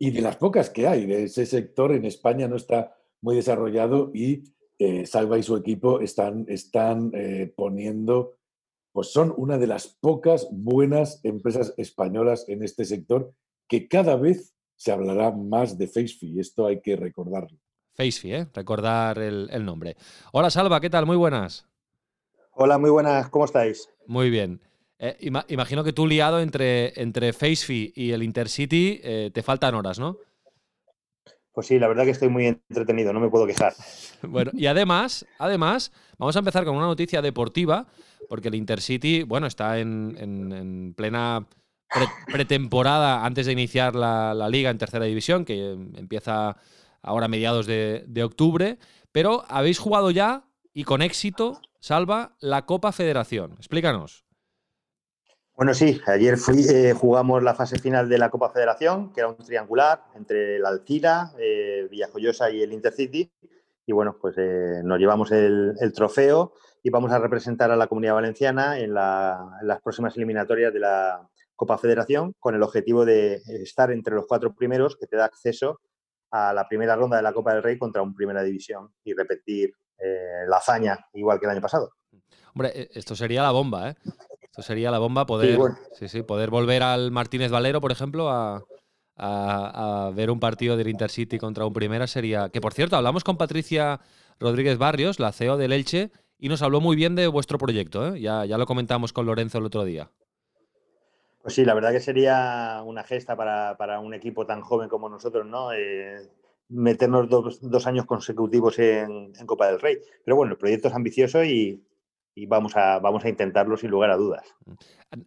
Y 0.00 0.10
de 0.10 0.20
las 0.22 0.36
pocas 0.36 0.68
que 0.68 0.88
hay, 0.88 1.06
de 1.06 1.24
ese 1.24 1.46
sector 1.46 1.92
en 1.92 2.04
España 2.04 2.48
no 2.48 2.56
está 2.56 2.98
muy 3.20 3.36
desarrollado 3.36 4.10
y 4.12 4.42
eh, 4.80 5.06
Salva 5.06 5.38
y 5.38 5.44
su 5.44 5.56
equipo 5.56 6.00
están, 6.00 6.44
están 6.48 7.12
eh, 7.14 7.52
poniendo, 7.54 8.34
pues 8.90 9.12
son 9.12 9.32
una 9.36 9.56
de 9.56 9.68
las 9.68 9.86
pocas 9.86 10.48
buenas 10.50 11.20
empresas 11.22 11.72
españolas 11.76 12.48
en 12.48 12.64
este 12.64 12.84
sector 12.84 13.32
que 13.68 13.86
cada 13.86 14.16
vez 14.16 14.52
se 14.74 14.90
hablará 14.90 15.30
más 15.30 15.78
de 15.78 15.86
FaceFi. 15.86 16.40
Esto 16.40 16.66
hay 16.66 16.80
que 16.80 16.96
recordarlo. 16.96 17.61
FaceFi, 17.94 18.34
¿eh? 18.34 18.46
recordar 18.54 19.18
el, 19.18 19.48
el 19.52 19.64
nombre. 19.64 19.96
Hola 20.32 20.50
Salva, 20.50 20.80
¿qué 20.80 20.90
tal? 20.90 21.06
Muy 21.06 21.16
buenas. 21.16 21.66
Hola, 22.54 22.78
muy 22.78 22.90
buenas, 22.90 23.28
¿cómo 23.30 23.44
estáis? 23.44 23.88
Muy 24.06 24.28
bien. 24.28 24.60
Eh, 24.98 25.16
imagino 25.48 25.82
que 25.82 25.92
tú 25.92 26.06
liado 26.06 26.40
entre, 26.40 27.00
entre 27.00 27.32
FaceFi 27.32 27.92
y 27.96 28.12
el 28.12 28.22
Intercity 28.22 29.00
eh, 29.02 29.30
te 29.34 29.42
faltan 29.42 29.74
horas, 29.74 29.98
¿no? 29.98 30.16
Pues 31.52 31.66
sí, 31.66 31.78
la 31.80 31.88
verdad 31.88 32.04
que 32.04 32.10
estoy 32.10 32.28
muy 32.28 32.46
entretenido, 32.46 33.12
no 33.12 33.18
me 33.18 33.28
puedo 33.28 33.46
quejar. 33.46 33.74
Bueno, 34.22 34.52
y 34.54 34.66
además, 34.66 35.26
además, 35.38 35.90
vamos 36.16 36.36
a 36.36 36.38
empezar 36.38 36.64
con 36.64 36.76
una 36.76 36.86
noticia 36.86 37.20
deportiva, 37.20 37.88
porque 38.28 38.46
el 38.46 38.54
Intercity, 38.54 39.24
bueno, 39.24 39.48
está 39.48 39.80
en, 39.80 40.94
plena 40.96 41.44
pretemporada 42.26 43.24
antes 43.26 43.46
de 43.46 43.52
iniciar 43.52 43.96
la, 43.96 44.48
liga 44.48 44.70
en 44.70 44.78
tercera 44.78 45.04
división, 45.04 45.44
que 45.44 45.72
empieza 45.72 46.56
ahora 47.02 47.26
a 47.26 47.28
mediados 47.28 47.66
de 47.66 48.22
octubre, 48.24 48.78
pero 49.12 49.44
habéis 49.48 49.78
jugado 49.78 50.10
ya 50.10 50.44
y 50.72 50.84
con 50.84 51.02
éxito 51.02 51.60
salva 51.80 52.36
la 52.40 52.64
Copa 52.64 52.92
Federación. 52.92 53.52
Explícanos. 53.58 54.24
Bueno, 55.54 55.74
sí, 55.74 56.00
ayer 56.06 56.38
eh, 56.70 56.94
jugamos 56.94 57.42
la 57.42 57.54
fase 57.54 57.78
final 57.78 58.08
de 58.08 58.16
la 58.16 58.30
Copa 58.30 58.50
Federación, 58.50 59.12
que 59.12 59.20
era 59.20 59.28
un 59.28 59.36
triangular 59.36 60.02
entre 60.14 60.56
el 60.56 60.64
Alcira, 60.64 61.32
eh, 61.38 61.86
Villajoyosa 61.90 62.50
y 62.50 62.62
el 62.62 62.72
Intercity. 62.72 63.30
Y 63.84 63.92
bueno, 63.92 64.16
pues 64.18 64.34
eh, 64.38 64.80
nos 64.82 64.98
llevamos 64.98 65.30
el, 65.30 65.74
trofeo 65.94 66.54
y 66.82 66.90
vamos 66.90 67.12
a 67.12 67.18
representar 67.18 67.70
a 67.70 67.76
la 67.76 67.86
comunidad 67.86 68.14
valenciana 68.14 68.78
en, 68.78 68.90
en, 68.90 68.94
las 68.94 69.80
próximas 69.82 70.16
eliminatorias 70.16 70.72
de 70.72 70.80
la 70.80 71.28
Copa 71.54 71.76
Federación 71.76 72.34
con 72.38 72.54
el 72.54 72.62
objetivo 72.62 73.04
de 73.04 73.42
estar 73.62 73.92
entre 73.92 74.14
los 74.14 74.26
cuatro 74.26 74.54
primeros 74.54 74.96
que 74.96 75.06
te 75.06 75.16
da 75.16 75.26
acceso 75.26 75.80
a 76.32 76.52
la 76.52 76.66
primera 76.66 76.96
ronda 76.96 77.18
de 77.18 77.22
la 77.22 77.32
Copa 77.32 77.52
del 77.54 77.62
Rey 77.62 77.78
contra 77.78 78.02
un 78.02 78.14
Primera 78.14 78.42
División 78.42 78.90
y 79.04 79.12
repetir 79.12 79.74
eh, 79.98 80.44
la 80.48 80.56
hazaña, 80.56 80.98
igual 81.12 81.38
que 81.38 81.46
el 81.46 81.52
año 81.52 81.60
pasado. 81.60 81.92
Hombre, 82.54 82.72
e, 82.74 82.88
esto 82.94 83.14
sería 83.14 83.42
la 83.42 83.52
bomba, 83.52 83.90
¿eh? 83.90 83.94
Esto 84.40 84.62
sería 84.62 84.90
la 84.90 84.98
bomba 84.98 85.24
poder, 85.24 85.58
sí, 85.94 86.08
sí, 86.08 86.22
poder 86.22 86.50
volver 86.50 86.82
al 86.82 87.10
Martínez 87.10 87.50
Valero, 87.50 87.80
por 87.80 87.92
ejemplo, 87.92 88.28
a, 88.30 88.62
ver 90.14 90.30
un 90.30 90.40
partido 90.40 90.76
del 90.76 90.88
Intercity 90.88 91.38
contra 91.38 91.64
un 91.64 91.72
Primera 91.72 92.06
sería. 92.06 92.48
Que 92.48 92.60
por 92.60 92.74
cierto, 92.74 92.96
hablamos 92.96 93.24
con 93.24 93.36
Patricia 93.36 94.00
Rodríguez 94.40 94.78
Barrios, 94.78 95.20
la 95.20 95.32
CEO 95.32 95.56
del 95.56 95.72
Elche, 95.72 96.10
y 96.38 96.48
nos 96.48 96.60
habló 96.60 96.80
muy 96.80 96.96
bien 96.96 97.14
de 97.14 97.28
vuestro 97.28 97.56
proyecto. 97.56 98.14
¿eh? 98.14 98.20
Ya, 98.20 98.44
ya 98.44 98.58
lo 98.58 98.66
comentamos 98.66 99.12
con 99.12 99.26
Lorenzo 99.26 99.58
el 99.58 99.64
otro 99.64 99.84
día. 99.84 100.10
Pues 101.42 101.54
sí, 101.54 101.64
la 101.64 101.74
verdad 101.74 101.90
que 101.90 102.00
sería 102.00 102.82
una 102.84 103.02
gesta 103.02 103.36
para, 103.36 104.00
un 104.00 104.14
equipo 104.14 104.46
tan 104.46 104.60
joven 104.60 104.88
como 104.88 105.08
nosotros, 105.08 105.44
¿no? 105.44 105.72
Eh, 105.72 106.30
meternos 106.68 107.28
dos, 107.28 107.86
años 107.86 108.06
consecutivos 108.06 108.78
en, 108.78 109.32
Copa 109.44 109.66
del 109.66 109.80
Rey. 109.80 109.98
Pero 110.24 110.36
bueno, 110.36 110.52
el 110.52 110.58
proyecto 110.58 110.88
es 110.88 110.94
ambicioso 110.94 111.44
y, 111.44 111.82
vamos, 112.46 112.76
a, 112.76 113.00
vamos 113.00 113.24
a 113.24 113.28
intentarlo 113.28 113.76
sin 113.76 113.90
lugar 113.90 114.10
a 114.10 114.16
dudas. 114.16 114.54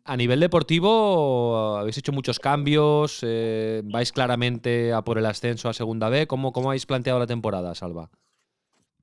A 0.06 0.16
nivel 0.16 0.40
deportivo, 0.40 1.78
habéis 1.78 1.98
hecho 1.98 2.14
muchos 2.14 2.40
cambios, 2.40 3.20
eh, 3.22 3.82
vais 3.84 4.14
claramente 4.14 4.94
a 4.94 5.02
por 5.02 5.18
el 5.18 5.26
ascenso 5.26 5.68
a 5.68 5.74
Segunda 5.74 6.08
B. 6.08 6.28
¿Cómo, 6.28 6.54
¿Cómo 6.54 6.70
habéis 6.70 6.86
planteado 6.86 7.20
la 7.20 7.28
temporada, 7.28 7.76
Salva? 7.76 8.10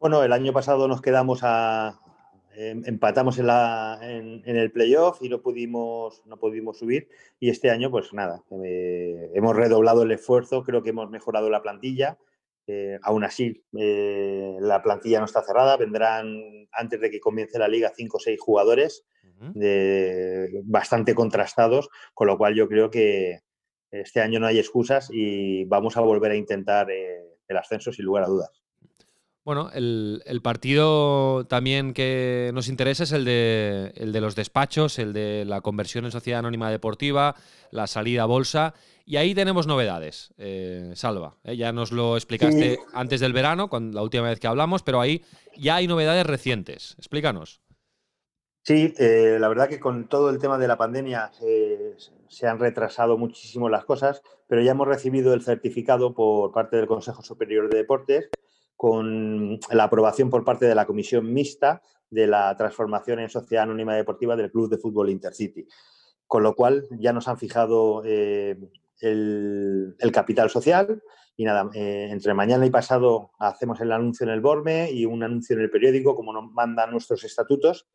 Bueno, 0.00 0.24
el 0.24 0.32
año 0.32 0.52
pasado 0.52 0.88
nos 0.88 1.00
quedamos 1.00 1.40
a, 1.42 2.00
empatamos 2.54 3.38
en, 3.38 3.46
la, 3.46 3.98
en, 4.02 4.42
el 4.44 4.70
playoff 4.72 5.22
y 5.22 5.28
no 5.28 5.40
pudimos, 5.40 6.22
no 6.26 6.38
pudimos 6.38 6.78
subir. 6.78 7.08
Y 7.40 7.50
este 7.50 7.70
año, 7.70 7.90
pues 7.90 8.12
nada, 8.12 8.42
eh, 8.64 9.30
hemos 9.34 9.56
redoblado 9.56 10.02
el 10.02 10.12
esfuerzo, 10.12 10.62
creo 10.62 10.82
que 10.82 10.90
hemos 10.90 11.10
mejorado 11.10 11.50
la 11.50 11.62
plantilla. 11.62 12.18
Eh, 12.66 12.98
aún 13.02 13.24
así, 13.24 13.64
eh, 13.76 14.56
la 14.60 14.82
plantilla 14.82 15.18
no 15.18 15.26
está 15.26 15.42
cerrada. 15.42 15.76
Vendrán, 15.76 16.68
antes 16.72 17.00
de 17.00 17.10
que 17.10 17.20
comience 17.20 17.58
la 17.58 17.68
liga, 17.68 17.92
cinco 17.94 18.18
o 18.18 18.20
seis 18.20 18.40
jugadores 18.40 19.04
bastante 20.64 21.16
contrastados, 21.16 21.88
con 22.14 22.28
lo 22.28 22.38
cual 22.38 22.54
yo 22.54 22.68
creo 22.68 22.90
que 22.90 23.40
este 23.92 24.20
año 24.20 24.40
no 24.40 24.46
hay 24.46 24.58
excusas 24.58 25.10
y 25.12 25.64
vamos 25.66 25.96
a 25.96 26.00
volver 26.00 26.32
a 26.32 26.36
intentar 26.36 26.90
eh, 26.90 27.22
el 27.46 27.56
ascenso 27.56 27.92
sin 27.92 28.06
lugar 28.06 28.24
a 28.24 28.28
dudas. 28.28 28.61
Bueno, 29.44 29.70
el, 29.74 30.40
partido 30.40 31.46
también 31.46 31.94
que 31.94 32.52
nos 32.54 32.68
interesa 32.68 33.02
es 33.02 33.10
el 33.10 33.24
de, 33.24 33.92
el 33.96 34.12
de 34.12 34.20
los 34.20 34.36
despachos, 34.36 35.00
el 35.00 35.12
de 35.12 35.44
la 35.44 35.60
conversión 35.60 36.04
en 36.04 36.12
sociedad 36.12 36.38
anónima 36.38 36.70
deportiva, 36.70 37.34
la 37.72 37.88
salida 37.88 38.22
a 38.22 38.26
bolsa. 38.26 38.74
Y 39.04 39.16
ahí 39.16 39.34
tenemos 39.34 39.66
novedades, 39.66 40.32
eh, 40.38 40.92
Salva. 40.94 41.34
Eh, 41.42 41.56
ya 41.56 41.72
nos 41.72 41.90
lo 41.90 42.16
explicaste 42.16 42.78
antes 42.92 43.18
del 43.18 43.32
verano, 43.32 43.68
cuando, 43.68 43.96
la 43.96 44.04
última 44.04 44.28
vez 44.28 44.38
que 44.38 44.46
hablamos, 44.46 44.84
pero 44.84 45.00
ahí 45.00 45.24
ya 45.56 45.74
hay 45.76 45.88
novedades 45.88 46.24
recientes. 46.24 46.94
Explícanos. 46.98 47.60
Sí, 48.62 48.94
eh, 48.96 49.38
la 49.40 49.48
verdad 49.48 49.68
que 49.68 49.80
con 49.80 50.06
todo 50.08 50.30
el 50.30 50.38
tema 50.38 50.56
de 50.56 50.68
la 50.68 50.78
pandemia 50.78 51.32
se 52.28 52.46
han 52.46 52.60
retrasado 52.60 53.18
muchísimo 53.18 53.68
las 53.68 53.84
cosas, 53.84 54.22
pero 54.46 54.62
ya 54.62 54.70
hemos 54.70 54.86
recibido 54.86 55.34
el 55.34 55.42
certificado 55.42 56.14
por 56.14 56.52
parte 56.52 56.76
del 56.76 56.86
Consejo 56.86 57.22
Superior 57.22 57.68
de 57.68 57.78
Deportes 57.78 58.30
con 58.82 59.60
la 59.70 59.84
aprobación 59.84 60.28
por 60.28 60.42
parte 60.42 60.66
de 60.66 60.74
la 60.74 60.86
Comisión 60.86 61.32
Mixta 61.32 61.82
de 62.10 62.26
la 62.26 62.56
transformación 62.56 63.20
en 63.20 63.30
sociedad 63.30 63.62
anónima 63.62 63.94
deportiva 63.94 64.34
del 64.34 64.50
Club 64.50 64.68
de 64.68 64.76
Fútbol 64.76 65.08
Intercity. 65.08 65.68
Con 66.26 66.42
lo 66.42 66.56
cual 66.56 66.88
ya 66.98 67.12
nos 67.12 67.28
han 67.28 67.38
fijado 67.38 68.02
eh, 68.04 68.58
el, 68.98 69.94
capital 70.12 70.50
social 70.50 71.00
y 71.36 71.44
nada, 71.44 71.70
eh, 71.74 72.08
entre 72.10 72.34
mañana 72.34 72.66
y 72.66 72.70
pasado 72.70 73.30
hacemos 73.38 73.80
el 73.80 73.92
anuncio 73.92 74.24
en 74.24 74.32
el 74.32 74.40
BORME 74.40 74.90
y 74.90 75.06
un 75.06 75.22
anuncio 75.22 75.54
en 75.54 75.62
el 75.62 75.70
periódico 75.70 76.16
como 76.16 76.32
nos 76.32 76.50
mandan 76.50 76.90
nuestros 76.90 77.22
estatutos 77.22 77.86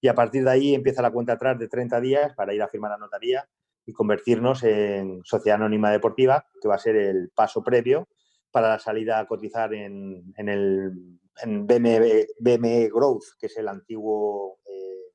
y 0.00 0.06
a 0.06 0.14
partir 0.14 0.44
de 0.44 0.50
ahí 0.52 0.72
empieza 0.72 1.02
la 1.02 1.10
cuenta 1.10 1.32
atrás 1.32 1.58
de 1.58 1.66
30 1.66 2.00
días 2.00 2.34
para 2.36 2.54
ir 2.54 2.62
a 2.62 2.68
firmar 2.68 2.92
la 2.92 2.98
notaría 2.98 3.44
y 3.84 3.92
convertirnos 3.92 4.62
en 4.62 5.20
sociedad 5.24 5.56
anónima 5.56 5.90
deportiva, 5.90 6.46
que 6.62 6.68
va 6.68 6.76
a 6.76 6.78
ser 6.78 6.94
el 6.94 7.30
paso 7.34 7.64
previo 7.64 8.06
para 8.50 8.68
la 8.68 8.78
salida 8.78 9.18
a 9.18 9.26
cotizar 9.26 9.72
en, 9.74 10.32
el 10.36 10.92
BME, 11.44 12.88
Growth, 12.88 13.24
que 13.38 13.46
es 13.46 13.56
el 13.58 13.68
antiguo 13.68 14.58
eh, 14.66 15.12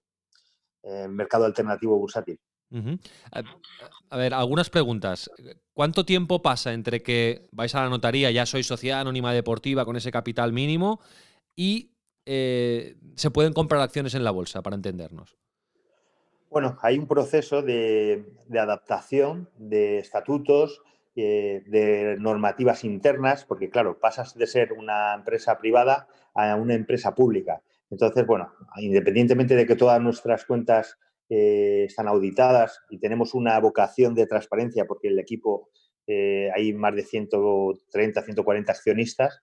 eh, 0.84 1.08
mercado 1.08 1.46
alternativo 1.46 1.98
bursátil. 1.98 2.40
a, 4.10 4.18
ver, 4.18 4.34
algunas 4.34 4.70
preguntas. 4.70 5.30
¿Cuánto 5.74 6.06
tiempo 6.06 6.42
pasa 6.42 6.74
entre 6.74 7.02
que 7.02 7.48
vais 7.52 7.74
a 7.76 7.84
la 7.84 7.90
notaría, 7.90 8.32
ya 8.32 8.46
sois 8.46 8.68
sociedad 8.68 9.02
anónima 9.02 9.34
deportiva 9.34 9.86
con 9.86 9.96
ese 9.96 10.12
capital 10.12 10.54
mínimo 10.54 11.00
y 11.56 11.92
eh, 12.26 12.96
se 13.16 13.32
pueden 13.32 13.54
comprar 13.54 13.82
acciones 13.82 14.16
en 14.16 14.24
la 14.24 14.32
bolsa, 14.32 14.62
para 14.62 14.76
entendernos? 14.76 15.38
Bueno, 16.50 16.78
hay 16.84 17.00
un 17.00 17.08
proceso 17.08 17.64
de 17.64 18.24
adaptación 18.52 19.50
de 19.58 19.98
estatutos, 19.98 20.84
eh, 21.16 21.62
de 21.68 22.16
normativas 22.20 22.84
internas, 22.84 23.46
porque 23.46 23.70
claro, 23.70 24.00
pasas 24.00 24.36
de 24.36 24.48
ser 24.48 24.74
una 24.74 25.14
empresa 25.14 25.60
privada 25.60 26.08
a 26.34 26.56
una 26.56 26.74
empresa 26.74 27.14
pública. 27.14 27.62
Entonces, 27.92 28.26
bueno, 28.26 28.52
independientemente 28.78 29.56
de 29.56 29.68
que 29.68 29.76
todas 29.76 30.02
nuestras 30.02 30.46
cuentas 30.46 30.98
eh, 31.30 31.84
están 31.86 32.08
auditadas 32.08 32.80
y 32.90 33.00
tenemos 33.00 33.36
una 33.36 33.60
vocación 33.60 34.16
de 34.16 34.26
transparencia 34.26 34.86
porque 34.86 35.10
el 35.10 35.20
equipo 35.20 35.70
eh, 36.08 36.50
hay 36.56 36.74
más 36.74 36.96
de 36.96 37.04
130, 37.04 38.22
140 38.24 38.72
accionistas, 38.72 39.40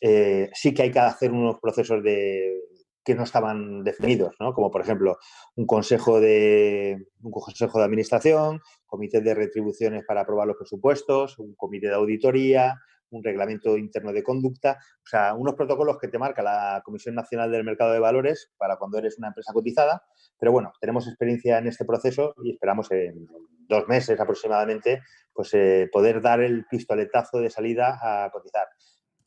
sí 0.00 0.74
que 0.74 0.82
hay 0.82 0.90
que 0.90 0.98
hacer 0.98 1.30
unos 1.30 1.60
procesos 1.60 2.02
de, 2.02 2.58
que 3.04 3.14
no 3.14 3.24
estaban 3.24 3.82
definidos, 3.84 4.34
¿no? 4.38 4.52
como 4.54 4.70
por 4.70 4.80
ejemplo 4.80 5.18
un 5.56 5.66
consejo, 5.66 6.20
de, 6.20 7.08
un 7.22 7.30
consejo 7.30 7.78
de 7.78 7.84
administración, 7.84 8.60
comité 8.86 9.20
de 9.20 9.34
retribuciones 9.34 10.04
para 10.06 10.22
aprobar 10.22 10.46
los 10.46 10.56
presupuestos, 10.56 11.38
un 11.38 11.54
comité 11.54 11.88
de 11.88 11.94
auditoría, 11.94 12.78
un 13.12 13.22
reglamento 13.22 13.76
interno 13.76 14.12
de 14.12 14.22
conducta, 14.22 14.78
o 15.04 15.06
sea, 15.06 15.34
unos 15.34 15.54
protocolos 15.54 15.98
que 15.98 16.08
te 16.08 16.18
marca 16.18 16.42
la 16.42 16.82
Comisión 16.84 17.14
Nacional 17.14 17.52
del 17.52 17.64
Mercado 17.64 17.92
de 17.92 18.00
Valores 18.00 18.50
para 18.56 18.76
cuando 18.76 18.98
eres 18.98 19.18
una 19.18 19.28
empresa 19.28 19.52
cotizada. 19.52 20.02
Pero 20.38 20.52
bueno, 20.52 20.72
tenemos 20.80 21.06
experiencia 21.06 21.58
en 21.58 21.66
este 21.66 21.84
proceso 21.84 22.34
y 22.42 22.52
esperamos 22.52 22.90
en 22.90 23.28
dos 23.68 23.86
meses 23.86 24.18
aproximadamente 24.18 25.02
pues, 25.32 25.52
eh, 25.54 25.88
poder 25.92 26.20
dar 26.20 26.40
el 26.40 26.64
pistoletazo 26.66 27.38
de 27.38 27.50
salida 27.50 27.98
a 28.00 28.30
cotizar. 28.30 28.66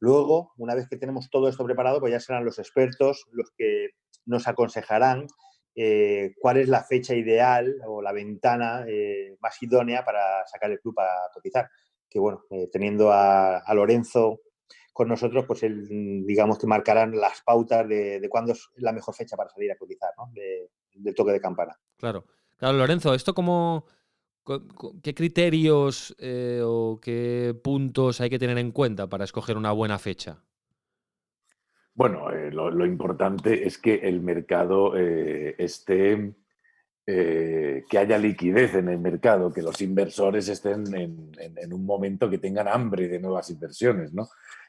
Luego, 0.05 0.53
una 0.57 0.75
vez 0.75 0.87
que 0.87 0.97
tenemos 0.97 1.31
todo 1.31 1.49
esto 1.49 1.65
preparado, 1.65 1.99
pues 1.99 2.11
ya 2.11 2.19
serán 2.19 2.45
los 2.45 2.59
expertos 2.59 3.25
los 3.31 3.49
que 3.57 3.89
nos 4.27 4.47
aconsejarán 4.47 5.25
eh, 5.73 6.35
cuál 6.39 6.57
es 6.57 6.69
la 6.69 6.83
fecha 6.83 7.15
ideal 7.15 7.75
o 7.87 8.03
la 8.03 8.11
ventana 8.11 8.85
eh, 8.87 9.35
más 9.41 9.59
idónea 9.63 10.05
para 10.05 10.45
sacar 10.45 10.69
el 10.69 10.79
club 10.79 10.99
a 10.99 11.31
cotizar 11.33 11.67
que 12.07 12.19
bueno, 12.19 12.43
eh, 12.51 12.69
teniendo 12.71 13.11
a, 13.11 13.63
Lorenzo 13.73 14.41
con 14.93 15.07
nosotros, 15.07 15.45
pues 15.47 15.63
él, 15.63 16.23
digamos 16.27 16.59
que 16.59 16.67
marcarán 16.67 17.17
las 17.19 17.41
pautas 17.41 17.89
de, 17.89 18.27
cuándo 18.29 18.53
es 18.53 18.69
la 18.75 18.93
mejor 18.93 19.15
fecha 19.15 19.35
para 19.35 19.49
salir 19.49 19.71
a 19.71 19.75
cotizar, 19.75 20.11
¿no? 20.19 20.31
del 20.93 21.15
toque 21.15 21.31
de 21.31 21.41
campana. 21.41 21.75
Claro. 21.97 22.25
Claro, 22.57 22.77
Lorenzo, 22.77 23.15
¿esto 23.15 23.33
cómo, 23.33 23.85
qué 25.01 25.15
criterios 25.15 26.15
eh, 26.19 26.61
o 26.63 26.99
qué 27.01 27.59
puntos 27.63 28.21
hay 28.21 28.29
que 28.29 28.39
tener 28.39 28.57
en 28.57 28.71
cuenta 28.71 29.07
para 29.07 29.23
escoger 29.23 29.57
una 29.57 29.71
buena 29.71 29.97
fecha? 29.97 30.37
Bueno, 31.93 32.31
eh, 32.31 32.51
lo, 32.51 32.85
importante 32.85 33.65
es 33.65 33.77
que 33.77 33.95
el 33.95 34.21
mercado 34.21 34.95
esté 34.95 36.33
eh, 37.07 37.83
que 37.89 37.97
haya 37.97 38.17
liquidez 38.17 38.75
en 38.75 38.89
el 38.89 38.99
mercado, 38.99 39.51
que 39.51 39.61
los 39.61 39.81
inversores 39.81 40.49
estén 40.49 40.83
en, 40.93 41.73
un 41.73 41.85
momento 41.85 42.29
que 42.29 42.37
tengan 42.37 42.67
hambre 42.67 43.07
de 43.07 43.19
nuevas 43.19 43.49
inversiones, 43.49 44.13
¿no? 44.13 44.27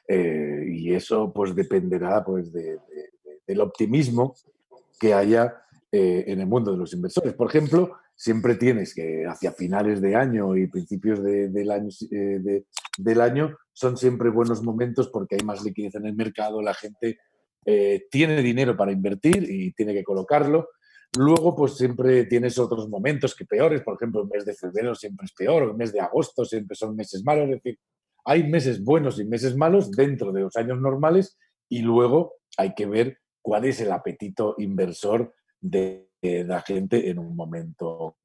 Y 0.09 0.93
eso 0.93 1.33
pues 1.33 1.53
dependerá 1.53 2.23
pues 2.23 2.53
del 2.53 3.59
optimismo 3.59 4.35
que 4.97 5.13
haya 5.13 5.63
en 5.91 6.39
el 6.39 6.47
mundo 6.47 6.71
de 6.71 6.77
los 6.77 6.93
inversores. 6.93 7.33
Por 7.33 7.49
ejemplo, 7.49 7.97
siempre 8.17 8.55
tienes 8.55 8.93
que 8.93 9.25
hacia 9.25 9.53
finales 9.53 10.01
de 10.01 10.15
año 10.15 10.57
y 10.57 10.67
principios 10.67 11.23
del, 11.23 11.71
año, 11.71 11.89
del 12.97 13.21
año 13.21 13.55
son 13.71 13.95
siempre 13.95 14.29
buenos 14.29 14.63
momentos 14.63 15.09
porque 15.09 15.35
hay 15.35 15.45
más 15.45 15.63
liquidez 15.63 15.95
en 15.95 16.07
el 16.07 16.15
mercado, 16.15 16.61
la 16.61 16.73
gente 16.73 17.19
tiene 18.09 18.41
dinero 18.41 18.75
para 18.75 18.93
invertir 18.93 19.45
y 19.49 19.73
tiene 19.73 19.93
que 19.93 20.03
colocarlo. 20.03 20.69
Luego, 21.15 21.55
pues 21.55 21.75
siempre 21.75 22.25
tienes 22.25 22.57
otros 22.59 22.89
momentos 22.89 23.35
que 23.35 23.45
peores, 23.45 23.81
por 23.81 23.95
ejemplo, 23.95 24.21
el 24.21 24.27
mes 24.27 24.45
de 24.45 24.53
febrero 24.53 24.93
siempre 24.93 25.25
es 25.25 25.33
peor, 25.33 25.63
el 25.63 25.75
mes 25.75 25.93
de 25.93 26.01
agosto 26.01 26.43
siempre 26.43 26.75
son 26.75 26.95
meses 26.95 27.23
malos, 27.23 27.45
es 27.45 27.63
decir, 27.63 27.79
hay 28.25 28.43
meses 28.43 28.83
buenos 28.83 29.19
y 29.19 29.25
meses 29.25 29.55
malos 29.55 29.91
dentro 29.91 30.31
de 30.31 30.41
los 30.41 30.55
años 30.57 30.81
normales 30.81 31.37
y 31.69 31.81
luego 31.81 32.33
hay 32.57 32.73
que 32.75 32.85
ver 32.85 33.19
cuál 33.41 33.65
es 33.65 33.79
el 33.79 33.91
apetito 33.91 34.55
inversor 34.57 35.33
de, 35.61 36.06
la 36.21 36.61
gente 36.61 37.09
en 37.09 37.19
un 37.19 37.35
momento 37.35 38.17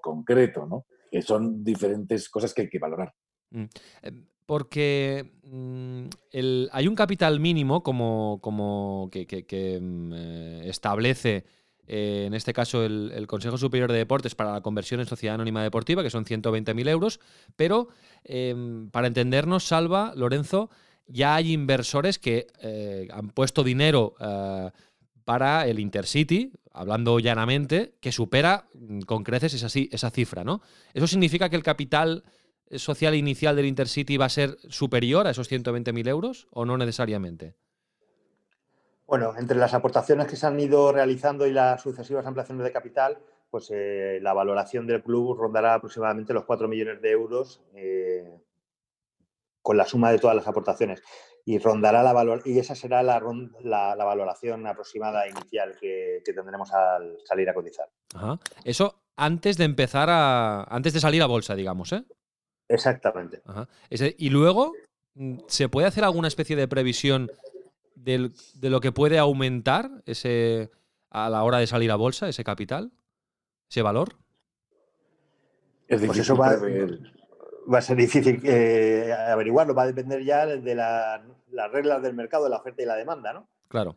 concreto, 0.00 0.66
¿no? 0.66 0.86
Que 1.10 1.22
son 1.22 1.62
diferentes 1.62 2.28
cosas 2.28 2.52
que 2.52 2.62
hay 2.62 2.68
que 2.68 2.78
valorar. 2.78 3.12
Mm. 3.50 3.64
Em, 4.02 4.26
porque 4.46 5.32
mm, 5.42 6.04
hay 6.72 6.88
un 6.88 6.94
capital 6.94 7.40
mínimo 7.40 7.82
como, 7.82 8.40
como 8.42 9.08
que, 9.10 9.24
mm, 9.80 10.12
eh, 10.14 10.62
establece 10.68 11.44
eh, 11.86 12.24
en 12.26 12.34
este 12.34 12.52
caso 12.52 12.84
el, 12.84 13.26
Consejo 13.26 13.58
Superior 13.58 13.90
de 13.92 13.98
Deportes 13.98 14.34
para 14.34 14.52
la 14.52 14.60
conversión 14.60 15.00
en 15.00 15.06
sociedad 15.06 15.34
anónima 15.34 15.62
deportiva, 15.62 16.02
que 16.02 16.10
son 16.10 16.24
120.000 16.24 16.88
euros, 16.88 17.20
pero 17.56 17.88
em, 18.24 18.90
para 18.90 19.06
entendernos, 19.06 19.64
Salva, 19.64 20.12
Lorenzo, 20.16 20.70
ya 21.06 21.34
hay 21.34 21.52
inversores 21.52 22.18
que 22.18 22.46
eh, 22.60 23.08
han 23.12 23.28
puesto 23.28 23.62
dinero 23.62 24.14
eh, 24.20 24.70
para 25.24 25.66
el 25.66 25.78
Intercity, 25.78 26.52
hablando 26.72 27.18
llanamente, 27.18 27.94
que 28.00 28.12
supera 28.12 28.68
mm, 28.74 29.00
con 29.00 29.24
creces 29.24 29.54
esa, 29.54 30.10
cifra, 30.10 30.44
¿no? 30.44 30.60
¿Eso 30.92 31.06
significa 31.06 31.48
que 31.48 31.56
el 31.56 31.62
capital 31.62 32.24
social 32.70 33.14
inicial 33.14 33.56
del 33.56 33.66
Intercity 33.66 34.16
va 34.16 34.26
a 34.26 34.30
ser 34.30 34.56
superior 34.68 35.26
a 35.26 35.30
esos 35.30 35.50
120.000 35.50 36.08
euros 36.08 36.48
o 36.50 36.64
no 36.64 36.76
necesariamente? 36.76 37.54
Bueno, 39.06 39.34
entre 39.36 39.58
las 39.58 39.74
aportaciones 39.74 40.26
que 40.26 40.36
se 40.36 40.46
han 40.46 40.58
ido 40.58 40.90
realizando 40.90 41.46
y 41.46 41.52
las 41.52 41.82
sucesivas 41.82 42.26
ampliaciones 42.26 42.64
de 42.64 42.72
capital, 42.72 43.18
pues 43.50 43.70
eh, 43.70 44.18
la 44.22 44.32
valoración 44.32 44.86
del 44.86 45.02
club 45.02 45.36
rondará 45.38 45.74
aproximadamente 45.74 46.32
los 46.32 46.44
4 46.44 46.66
millones 46.68 47.00
de 47.02 47.10
euros 47.10 47.62
eh, 47.74 48.40
con 49.62 49.76
la 49.76 49.84
suma 49.84 50.10
de 50.10 50.18
todas 50.18 50.34
las 50.34 50.48
aportaciones. 50.48 51.02
Y 51.46 51.58
rondará 51.58 52.02
la 52.02 52.14
valor 52.14 52.42
y 52.46 52.58
esa 52.58 52.74
será 52.74 53.02
la, 53.02 53.20
valoración 53.96 54.66
aproximada 54.66 55.28
inicial 55.28 55.76
que, 55.78 56.22
tendremos 56.24 56.72
al 56.72 57.18
salir 57.24 57.50
a 57.50 57.54
cotizar. 57.54 57.88
Eso 58.64 59.02
antes 59.16 59.56
de 59.58 59.64
empezar 59.64 60.08
a. 60.10 60.64
antes 60.64 60.94
de 60.94 61.00
salir 61.00 61.22
a 61.22 61.26
bolsa, 61.26 61.54
digamos, 61.54 61.92
¿eh? 61.92 62.04
Exactamente. 62.68 63.42
y 64.16 64.30
luego, 64.30 64.72
mm, 65.14 65.40
¿se 65.46 65.68
puede 65.68 65.86
hacer 65.86 66.04
alguna 66.04 66.28
especie 66.28 66.56
de 66.56 66.66
previsión 66.66 67.30
de 67.94 68.30
lo 68.62 68.80
que 68.80 68.92
puede 68.92 69.18
aumentar 69.18 69.90
ese 70.06 70.70
a 71.10 71.30
la 71.30 71.42
hora 71.44 71.58
de 71.58 71.66
salir 71.66 71.90
a 71.90 71.96
bolsa, 71.96 72.28
ese 72.28 72.44
capital, 72.44 72.90
ese 73.70 73.82
valor? 73.82 74.16
Es 75.86 76.04
pues 76.04 76.18
eso 76.18 76.36
va, 76.36 76.56
va, 77.72 77.78
a 77.78 77.82
ser 77.82 77.96
difícil 77.96 78.40
eh, 78.44 79.14
averiguarlo, 79.28 79.74
va 79.74 79.82
a 79.82 79.86
depender 79.86 80.24
ya 80.24 80.46
de 80.46 80.74
las 81.54 81.70
reglas 81.72 82.02
del 82.02 82.14
mercado, 82.14 82.44
de 82.44 82.50
la 82.50 82.58
oferta 82.58 82.82
y 82.82 82.86
la 82.86 82.96
demanda, 82.96 83.32
¿no? 83.32 83.48
Claro. 83.68 83.94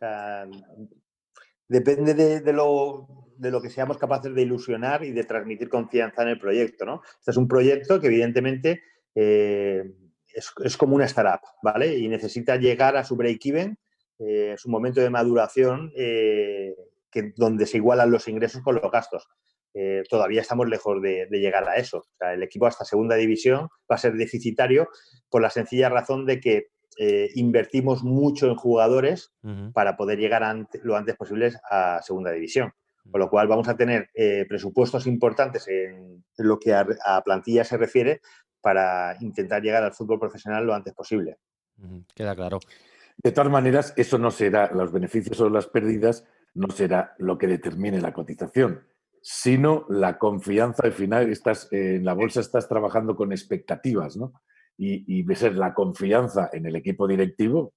depende 1.68 2.14
de, 2.14 2.52
lo, 2.52 3.06
de, 3.36 3.50
lo, 3.50 3.60
que 3.60 3.70
seamos 3.70 3.98
capaces 3.98 4.34
de 4.34 4.42
ilusionar 4.42 5.04
y 5.04 5.12
de 5.12 5.24
transmitir 5.24 5.68
confianza 5.68 6.22
en 6.22 6.28
el 6.28 6.38
proyecto, 6.38 6.84
¿no? 6.84 7.02
Este 7.18 7.30
es 7.30 7.36
un 7.36 7.46
proyecto 7.46 8.00
que 8.00 8.08
evidentemente 8.08 8.82
eh, 9.14 9.84
es, 10.32 10.52
es, 10.64 10.76
como 10.76 10.96
una 10.96 11.04
startup, 11.04 11.46
¿vale? 11.62 11.96
Y 11.96 12.08
necesita 12.08 12.56
llegar 12.56 12.96
a 12.96 13.04
su 13.04 13.16
break-even 13.16 13.78
eh, 14.18 14.52
es 14.54 14.64
un 14.64 14.72
momento 14.72 15.00
de 15.00 15.10
maduración 15.10 15.92
eh, 15.96 16.74
que, 17.10 17.32
donde 17.36 17.66
se 17.66 17.76
igualan 17.76 18.10
los 18.10 18.28
ingresos 18.28 18.62
con 18.62 18.74
los 18.74 18.90
gastos. 18.90 19.28
Eh, 19.74 20.02
todavía 20.08 20.40
estamos 20.40 20.68
lejos 20.68 21.00
de, 21.00 21.28
llegar 21.30 21.68
a 21.68 21.76
eso. 21.76 22.06
el 22.20 22.42
equipo 22.42 22.66
hasta 22.66 22.84
segunda 22.84 23.14
división 23.16 23.68
va 23.90 23.96
a 23.96 23.98
ser 23.98 24.14
deficitario 24.14 24.88
por 25.28 25.42
la 25.42 25.50
sencilla 25.50 25.88
razón 25.88 26.26
de 26.26 26.40
que 26.40 26.68
invertimos 27.34 28.02
mucho 28.02 28.48
en 28.48 28.56
jugadores 28.56 29.32
para 29.72 29.96
poder 29.96 30.18
llegar 30.18 30.42
lo 30.82 30.96
antes 30.96 31.16
posible 31.16 31.52
a 31.70 32.00
segunda 32.02 32.32
división. 32.32 32.72
Con 33.10 33.20
lo 33.20 33.30
cual 33.30 33.48
vamos 33.48 33.68
a 33.68 33.76
tener 33.76 34.10
presupuestos 34.48 35.06
importantes 35.06 35.68
en, 35.68 36.24
lo 36.36 36.58
que 36.58 36.74
a, 36.74 36.86
plantilla 37.24 37.64
se 37.64 37.76
refiere 37.76 38.20
para 38.60 39.16
intentar 39.20 39.62
llegar 39.62 39.84
al 39.84 39.94
fútbol 39.94 40.18
profesional 40.18 40.66
lo 40.66 40.74
antes 40.74 40.94
posible. 40.94 41.38
Queda 42.14 42.34
claro. 42.34 42.58
De 43.22 43.32
todas 43.32 43.50
maneras, 43.50 43.92
eso 43.96 44.18
no 44.18 44.30
será, 44.30 44.70
los 44.72 44.92
beneficios 44.92 45.40
o 45.40 45.50
las 45.50 45.66
pérdidas 45.66 46.24
no 46.54 46.70
será 46.70 47.14
lo 47.18 47.36
que 47.36 47.48
determine 47.48 48.00
la 48.00 48.12
cotización, 48.12 48.86
sino 49.20 49.86
la 49.88 50.18
confianza. 50.18 50.84
Al 50.84 50.92
final, 50.92 51.30
estás, 51.30 51.68
en 51.72 52.04
la 52.04 52.14
bolsa 52.14 52.40
estás 52.40 52.68
trabajando 52.68 53.16
con 53.16 53.32
expectativas, 53.32 54.16
¿no? 54.16 54.32
Y, 54.80 55.20
y 55.20 55.34
ser 55.34 55.56
la 55.56 55.74
confianza 55.74 56.50
en 56.52 56.66
el 56.66 56.76
equipo 56.76 57.08
directivo 57.08 57.74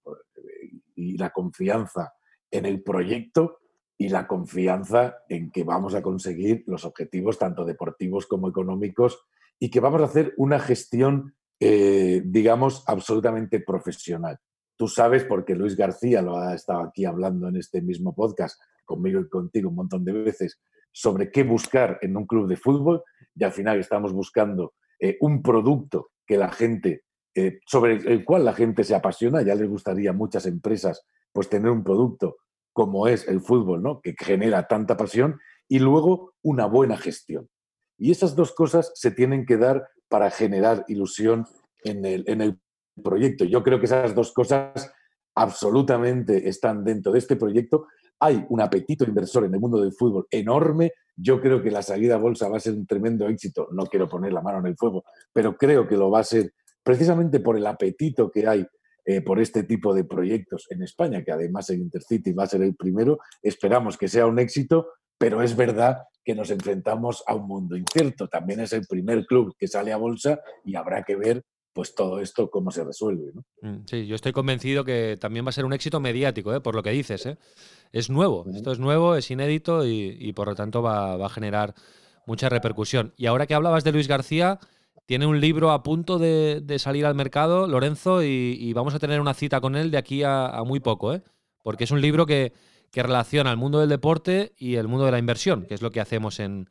y 0.95 1.17
la 1.17 1.31
confianza 1.31 2.13
en 2.51 2.65
el 2.65 2.83
proyecto 2.83 3.57
y 3.97 4.09
la 4.09 4.27
confianza 4.27 5.17
en 5.29 5.51
que 5.51 5.63
vamos 5.63 5.95
a 5.95 6.01
conseguir 6.01 6.63
los 6.67 6.85
objetivos 6.85 7.37
tanto 7.37 7.65
deportivos 7.65 8.27
como 8.27 8.49
económicos 8.49 9.25
y 9.59 9.69
que 9.69 9.79
vamos 9.79 10.01
a 10.01 10.05
hacer 10.05 10.33
una 10.37 10.59
gestión, 10.59 11.35
eh, 11.59 12.23
digamos, 12.25 12.83
absolutamente 12.87 13.59
profesional. 13.59 14.39
Tú 14.75 14.87
sabes, 14.87 15.23
porque 15.23 15.53
Luis 15.53 15.75
García 15.75 16.23
lo 16.23 16.37
ha 16.37 16.55
estado 16.55 16.81
aquí 16.81 17.05
hablando 17.05 17.47
en 17.47 17.57
este 17.57 17.81
mismo 17.81 18.15
podcast, 18.15 18.59
conmigo 18.85 19.21
y 19.21 19.29
contigo 19.29 19.69
un 19.69 19.75
montón 19.75 20.03
de 20.03 20.13
veces, 20.13 20.59
sobre 20.91 21.31
qué 21.31 21.43
buscar 21.43 21.99
en 22.01 22.17
un 22.17 22.25
club 22.25 22.47
de 22.47 22.57
fútbol 22.57 23.03
y 23.35 23.43
al 23.43 23.51
final 23.51 23.79
estamos 23.79 24.13
buscando 24.13 24.73
eh, 24.99 25.17
un 25.21 25.43
producto 25.43 26.10
que 26.31 26.37
la 26.37 26.49
gente, 26.49 27.03
eh, 27.35 27.59
sobre 27.65 27.95
el 27.95 28.23
cual 28.23 28.45
la 28.45 28.53
gente 28.53 28.85
se 28.85 28.95
apasiona, 28.95 29.41
ya 29.41 29.53
les 29.53 29.67
gustaría 29.67 30.11
a 30.11 30.13
muchas 30.13 30.45
empresas 30.45 31.05
pues 31.33 31.49
tener 31.49 31.69
un 31.69 31.83
producto 31.83 32.37
como 32.71 33.05
es 33.09 33.27
el 33.27 33.41
fútbol, 33.41 33.83
¿no? 33.83 33.99
que 33.99 34.15
genera 34.17 34.65
tanta 34.65 34.95
pasión 34.95 35.41
y 35.67 35.79
luego 35.79 36.35
una 36.41 36.67
buena 36.67 36.95
gestión. 36.95 37.49
Y 37.97 38.11
esas 38.11 38.37
dos 38.37 38.53
cosas 38.53 38.93
se 38.95 39.11
tienen 39.11 39.45
que 39.45 39.57
dar 39.57 39.89
para 40.07 40.31
generar 40.31 40.85
ilusión 40.87 41.45
en 41.83 42.05
el, 42.05 42.23
en 42.27 42.39
el 42.39 42.61
proyecto. 43.03 43.43
Yo 43.43 43.61
creo 43.61 43.79
que 43.79 43.87
esas 43.87 44.15
dos 44.15 44.31
cosas 44.31 44.89
absolutamente 45.35 46.47
están 46.47 46.85
dentro 46.85 47.11
de 47.11 47.19
este 47.19 47.35
proyecto. 47.35 47.87
Hay 48.21 48.45
un 48.49 48.61
apetito 48.61 49.03
inversor 49.03 49.45
en 49.45 49.53
el 49.53 49.59
mundo 49.59 49.81
del 49.81 49.93
fútbol 49.93 50.27
enorme. 50.31 50.93
Yo 51.15 51.41
creo 51.41 51.61
que 51.61 51.71
la 51.71 51.81
salida 51.81 52.15
a 52.15 52.19
bolsa 52.19 52.47
va 52.47 52.57
a 52.57 52.61
ser 52.61 52.73
un 52.73 52.85
tremendo 52.85 53.27
éxito. 53.27 53.67
No 53.71 53.85
quiero 53.87 54.07
poner 54.07 54.31
la 54.31 54.41
mano 54.41 54.59
en 54.59 54.67
el 54.67 54.77
fuego, 54.77 55.03
pero 55.33 55.57
creo 55.57 55.87
que 55.87 55.97
lo 55.97 56.09
va 56.09 56.19
a 56.19 56.23
ser 56.23 56.53
precisamente 56.83 57.39
por 57.39 57.57
el 57.57 57.65
apetito 57.65 58.31
que 58.31 58.47
hay 58.47 58.65
eh, 59.03 59.21
por 59.21 59.39
este 59.39 59.63
tipo 59.63 59.95
de 59.95 60.03
proyectos 60.03 60.67
en 60.69 60.83
España, 60.83 61.23
que 61.23 61.31
además 61.31 61.69
el 61.71 61.79
Intercity 61.81 62.33
va 62.33 62.43
a 62.43 62.47
ser 62.47 62.61
el 62.61 62.75
primero. 62.75 63.19
Esperamos 63.41 63.97
que 63.97 64.07
sea 64.07 64.27
un 64.27 64.37
éxito, 64.37 64.89
pero 65.17 65.41
es 65.41 65.55
verdad 65.55 66.03
que 66.23 66.35
nos 66.35 66.51
enfrentamos 66.51 67.23
a 67.25 67.33
un 67.33 67.47
mundo 67.47 67.75
incierto. 67.75 68.27
También 68.27 68.59
es 68.59 68.73
el 68.73 68.85
primer 68.87 69.25
club 69.25 69.55
que 69.57 69.67
sale 69.67 69.91
a 69.91 69.97
bolsa 69.97 70.39
y 70.63 70.75
habrá 70.75 71.01
que 71.01 71.15
ver 71.15 71.43
pues 71.73 71.95
todo 71.95 72.19
esto 72.19 72.49
cómo 72.49 72.71
se 72.71 72.83
resuelve. 72.83 73.31
Mm, 73.61 73.85
sí, 73.85 74.05
yo 74.05 74.15
estoy 74.15 74.33
convencido 74.33 74.83
que 74.83 75.17
también 75.19 75.45
va 75.45 75.49
a 75.49 75.53
ser 75.53 75.65
un 75.65 75.73
éxito 75.73 75.99
mediático, 75.99 76.53
¿eh? 76.53 76.61
por 76.61 76.75
lo 76.75 76.83
que 76.83 76.91
dices. 76.91 77.25
¿eh? 77.25 77.37
Es 77.91 78.09
nuevo, 78.09 78.45
esto 78.53 78.71
es 78.71 78.79
nuevo, 78.79 79.15
es 79.15 79.31
inédito 79.31 79.85
y, 79.85 80.33
por 80.33 80.47
lo 80.47 80.55
tanto 80.55 80.81
va, 80.81 81.25
a 81.25 81.29
generar 81.29 81.73
mucha 82.25 82.49
repercusión. 82.49 83.13
Y 83.17 83.25
ahora 83.25 83.47
que 83.47 83.53
hablabas 83.53 83.83
de 83.83 83.91
Luis 83.91 84.07
García, 84.07 84.59
tiene 85.05 85.25
un 85.25 85.39
libro 85.39 85.71
a 85.71 85.83
punto 85.83 86.19
de, 86.19 86.63
salir 86.77 87.05
al 87.05 87.15
mercado, 87.15 87.67
Lorenzo, 87.67 88.23
y, 88.23 88.71
vamos 88.73 88.93
a 88.93 88.99
tener 88.99 89.21
una 89.21 89.33
cita 89.33 89.61
con 89.61 89.75
él 89.75 89.91
de 89.91 89.97
aquí 89.97 90.23
a, 90.23 90.61
muy 90.65 90.79
poco, 90.79 91.13
¿eh? 91.13 91.21
porque 91.63 91.85
es 91.85 91.91
un 91.91 92.01
libro 92.01 92.25
que, 92.25 92.53
que 92.91 93.03
relaciona 93.03 93.51
el 93.51 93.57
mundo 93.57 93.79
del 93.79 93.89
deporte 93.89 94.53
y 94.57 94.75
el 94.75 94.87
mundo 94.87 95.05
de 95.05 95.11
la 95.11 95.19
inversión, 95.19 95.65
que 95.65 95.73
es 95.73 95.81
lo 95.81 95.91
que 95.91 96.01
hacemos 96.01 96.39
en, 96.39 96.67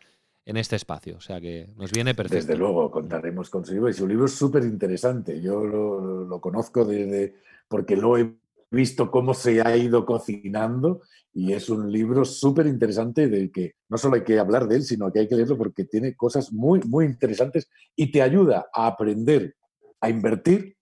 en 0.51 0.57
este 0.57 0.77
espacio. 0.77 1.17
O 1.17 1.21
sea 1.21 1.41
que 1.41 1.69
nos 1.77 1.93
viene 1.93 2.15
perfecto. 2.15 2.47
Desde 2.47 2.59
luego, 2.59 2.91
contaremos 2.91 3.49
con 3.49 3.65
su 3.65 3.73
libro. 3.73 3.89
Y 3.89 3.95
su 3.95 4.07
libro 4.07 4.27
es 4.27 4.33
súper 4.33 4.65
interesante. 4.65 5.41
Yo 5.41 5.65
lo, 5.65 6.41
conozco 6.41 6.85
desde 6.85 7.37
porque 7.69 7.97
lo 7.97 8.19
he 8.19 8.35
visto 8.71 9.11
cómo 9.11 9.33
se 9.33 9.61
ha 9.61 9.77
ido 9.77 10.05
cocinando 10.05 11.03
y 11.33 11.53
es 11.53 11.71
un 11.71 11.91
libro 11.91 12.25
súper 12.25 12.67
interesante 12.67 13.29
del 13.29 13.53
que 13.53 13.75
no 13.89 13.97
solo 13.97 14.17
hay 14.17 14.25
que 14.25 14.39
hablar 14.39 14.67
de 14.67 14.77
él, 14.77 14.83
sino 14.83 15.13
que 15.13 15.21
hay 15.21 15.29
que 15.29 15.37
leerlo 15.37 15.57
porque 15.57 15.85
tiene 15.85 16.17
cosas 16.17 16.53
muy, 16.53 16.81
muy 16.81 17.05
interesantes 17.05 17.69
y 17.95 18.11
te 18.11 18.21
ayuda 18.21 18.67
a 18.73 18.89
aprender 18.89 19.55
a 20.01 20.09
invertir 20.09 20.77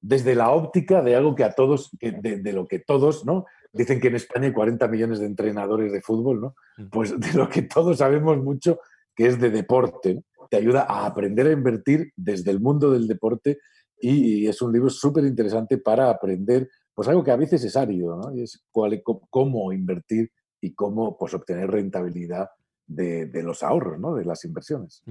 desde 0.00 0.34
la 0.34 0.50
óptica 0.50 1.02
de 1.02 1.16
algo 1.16 1.34
que 1.34 1.44
a 1.44 1.52
todos, 1.52 1.90
de, 2.00 2.52
lo 2.52 2.66
que 2.68 2.78
todos, 2.78 3.24
¿no? 3.26 3.46
Dicen 3.72 4.00
que 4.00 4.08
en 4.08 4.16
España 4.16 4.46
hay 4.46 4.52
40 4.52 4.88
millones 4.88 5.18
de 5.18 5.26
entrenadores 5.26 5.92
de 5.92 6.00
fútbol, 6.00 6.40
¿no? 6.40 6.54
Mm. 6.76 6.88
Pues 6.90 7.18
de 7.18 7.32
lo 7.34 7.48
que 7.48 7.62
todos 7.62 7.98
sabemos 7.98 8.38
mucho, 8.38 8.80
que 9.20 9.26
es 9.26 9.38
de 9.38 9.50
deporte. 9.50 10.24
Te 10.48 10.56
ayuda 10.56 10.86
a 10.88 11.04
aprender 11.04 11.46
a 11.46 11.52
invertir 11.52 12.10
desde 12.16 12.50
el 12.50 12.58
mundo 12.58 12.90
del 12.90 13.06
deporte 13.06 13.58
y, 14.00 14.46
es 14.46 14.62
un 14.62 14.72
libro 14.72 14.88
súper 14.88 15.26
interesante 15.26 15.76
para 15.76 16.08
aprender, 16.08 16.70
pues 16.94 17.06
algo 17.06 17.22
que 17.22 17.30
a 17.30 17.36
veces 17.36 17.62
es 17.62 17.76
árido, 17.76 18.16
¿no? 18.16 18.34
Y 18.34 18.40
es 18.44 18.64
cuál, 18.70 19.02
cómo 19.28 19.74
invertir 19.74 20.32
y 20.58 20.72
cómo 20.72 21.18
pues, 21.18 21.34
obtener 21.34 21.70
rentabilidad 21.70 22.48
de, 22.86 23.28
los 23.44 23.62
ahorros, 23.62 24.00
¿no? 24.00 24.14
De 24.14 24.24
las 24.24 24.42
inversiones. 24.46 25.02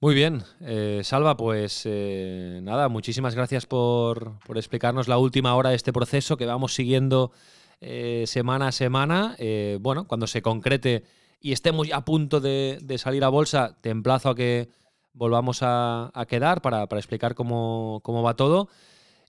Muy 0.00 0.14
bien, 0.14 0.42
eh, 0.60 1.00
Salva, 1.02 1.36
pues 1.36 1.82
eh, 1.84 2.60
nada, 2.62 2.88
muchísimas 2.88 3.34
gracias 3.34 3.66
por, 3.66 4.34
explicarnos 4.54 5.08
la 5.08 5.18
última 5.18 5.56
hora 5.56 5.70
de 5.70 5.76
este 5.76 5.92
proceso 5.92 6.36
que 6.36 6.46
vamos 6.46 6.74
siguiendo 6.74 7.32
eh, 7.80 8.22
semana 8.28 8.68
a 8.68 8.72
semana. 8.72 9.36
bueno, 9.80 10.06
cuando 10.06 10.28
se 10.28 10.42
concrete 10.42 11.02
y 11.46 11.52
estemos 11.52 11.86
a 11.92 12.04
punto 12.04 12.40
de, 12.40 12.96
salir 12.98 13.22
a 13.22 13.28
bolsa, 13.28 13.78
te 13.80 13.90
emplazo 13.90 14.30
a 14.30 14.34
que 14.34 14.68
volvamos 15.12 15.60
a, 15.62 16.10
quedar 16.26 16.60
para, 16.60 16.82
explicar 16.82 17.36
cómo, 17.36 18.02
va 18.04 18.34
todo. 18.34 18.68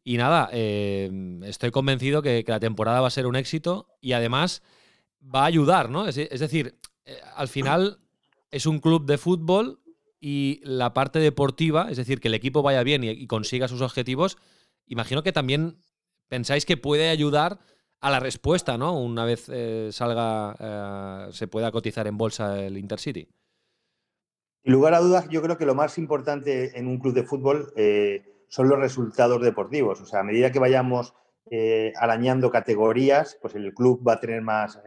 Y 0.04 0.18
nada, 0.18 0.50
estoy 0.52 1.70
convencido 1.70 2.24
que, 2.24 2.44
la 2.48 2.60
temporada 2.60 3.02
va 3.02 3.08
a 3.08 3.12
ser 3.12 3.28
un 3.28 3.36
éxito 3.36 3.88
y 4.02 4.14
además 4.14 4.64
va 5.24 5.44
a 5.44 5.46
ayudar, 5.46 5.92
¿no? 5.92 6.08
Es, 6.08 6.16
decir, 6.16 6.80
al 7.36 7.50
final 7.50 8.00
es 8.50 8.66
un 8.66 8.80
club 8.80 9.06
de 9.06 9.20
fútbol 9.20 9.80
y 10.20 10.60
la 10.64 10.94
parte 10.94 11.20
deportiva, 11.20 11.92
es 11.92 11.98
decir, 11.98 12.20
que 12.20 12.30
el 12.30 12.34
equipo 12.34 12.64
vaya 12.64 12.82
bien 12.82 13.04
y, 13.04 13.28
consiga 13.28 13.68
sus 13.68 13.82
objetivos, 13.82 14.40
imagino 14.88 15.22
que 15.22 15.34
también 15.34 15.78
pensáis 16.30 16.66
que 16.66 16.78
puede 16.78 17.10
ayudar 17.10 17.60
a 18.02 18.12
la 18.12 18.20
respuesta, 18.20 18.78
¿no? 18.78 19.00
Una 19.00 19.26
vez 19.26 19.50
eh, 19.50 19.90
salga, 19.92 20.56
eh, 20.60 21.32
se 21.32 21.48
pueda 21.48 21.72
cotizar 21.72 22.08
en 22.08 22.18
bolsa 22.18 22.60
el 22.60 22.78
Intercity. 22.78 23.28
Sin 24.64 24.74
lugar 24.74 24.94
a 24.94 25.00
dudas, 25.00 25.28
yo 25.30 25.42
creo 25.42 25.58
que 25.58 25.66
lo 25.66 25.76
más 25.76 25.98
importante 25.98 26.78
en 26.78 26.88
un 26.88 27.00
club 27.00 27.14
de 27.14 27.24
fútbol 27.24 27.72
eh, 27.76 28.24
son 28.50 28.70
los 28.70 28.80
resultados 28.80 29.42
deportivos. 29.42 30.02
O 30.02 30.06
sea, 30.06 30.20
a 30.20 30.24
medida 30.24 30.52
que 30.52 30.60
vayamos 30.60 31.14
arañando 31.96 32.52
categorías, 32.52 33.38
pues 33.42 33.56
el 33.56 33.74
club 33.74 34.06
va 34.06 34.16
a 34.16 34.20
tener 34.20 34.42
más, 34.42 34.82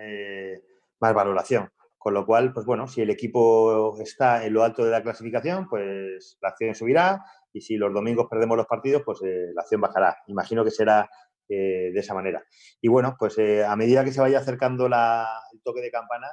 más 1.01 1.15
valoración. 1.15 1.71
Con 1.97 2.13
lo 2.13 2.27
cual, 2.27 2.53
pues 2.53 2.67
bueno, 2.67 2.87
si 2.87 3.01
el 3.01 3.09
equipo 3.09 3.99
está 4.01 4.45
en 4.45 4.53
lo 4.53 4.63
alto 4.63 4.85
de 4.85 4.91
la 4.91 5.03
clasificación, 5.03 5.69
pues 5.69 6.39
la 6.43 6.49
acción 6.49 6.75
subirá 6.75 7.25
y 7.53 7.61
si 7.61 7.77
los 7.77 7.93
domingos 7.93 8.27
perdemos 8.31 8.57
los 8.57 8.67
partidos, 8.67 9.03
pues 9.05 9.21
eh, 9.23 9.53
la 9.55 9.63
acción 9.63 9.81
bajará. 9.81 10.17
Imagino 10.27 10.65
que 10.65 10.71
será 10.71 11.11
eh, 11.51 11.91
de 11.93 12.01
esa 12.01 12.15
manera. 12.15 12.45
Y 12.81 12.89
bueno, 12.89 13.17
pues 13.19 13.37
eh, 13.39 13.65
a 13.65 13.75
medida 13.75 14.05
que 14.05 14.13
se 14.13 14.21
vaya 14.21 14.39
acercando 14.39 14.87
el 14.87 15.63
toque 15.65 15.81
de 15.81 15.91
campana, 15.91 16.29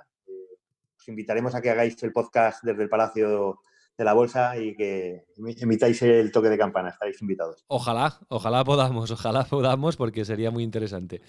os 0.95 1.07
invitaremos 1.07 1.55
a 1.55 1.61
que 1.61 1.71
hagáis 1.71 2.01
el 2.03 2.13
podcast 2.13 2.63
desde 2.63 2.83
el 2.83 2.89
Palacio 2.89 3.61
de 3.97 4.03
la 4.05 4.13
Bolsa 4.13 4.57
y 4.57 4.75
que 4.75 5.25
emitáis 5.37 6.01
el 6.03 6.31
toque 6.31 6.49
de 6.49 6.57
campana. 6.57 6.89
Estaréis 6.89 7.19
invitados. 7.21 7.65
Ojalá, 7.67 8.19
ojalá 8.29 8.63
podamos, 8.63 9.09
ojalá 9.09 9.43
podamos, 9.43 9.97
porque 9.97 10.23
sería 10.23 10.51
muy 10.51 10.63
interesante. 10.63 11.21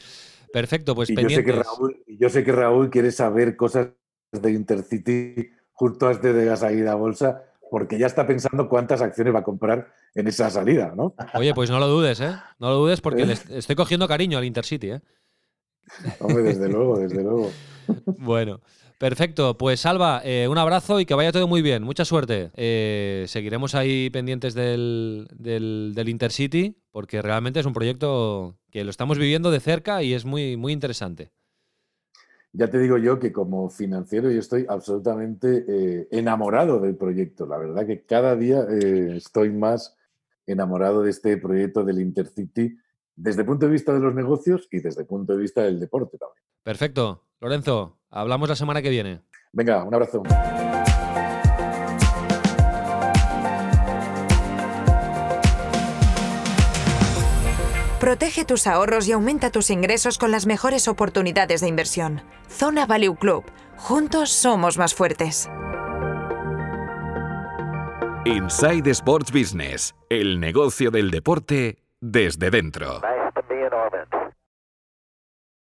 Perfecto, 0.52 0.94
pues 0.94 1.08
Yo 1.08 1.28
sé, 1.28 1.44
que 1.44 1.52
Raúl, 1.52 2.04
yo 2.06 2.28
sé 2.28 2.44
que 2.44 2.52
Raúl 2.52 2.90
quiere 2.90 3.10
saber 3.10 3.56
cosas 3.56 3.88
de 4.32 4.52
Intercity 4.52 5.50
justo 5.72 6.08
antes 6.08 6.34
de 6.34 6.44
la 6.44 6.56
salida 6.56 6.92
a 6.92 6.96
bolsa, 6.96 7.42
porque 7.70 7.98
ya 7.98 8.06
está 8.06 8.26
pensando 8.26 8.68
cuántas 8.68 9.02
acciones 9.02 9.34
va 9.34 9.40
a 9.40 9.44
comprar 9.44 9.92
en 10.14 10.26
esa 10.26 10.50
salida, 10.50 10.92
¿no? 10.96 11.14
Oye, 11.34 11.54
pues 11.54 11.70
no 11.70 11.78
lo 11.78 11.88
dudes, 11.88 12.20
¿eh? 12.20 12.34
No 12.58 12.70
lo 12.70 12.76
dudes 12.76 13.00
porque 13.00 13.26
le 13.26 13.32
estoy 13.32 13.76
cogiendo 13.76 14.08
cariño 14.08 14.38
al 14.38 14.44
Intercity, 14.44 14.90
¿eh? 14.90 15.00
Hombre, 16.20 16.42
desde 16.42 16.68
luego, 16.68 16.98
desde 16.98 17.22
luego. 17.22 17.50
Bueno, 18.18 18.60
perfecto. 18.98 19.56
Pues 19.56 19.80
Salva, 19.80 20.20
eh, 20.22 20.46
un 20.46 20.58
abrazo 20.58 21.00
y 21.00 21.06
que 21.06 21.14
vaya 21.14 21.32
todo 21.32 21.48
muy 21.48 21.62
bien. 21.62 21.82
Mucha 21.82 22.04
suerte. 22.04 22.50
Eh, 22.54 23.24
seguiremos 23.28 23.74
ahí 23.74 24.10
pendientes 24.10 24.52
del, 24.52 25.26
del, 25.32 25.92
del, 25.94 26.08
Intercity 26.10 26.76
porque 26.90 27.22
realmente 27.22 27.60
es 27.60 27.66
un 27.66 27.72
proyecto 27.72 28.58
que 28.70 28.84
lo 28.84 28.90
estamos 28.90 29.16
viviendo 29.16 29.50
de 29.50 29.60
cerca 29.60 30.02
y 30.02 30.12
es 30.12 30.26
muy, 30.26 30.58
muy 30.58 30.74
interesante 30.74 31.32
ya 32.52 32.68
te 32.68 32.78
digo 32.78 32.98
yo 32.98 33.18
que 33.18 33.32
como 33.32 33.68
financiero 33.68 34.30
yo 34.30 34.40
estoy 34.40 34.66
absolutamente 34.68 35.64
eh, 35.68 36.08
enamorado 36.10 36.80
del 36.80 36.96
proyecto. 36.96 37.46
La 37.46 37.58
verdad 37.58 37.86
que 37.86 38.02
cada 38.04 38.36
día 38.36 38.66
eh, 38.70 39.16
estoy 39.16 39.50
más 39.50 39.96
enamorado 40.46 41.02
de 41.02 41.10
este 41.10 41.36
proyecto 41.36 41.84
del 41.84 42.00
Intercity 42.00 42.76
desde 43.14 43.42
el 43.42 43.46
punto 43.46 43.66
de 43.66 43.72
vista 43.72 43.92
de 43.92 44.00
los 44.00 44.14
negocios 44.14 44.68
y 44.70 44.80
desde 44.80 45.02
el 45.02 45.06
punto 45.06 45.34
de 45.34 45.42
vista 45.42 45.62
del 45.62 45.78
deporte 45.80 46.16
también. 46.16 46.44
Perfecto. 46.62 47.24
Lorenzo, 47.40 47.98
hablamos 48.10 48.48
la 48.48 48.56
semana 48.56 48.80
que 48.80 48.90
viene. 48.90 49.22
Venga, 49.52 49.84
un 49.84 49.94
abrazo. 49.94 50.22
Protege 58.08 58.46
tus 58.46 58.66
ahorros 58.66 59.06
y 59.06 59.12
aumenta 59.12 59.50
tus 59.50 59.68
ingresos 59.68 60.16
con 60.16 60.30
las 60.30 60.46
mejores 60.46 60.88
oportunidades 60.88 61.60
de 61.60 61.68
inversión. 61.68 62.22
Zona 62.48 62.86
Value 62.86 63.14
Club. 63.16 63.44
Juntos 63.76 64.30
somos 64.32 64.78
más 64.78 64.94
fuertes. 64.94 65.50
Inside 68.24 68.88
Sports 68.92 69.30
Business. 69.30 69.94
El 70.08 70.40
negocio 70.40 70.90
del 70.90 71.10
deporte 71.10 71.84
desde 72.00 72.50
dentro. 72.50 73.02